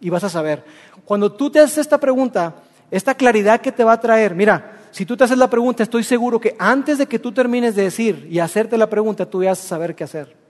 Y 0.00 0.08
vas 0.08 0.22
a 0.22 0.28
saber. 0.28 0.62
Cuando 1.04 1.32
tú 1.32 1.50
te 1.50 1.58
haces 1.58 1.78
esta 1.78 1.98
pregunta, 1.98 2.54
esta 2.92 3.12
claridad 3.12 3.60
que 3.60 3.72
te 3.72 3.82
va 3.82 3.94
a 3.94 4.00
traer, 4.00 4.36
mira, 4.36 4.78
si 4.92 5.04
tú 5.04 5.16
te 5.16 5.24
haces 5.24 5.36
la 5.36 5.50
pregunta, 5.50 5.82
estoy 5.82 6.04
seguro 6.04 6.40
que 6.40 6.54
antes 6.60 6.98
de 6.98 7.06
que 7.06 7.18
tú 7.18 7.32
termines 7.32 7.74
de 7.74 7.82
decir 7.82 8.28
y 8.30 8.38
hacerte 8.38 8.78
la 8.78 8.88
pregunta, 8.88 9.28
tú 9.28 9.42
vas 9.44 9.58
a 9.58 9.66
saber 9.66 9.96
qué 9.96 10.04
hacer. 10.04 10.45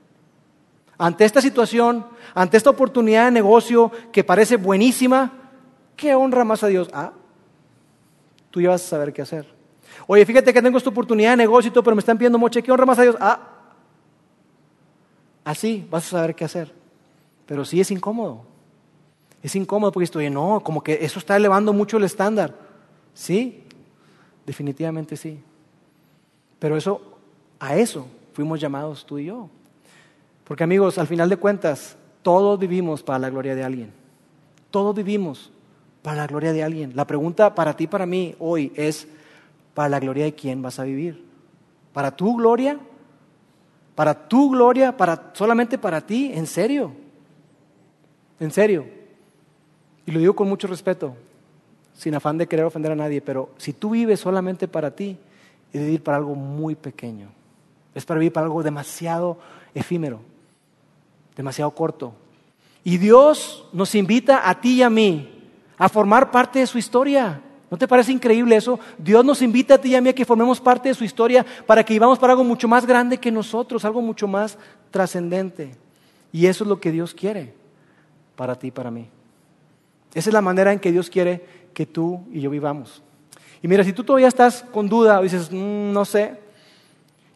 Ante 0.99 1.25
esta 1.25 1.41
situación, 1.41 2.07
ante 2.35 2.57
esta 2.57 2.71
oportunidad 2.71 3.27
de 3.27 3.31
negocio 3.31 3.91
que 4.13 4.25
parece 4.25 4.57
buenísima, 4.57 5.33
¿qué 5.97 6.15
honra 6.15 6.45
más 6.45 6.63
a 6.63 6.69
Dios? 6.69 6.89
Ah, 6.93 7.13
tú 8.51 8.61
ya 8.61 8.71
vas 8.71 8.85
a 8.85 8.89
saber 8.89 9.13
qué 9.13 9.23
hacer. 9.23 9.47
Oye, 10.07 10.25
fíjate 10.25 10.53
que 10.53 10.63
tengo 10.63 10.79
esta 10.79 10.91
oportunidad 10.91 11.31
de 11.31 11.37
negocio 11.39 11.69
y 11.69 11.73
todo, 11.73 11.85
pero 11.85 11.97
me 11.97 12.01
están 12.01 12.17
pidiendo 12.17 12.39
mucho. 12.39 12.63
¿Qué 12.63 12.73
honra 12.73 12.87
más 12.87 12.99
a 12.99 13.03
Dios? 13.03 13.17
Ah, 13.21 13.41
así 15.45 15.87
vas 15.91 16.07
a 16.07 16.11
saber 16.11 16.35
qué 16.35 16.45
hacer. 16.45 16.73
Pero 17.47 17.65
sí 17.65 17.81
es 17.81 17.91
incómodo. 17.91 18.45
Es 19.43 19.55
incómodo 19.55 19.93
porque 19.93 20.05
estoy, 20.05 20.31
no, 20.31 20.61
como 20.61 20.83
que 20.83 20.99
eso 21.05 21.19
está 21.19 21.37
elevando 21.37 21.73
mucho 21.73 21.99
el 21.99 22.05
estándar. 22.05 22.55
Sí, 23.15 23.67
Definitivamente 24.47 25.17
sí. 25.17 25.41
Pero 26.61 26.77
eso, 26.77 27.19
a 27.59 27.77
eso 27.77 28.07
fuimos 28.33 28.61
llamados 28.61 29.05
tú 29.05 29.19
y 29.19 29.27
yo. 29.27 29.51
Porque 30.47 30.65
amigos, 30.65 30.99
al 30.99 31.07
final 31.07 31.29
de 31.29 31.37
cuentas, 31.37 31.97
todos 32.23 32.59
vivimos 32.59 33.03
para 33.03 33.19
la 33.19 33.31
gloria 33.31 33.55
de 33.55 33.65
alguien. 33.65 33.93
Todos 34.71 34.95
vivimos 34.95 35.51
para 36.03 36.19
la 36.19 36.27
gloria 36.27 36.53
de 36.53 36.63
alguien. 36.63 36.93
La 36.95 37.07
pregunta 37.07 37.55
para 37.55 37.77
ti, 37.77 37.87
para 37.87 38.07
mí, 38.07 38.35
hoy 38.39 38.73
es, 38.77 39.09
¿para 39.75 39.89
la 39.89 40.01
gloria 40.01 40.25
de 40.25 40.35
quién 40.35 40.63
vas 40.63 40.79
a 40.79 40.85
vivir? 40.85 41.25
¿Para 41.93 42.15
tu 42.15 42.37
gloria? 42.37 42.79
¿Para 43.95 44.29
tu 44.29 44.51
gloria? 44.51 44.97
¿Para, 44.97 45.31
¿Solamente 45.33 45.79
para 45.79 46.01
ti? 46.01 46.31
¿En 46.33 46.47
serio? 46.47 46.93
¿En 48.39 48.51
serio? 48.51 48.87
Y 50.05 50.13
lo 50.13 50.21
digo 50.21 50.37
con 50.37 50.49
mucho 50.49 50.69
respeto 50.69 51.17
sin 51.97 52.15
afán 52.15 52.37
de 52.39 52.47
querer 52.47 52.67
ofender 52.67 52.93
a 52.93 52.97
nadie, 52.97 53.23
pero 53.23 53.51
si 53.57 53.73
tú 53.73 53.91
vives 53.91 54.21
solamente 54.21 54.69
para 54.69 54.91
ti, 54.91 55.17
es 55.73 55.81
vivir 55.81 56.03
para 56.03 56.19
algo 56.19 56.35
muy 56.35 56.75
pequeño. 56.75 57.29
Es 57.95 58.05
para 58.05 58.21
vivir 58.21 58.33
para 58.33 58.47
algo 58.47 58.63
demasiado 58.63 59.39
efímero, 59.75 60.21
demasiado 61.37 61.71
corto. 61.73 62.15
Y 62.83 62.99
Dios 62.99 63.67
nos 63.73 63.95
invita 63.95 64.49
a 64.49 64.61
ti 64.61 64.77
y 64.77 64.83
a 64.83 64.91
mí 64.91 65.29
a 65.77 65.89
formar 65.89 66.31
parte 66.31 66.61
de 66.61 66.67
su 66.67 66.79
historia. 66.79 67.43
¿No 67.71 67.77
te 67.77 67.89
parece 67.89 68.13
increíble 68.13 68.57
eso? 68.57 68.79
Dios 68.97 69.25
nos 69.25 69.43
invita 69.43 69.75
a 69.75 69.79
ti 69.79 69.91
y 69.91 69.95
a 69.97 70.01
mí 70.01 70.09
a 70.09 70.15
que 70.15 70.25
formemos 70.25 70.61
parte 70.61 70.89
de 70.89 70.95
su 70.95 71.05
historia 71.05 71.45
para 71.67 71.85
que 71.85 71.95
vivamos 71.95 72.19
para 72.19 72.33
algo 72.33 72.45
mucho 72.45 72.69
más 72.69 72.87
grande 72.87 73.19
que 73.19 73.33
nosotros, 73.33 73.85
algo 73.85 74.01
mucho 74.01 74.29
más 74.29 74.57
trascendente. 74.91 75.75
Y 76.33 76.47
eso 76.47 76.65
es 76.65 76.69
lo 76.69 76.81
que 76.81 76.93
Dios 76.93 77.13
quiere 77.13 77.55
para 78.37 78.55
ti 78.55 78.69
y 78.69 78.71
para 78.71 78.91
mí. 78.91 79.09
Esa 80.15 80.31
es 80.31 80.35
la 80.35 80.41
manera 80.41 80.73
en 80.73 80.79
que 80.79 80.93
Dios 80.93 81.11
quiere 81.11 81.45
que 81.75 81.87
tú 81.87 82.25
y 82.33 82.41
yo 82.41 82.51
vivamos. 82.51 83.03
Y 83.63 83.69
mira, 83.69 83.83
si 83.83 83.93
tú 83.93 84.05
todavía 84.05 84.29
estás 84.29 84.63
con 84.73 84.89
duda 84.89 85.19
o 85.19 85.23
dices, 85.23 85.51
mm, 85.51 85.93
no 85.93 86.05
sé, 86.05 86.39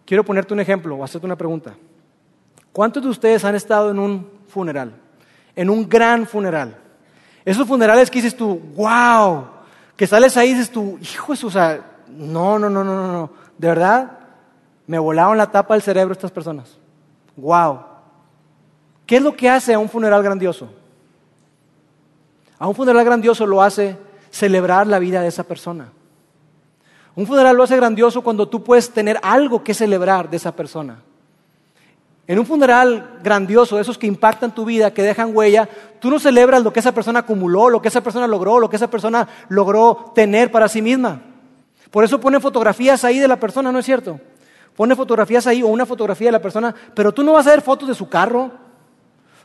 quiero 0.06 0.24
ponerte 0.24 0.54
un 0.54 0.60
ejemplo 0.60 0.94
o 0.96 1.04
hacerte 1.04 1.26
una 1.26 1.36
pregunta. 1.36 1.74
¿Cuántos 2.72 3.02
de 3.02 3.08
ustedes 3.08 3.44
han 3.44 3.54
estado 3.54 3.90
en 3.90 3.98
un 3.98 4.30
funeral? 4.48 4.92
En 5.56 5.70
un 5.70 5.88
gran 5.88 6.26
funeral. 6.26 6.76
Esos 7.44 7.66
funerales 7.66 8.10
que 8.10 8.18
dices 8.20 8.36
tú, 8.36 8.60
wow, 8.76 9.46
que 9.96 10.06
sales 10.06 10.36
ahí 10.36 10.50
y 10.50 10.54
dices 10.54 10.70
tú, 10.70 10.98
hijo 11.00 11.34
de 11.34 11.46
o 11.46 11.50
sea, 11.50 11.80
no, 12.08 12.58
no, 12.58 12.70
no, 12.70 12.84
no, 12.84 13.12
no. 13.12 13.30
De 13.58 13.68
verdad, 13.68 14.18
me 14.86 14.98
volaron 14.98 15.36
la 15.36 15.50
tapa 15.50 15.74
del 15.74 15.82
cerebro 15.82 16.12
estas 16.12 16.30
personas. 16.30 16.78
Wow. 17.36 17.80
¿Qué 19.06 19.16
es 19.16 19.22
lo 19.22 19.34
que 19.36 19.48
hace 19.48 19.74
a 19.74 19.78
un 19.78 19.88
funeral 19.88 20.22
grandioso? 20.22 20.68
A 22.58 22.68
un 22.68 22.74
funeral 22.74 23.04
grandioso 23.04 23.46
lo 23.46 23.62
hace 23.62 23.96
celebrar 24.30 24.86
la 24.86 24.98
vida 24.98 25.22
de 25.22 25.28
esa 25.28 25.44
persona. 25.44 25.90
Un 27.16 27.26
funeral 27.26 27.56
lo 27.56 27.64
hace 27.64 27.76
grandioso 27.76 28.22
cuando 28.22 28.48
tú 28.48 28.62
puedes 28.62 28.90
tener 28.90 29.18
algo 29.22 29.64
que 29.64 29.74
celebrar 29.74 30.30
de 30.30 30.36
esa 30.36 30.54
persona. 30.54 31.02
En 32.26 32.38
un 32.38 32.46
funeral 32.46 33.18
grandioso, 33.22 33.80
esos 33.80 33.98
que 33.98 34.06
impactan 34.06 34.54
tu 34.54 34.64
vida, 34.64 34.92
que 34.92 35.02
dejan 35.02 35.34
huella, 35.34 35.68
tú 35.98 36.10
no 36.10 36.18
celebras 36.18 36.62
lo 36.62 36.72
que 36.72 36.80
esa 36.80 36.92
persona 36.92 37.20
acumuló, 37.20 37.68
lo 37.70 37.82
que 37.82 37.88
esa 37.88 38.02
persona 38.02 38.26
logró, 38.26 38.60
lo 38.60 38.70
que 38.70 38.76
esa 38.76 38.88
persona 38.88 39.26
logró 39.48 40.12
tener 40.14 40.50
para 40.52 40.68
sí 40.68 40.80
misma. 40.80 41.22
Por 41.90 42.04
eso 42.04 42.20
ponen 42.20 42.40
fotografías 42.40 43.04
ahí 43.04 43.18
de 43.18 43.26
la 43.26 43.40
persona, 43.40 43.72
¿no 43.72 43.80
es 43.80 43.86
cierto? 43.86 44.20
Pone 44.76 44.94
fotografías 44.94 45.46
ahí 45.46 45.62
o 45.62 45.66
una 45.66 45.86
fotografía 45.86 46.28
de 46.28 46.32
la 46.32 46.42
persona, 46.42 46.74
pero 46.94 47.12
tú 47.12 47.24
no 47.24 47.32
vas 47.32 47.46
a 47.48 47.50
ver 47.50 47.62
fotos 47.62 47.88
de 47.88 47.94
su 47.94 48.08
carro, 48.08 48.52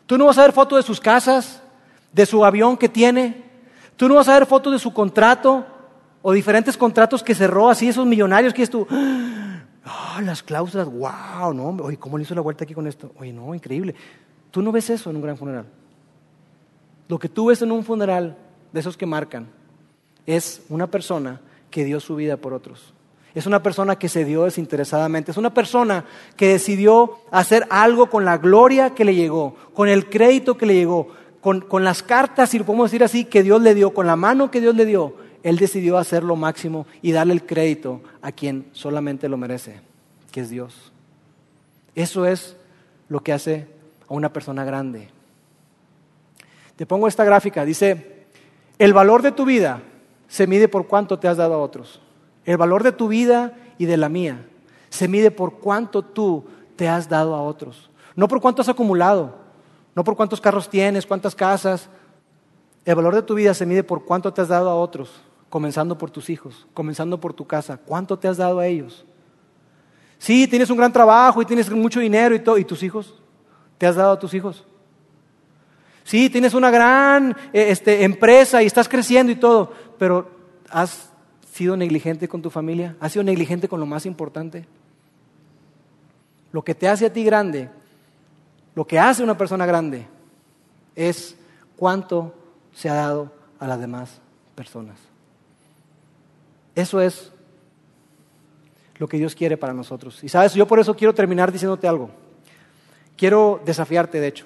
tú 0.05 0.17
no 0.17 0.25
vas 0.25 0.37
a 0.37 0.43
ver 0.43 0.51
fotos 0.51 0.77
de 0.77 0.83
sus 0.83 0.99
casas, 0.99 1.61
de 2.11 2.25
su 2.25 2.45
avión 2.45 2.77
que 2.77 2.87
tiene, 2.87 3.45
Tú 3.95 4.09
no 4.09 4.15
vas 4.15 4.27
a 4.27 4.33
ver 4.33 4.45
fotos 4.45 4.73
de 4.73 4.79
su 4.79 4.93
contrato 4.93 5.65
o 6.21 6.33
diferentes 6.33 6.75
contratos 6.75 7.23
que 7.23 7.35
cerró 7.35 7.69
así, 7.69 7.87
esos 7.87 8.05
millonarios 8.05 8.53
que 8.53 8.63
es 8.63 8.69
tú. 8.69 8.87
Ah, 9.85 10.19
las 10.23 10.41
cláusulas, 10.41 10.87
wow, 10.87 11.53
no, 11.53 11.69
oye, 11.83 11.97
¿cómo 11.97 12.17
le 12.17 12.23
hizo 12.23 12.33
la 12.33 12.41
vuelta 12.41 12.63
aquí 12.63 12.73
con 12.73 12.87
esto? 12.87 13.11
Oye, 13.19 13.31
no, 13.31 13.53
increíble. 13.53 13.93
Tú 14.49 14.61
no 14.61 14.71
ves 14.71 14.89
eso 14.89 15.09
en 15.11 15.15
un 15.15 15.21
gran 15.21 15.37
funeral. 15.37 15.65
Lo 17.07 17.19
que 17.19 17.29
tú 17.29 17.47
ves 17.47 17.61
en 17.61 17.71
un 17.71 17.83
funeral 17.83 18.35
de 18.73 18.79
esos 18.79 18.97
que 18.97 19.05
marcan 19.05 19.47
es 20.25 20.63
una 20.69 20.87
persona 20.87 21.39
que 21.69 21.85
dio 21.85 21.99
su 21.99 22.15
vida 22.15 22.37
por 22.37 22.53
otros. 22.53 22.93
Es 23.35 23.45
una 23.45 23.61
persona 23.61 23.97
que 23.97 24.09
se 24.09 24.25
dio 24.25 24.45
desinteresadamente. 24.45 25.31
Es 25.31 25.37
una 25.37 25.53
persona 25.53 26.05
que 26.35 26.47
decidió 26.47 27.19
hacer 27.31 27.67
algo 27.69 28.09
con 28.09 28.25
la 28.25 28.37
gloria 28.37 28.91
que 28.91 29.05
le 29.05 29.13
llegó, 29.13 29.55
con 29.73 29.89
el 29.89 30.09
crédito 30.09 30.57
que 30.57 30.65
le 30.65 30.73
llegó, 30.73 31.09
con, 31.41 31.83
las 31.83 32.01
cartas, 32.01 32.49
si 32.49 32.57
lo 32.57 32.65
podemos 32.65 32.89
decir 32.89 33.03
así, 33.03 33.25
que 33.25 33.43
Dios 33.43 33.61
le 33.61 33.75
dio, 33.75 33.93
con 33.93 34.07
la 34.07 34.15
mano 34.15 34.49
que 34.49 34.61
Dios 34.61 34.73
le 34.73 34.85
dio, 34.85 35.13
Él 35.45 35.57
decidió 35.57 35.99
hacer 35.99 36.23
lo 36.23 36.35
máximo 36.35 36.87
y 37.03 37.11
darle 37.11 37.33
el 37.33 37.45
crédito 37.45 38.01
a 38.23 38.31
quien 38.31 38.67
solamente 38.71 39.29
lo 39.29 39.37
merece, 39.37 39.79
que 40.31 40.41
es 40.41 40.49
Dios. 40.49 40.91
Eso 41.93 42.25
es 42.25 42.57
lo 43.09 43.19
que 43.19 43.31
hace 43.31 43.67
a 44.09 44.15
una 44.15 44.33
persona 44.33 44.65
grande. 44.65 45.09
Te 46.75 46.87
pongo 46.87 47.07
esta 47.07 47.23
gráfica, 47.23 47.63
dice, 47.63 48.25
el 48.79 48.91
valor 48.91 49.21
de 49.21 49.31
tu 49.31 49.45
vida 49.45 49.83
se 50.27 50.47
mide 50.47 50.67
por 50.67 50.87
cuánto 50.87 51.19
te 51.19 51.27
has 51.27 51.37
dado 51.37 51.53
a 51.53 51.59
otros. 51.59 52.01
El 52.43 52.57
valor 52.57 52.81
de 52.81 52.91
tu 52.91 53.07
vida 53.07 53.53
y 53.77 53.85
de 53.85 53.97
la 53.97 54.09
mía 54.09 54.47
se 54.89 55.07
mide 55.07 55.29
por 55.29 55.59
cuánto 55.59 56.01
tú 56.01 56.45
te 56.75 56.89
has 56.89 57.07
dado 57.07 57.35
a 57.35 57.43
otros. 57.43 57.91
No 58.15 58.27
por 58.27 58.41
cuánto 58.41 58.63
has 58.63 58.69
acumulado, 58.69 59.35
no 59.93 60.03
por 60.03 60.15
cuántos 60.15 60.41
carros 60.41 60.67
tienes, 60.67 61.05
cuántas 61.05 61.35
casas. 61.35 61.87
El 62.83 62.95
valor 62.95 63.13
de 63.13 63.21
tu 63.21 63.35
vida 63.35 63.53
se 63.53 63.67
mide 63.67 63.83
por 63.83 64.05
cuánto 64.05 64.33
te 64.33 64.41
has 64.41 64.47
dado 64.47 64.71
a 64.71 64.75
otros, 64.75 65.21
comenzando 65.55 65.97
por 65.97 66.11
tus 66.11 66.29
hijos, 66.29 66.67
comenzando 66.73 67.17
por 67.21 67.33
tu 67.33 67.47
casa. 67.47 67.77
¿Cuánto 67.77 68.19
te 68.19 68.27
has 68.27 68.35
dado 68.35 68.59
a 68.59 68.67
ellos? 68.67 69.05
Sí, 70.17 70.49
tienes 70.49 70.69
un 70.69 70.75
gran 70.75 70.91
trabajo 70.91 71.41
y 71.41 71.45
tienes 71.45 71.71
mucho 71.71 72.01
dinero 72.01 72.35
y 72.35 72.39
todo. 72.39 72.57
¿Y 72.57 72.65
tus 72.65 72.83
hijos? 72.83 73.15
¿Te 73.77 73.87
has 73.87 73.95
dado 73.95 74.11
a 74.11 74.19
tus 74.19 74.33
hijos? 74.33 74.65
Sí, 76.03 76.29
tienes 76.29 76.53
una 76.53 76.69
gran 76.69 77.37
eh, 77.53 77.67
este, 77.69 78.03
empresa 78.03 78.61
y 78.61 78.65
estás 78.65 78.89
creciendo 78.89 79.31
y 79.31 79.37
todo, 79.37 79.71
pero 79.97 80.29
¿has 80.69 81.09
sido 81.53 81.77
negligente 81.77 82.27
con 82.27 82.41
tu 82.41 82.49
familia? 82.49 82.97
¿Has 82.99 83.13
sido 83.13 83.23
negligente 83.23 83.69
con 83.69 83.79
lo 83.79 83.85
más 83.85 84.05
importante? 84.05 84.67
lo 86.55 86.63
que 86.63 86.73
te 86.73 86.87
hace 86.87 87.05
a 87.05 87.11
ti 87.11 87.21
grande, 87.25 87.69
lo 88.75 88.87
que 88.87 88.97
hace 88.97 89.21
una 89.21 89.37
persona 89.37 89.65
grande, 89.65 90.07
es 90.95 91.35
cuánto 91.75 92.33
se 92.73 92.87
ha 92.87 92.93
dado 92.93 93.29
a 93.59 93.67
las 93.67 93.77
demás 93.77 94.21
personas. 94.55 94.97
Eso 96.75 97.01
es 97.01 97.31
lo 98.97 99.07
que 99.07 99.17
Dios 99.17 99.35
quiere 99.35 99.57
para 99.57 99.73
nosotros. 99.73 100.23
Y 100.23 100.29
sabes, 100.29 100.53
yo 100.53 100.67
por 100.67 100.79
eso 100.79 100.95
quiero 100.95 101.13
terminar 101.13 101.51
diciéndote 101.51 101.87
algo. 101.87 102.09
Quiero 103.17 103.61
desafiarte, 103.65 104.19
de 104.19 104.27
hecho, 104.27 104.45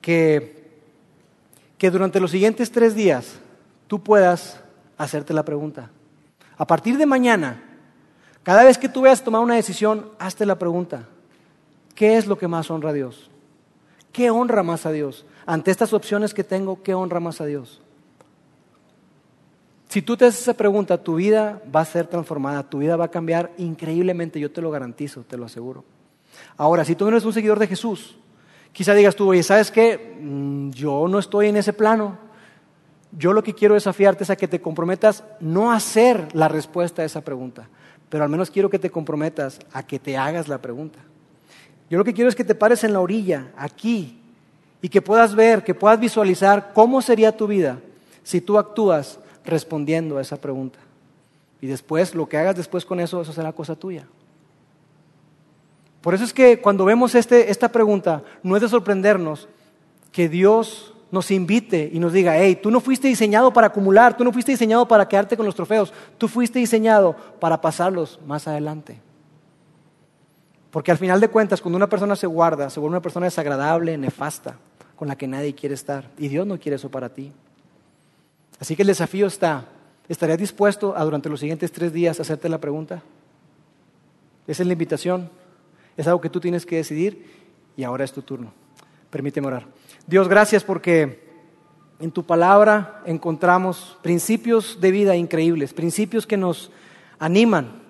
que, 0.00 0.70
que 1.78 1.90
durante 1.90 2.20
los 2.20 2.30
siguientes 2.30 2.70
tres 2.70 2.94
días 2.94 3.38
tú 3.88 4.02
puedas 4.02 4.60
hacerte 4.96 5.34
la 5.34 5.44
pregunta. 5.44 5.90
A 6.56 6.66
partir 6.66 6.96
de 6.96 7.06
mañana, 7.06 7.62
cada 8.42 8.64
vez 8.64 8.78
que 8.78 8.88
tú 8.88 9.02
veas 9.02 9.22
tomar 9.22 9.42
una 9.42 9.56
decisión, 9.56 10.10
hazte 10.18 10.46
la 10.46 10.58
pregunta. 10.58 11.08
¿Qué 11.94 12.16
es 12.16 12.26
lo 12.26 12.38
que 12.38 12.48
más 12.48 12.70
honra 12.70 12.90
a 12.90 12.92
Dios? 12.92 13.30
¿Qué 14.12 14.30
honra 14.30 14.62
más 14.62 14.86
a 14.86 14.92
Dios? 14.92 15.26
Ante 15.44 15.70
estas 15.70 15.92
opciones 15.92 16.32
que 16.32 16.44
tengo, 16.44 16.82
¿qué 16.82 16.94
honra 16.94 17.20
más 17.20 17.40
a 17.40 17.46
Dios? 17.46 17.82
Si 19.88 20.02
tú 20.02 20.16
te 20.16 20.24
haces 20.24 20.42
esa 20.42 20.54
pregunta, 20.54 20.98
tu 20.98 21.16
vida 21.16 21.62
va 21.74 21.80
a 21.80 21.84
ser 21.84 22.06
transformada, 22.06 22.68
tu 22.68 22.78
vida 22.78 22.96
va 22.96 23.06
a 23.06 23.10
cambiar 23.10 23.52
increíblemente, 23.56 24.40
yo 24.40 24.50
te 24.50 24.60
lo 24.60 24.70
garantizo, 24.70 25.22
te 25.22 25.36
lo 25.36 25.46
aseguro. 25.46 25.84
Ahora, 26.56 26.84
si 26.84 26.94
tú 26.94 27.04
no 27.04 27.10
eres 27.10 27.24
un 27.24 27.32
seguidor 27.32 27.58
de 27.58 27.68
Jesús, 27.68 28.16
quizá 28.72 28.94
digas 28.94 29.14
tú, 29.14 29.28
oye, 29.28 29.42
¿sabes 29.42 29.70
qué? 29.70 30.16
Mm, 30.20 30.70
yo 30.70 31.06
no 31.08 31.18
estoy 31.18 31.48
en 31.48 31.56
ese 31.56 31.72
plano. 31.72 32.18
Yo 33.12 33.32
lo 33.32 33.42
que 33.42 33.54
quiero 33.54 33.74
desafiarte 33.74 34.24
es 34.24 34.30
a 34.30 34.36
que 34.36 34.48
te 34.48 34.60
comprometas 34.60 35.24
no 35.40 35.70
a 35.70 35.76
hacer 35.76 36.28
la 36.34 36.48
respuesta 36.48 37.02
a 37.02 37.04
esa 37.04 37.22
pregunta, 37.22 37.68
pero 38.08 38.24
al 38.24 38.30
menos 38.30 38.50
quiero 38.50 38.68
que 38.68 38.78
te 38.78 38.90
comprometas 38.90 39.60
a 39.72 39.86
que 39.86 39.98
te 39.98 40.16
hagas 40.16 40.48
la 40.48 40.60
pregunta. 40.60 40.98
Yo 41.88 41.96
lo 41.96 42.04
que 42.04 42.12
quiero 42.12 42.28
es 42.28 42.34
que 42.34 42.44
te 42.44 42.56
pares 42.56 42.82
en 42.82 42.92
la 42.92 43.00
orilla, 43.00 43.52
aquí, 43.56 44.20
y 44.82 44.88
que 44.88 45.00
puedas 45.00 45.34
ver, 45.34 45.62
que 45.62 45.74
puedas 45.74 45.98
visualizar 45.98 46.72
cómo 46.74 47.00
sería 47.00 47.36
tu 47.36 47.46
vida 47.46 47.78
si 48.22 48.40
tú 48.40 48.58
actúas 48.58 49.20
respondiendo 49.46 50.18
a 50.18 50.22
esa 50.22 50.36
pregunta. 50.36 50.78
Y 51.60 51.66
después, 51.66 52.14
lo 52.14 52.28
que 52.28 52.36
hagas 52.36 52.56
después 52.56 52.84
con 52.84 53.00
eso, 53.00 53.20
eso 53.20 53.32
será 53.32 53.52
cosa 53.52 53.74
tuya. 53.74 54.06
Por 56.00 56.14
eso 56.14 56.24
es 56.24 56.32
que 56.32 56.60
cuando 56.60 56.84
vemos 56.84 57.14
este, 57.14 57.50
esta 57.50 57.70
pregunta, 57.72 58.22
no 58.42 58.54
es 58.54 58.62
de 58.62 58.68
sorprendernos 58.68 59.48
que 60.12 60.28
Dios 60.28 60.94
nos 61.10 61.30
invite 61.30 61.90
y 61.92 61.98
nos 61.98 62.12
diga, 62.12 62.36
hey, 62.36 62.58
tú 62.60 62.70
no 62.70 62.80
fuiste 62.80 63.08
diseñado 63.08 63.52
para 63.52 63.68
acumular, 63.68 64.16
tú 64.16 64.22
no 64.22 64.32
fuiste 64.32 64.52
diseñado 64.52 64.86
para 64.86 65.08
quedarte 65.08 65.36
con 65.36 65.46
los 65.46 65.54
trofeos, 65.54 65.92
tú 66.18 66.28
fuiste 66.28 66.58
diseñado 66.58 67.16
para 67.40 67.60
pasarlos 67.60 68.20
más 68.26 68.46
adelante. 68.46 69.00
Porque 70.70 70.90
al 70.90 70.98
final 70.98 71.20
de 71.20 71.28
cuentas, 71.28 71.60
cuando 71.62 71.76
una 71.76 71.88
persona 71.88 72.16
se 72.16 72.26
guarda, 72.26 72.68
se 72.70 72.80
vuelve 72.80 72.96
una 72.96 73.02
persona 73.02 73.26
desagradable, 73.26 73.96
nefasta, 73.96 74.58
con 74.94 75.08
la 75.08 75.16
que 75.16 75.26
nadie 75.26 75.54
quiere 75.54 75.74
estar. 75.74 76.10
Y 76.18 76.28
Dios 76.28 76.46
no 76.46 76.58
quiere 76.58 76.76
eso 76.76 76.90
para 76.90 77.08
ti. 77.08 77.32
Así 78.60 78.74
que 78.74 78.82
el 78.82 78.88
desafío 78.88 79.26
está, 79.26 79.66
¿estarías 80.08 80.38
dispuesto 80.38 80.96
a 80.96 81.04
durante 81.04 81.28
los 81.28 81.40
siguientes 81.40 81.72
tres 81.72 81.92
días 81.92 82.20
hacerte 82.20 82.48
la 82.48 82.58
pregunta? 82.58 83.02
Esa 84.46 84.62
es 84.62 84.66
la 84.66 84.72
invitación, 84.72 85.30
es 85.96 86.06
algo 86.06 86.20
que 86.20 86.30
tú 86.30 86.40
tienes 86.40 86.64
que 86.64 86.76
decidir 86.76 87.26
y 87.76 87.84
ahora 87.84 88.04
es 88.04 88.12
tu 88.12 88.22
turno. 88.22 88.52
Permíteme 89.10 89.48
orar. 89.48 89.66
Dios, 90.06 90.28
gracias 90.28 90.64
porque 90.64 91.26
en 91.98 92.10
tu 92.10 92.24
palabra 92.24 93.02
encontramos 93.06 93.98
principios 94.02 94.80
de 94.80 94.90
vida 94.90 95.16
increíbles, 95.16 95.74
principios 95.74 96.26
que 96.26 96.36
nos 96.36 96.70
animan 97.18 97.82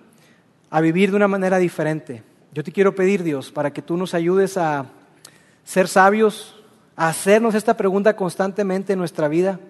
a 0.71 0.81
vivir 0.81 1.11
de 1.11 1.17
una 1.17 1.29
manera 1.29 1.59
diferente. 1.59 2.23
Yo 2.53 2.65
te 2.65 2.73
quiero 2.73 2.95
pedir, 2.95 3.23
Dios, 3.23 3.53
para 3.53 3.73
que 3.73 3.83
tú 3.83 3.97
nos 3.97 4.15
ayudes 4.15 4.57
a 4.57 4.87
ser 5.65 5.89
sabios, 5.89 6.57
a 6.97 7.09
hacernos 7.09 7.55
esta 7.55 7.77
pregunta 7.77 8.17
constantemente 8.17 8.95
en 8.95 8.99
nuestra 8.99 9.29
vida 9.29 9.61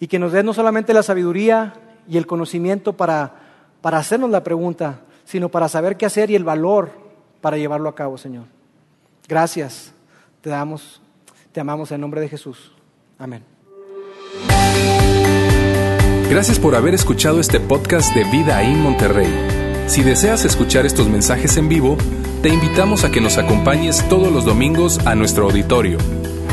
y 0.00 0.06
que 0.06 0.18
nos 0.18 0.32
des 0.32 0.44
no 0.44 0.52
solamente 0.52 0.94
la 0.94 1.02
sabiduría 1.02 1.74
y 2.08 2.16
el 2.16 2.26
conocimiento 2.26 2.92
para, 2.94 3.34
para 3.80 3.98
hacernos 3.98 4.30
la 4.30 4.44
pregunta, 4.44 5.00
sino 5.24 5.48
para 5.48 5.68
saber 5.68 5.96
qué 5.96 6.06
hacer 6.06 6.30
y 6.30 6.36
el 6.36 6.44
valor 6.44 6.90
para 7.40 7.56
llevarlo 7.56 7.88
a 7.88 7.94
cabo, 7.94 8.18
Señor. 8.18 8.44
Gracias, 9.28 9.92
te 10.40 10.50
damos, 10.50 11.00
te 11.52 11.60
amamos 11.60 11.92
en 11.92 12.00
nombre 12.00 12.20
de 12.20 12.28
Jesús. 12.28 12.72
Amén. 13.18 13.42
Gracias 16.30 16.58
por 16.58 16.74
haber 16.74 16.94
escuchado 16.94 17.40
este 17.40 17.58
podcast 17.58 18.14
de 18.14 18.24
Vida 18.24 18.62
en 18.62 18.82
Monterrey. 18.82 19.32
Si 19.86 20.02
deseas 20.02 20.44
escuchar 20.44 20.84
estos 20.84 21.08
mensajes 21.08 21.56
en 21.56 21.68
vivo, 21.68 21.96
te 22.42 22.50
invitamos 22.50 23.04
a 23.04 23.10
que 23.10 23.22
nos 23.22 23.38
acompañes 23.38 24.06
todos 24.08 24.30
los 24.30 24.44
domingos 24.44 24.98
a 25.06 25.14
nuestro 25.14 25.46
auditorio. 25.46 25.98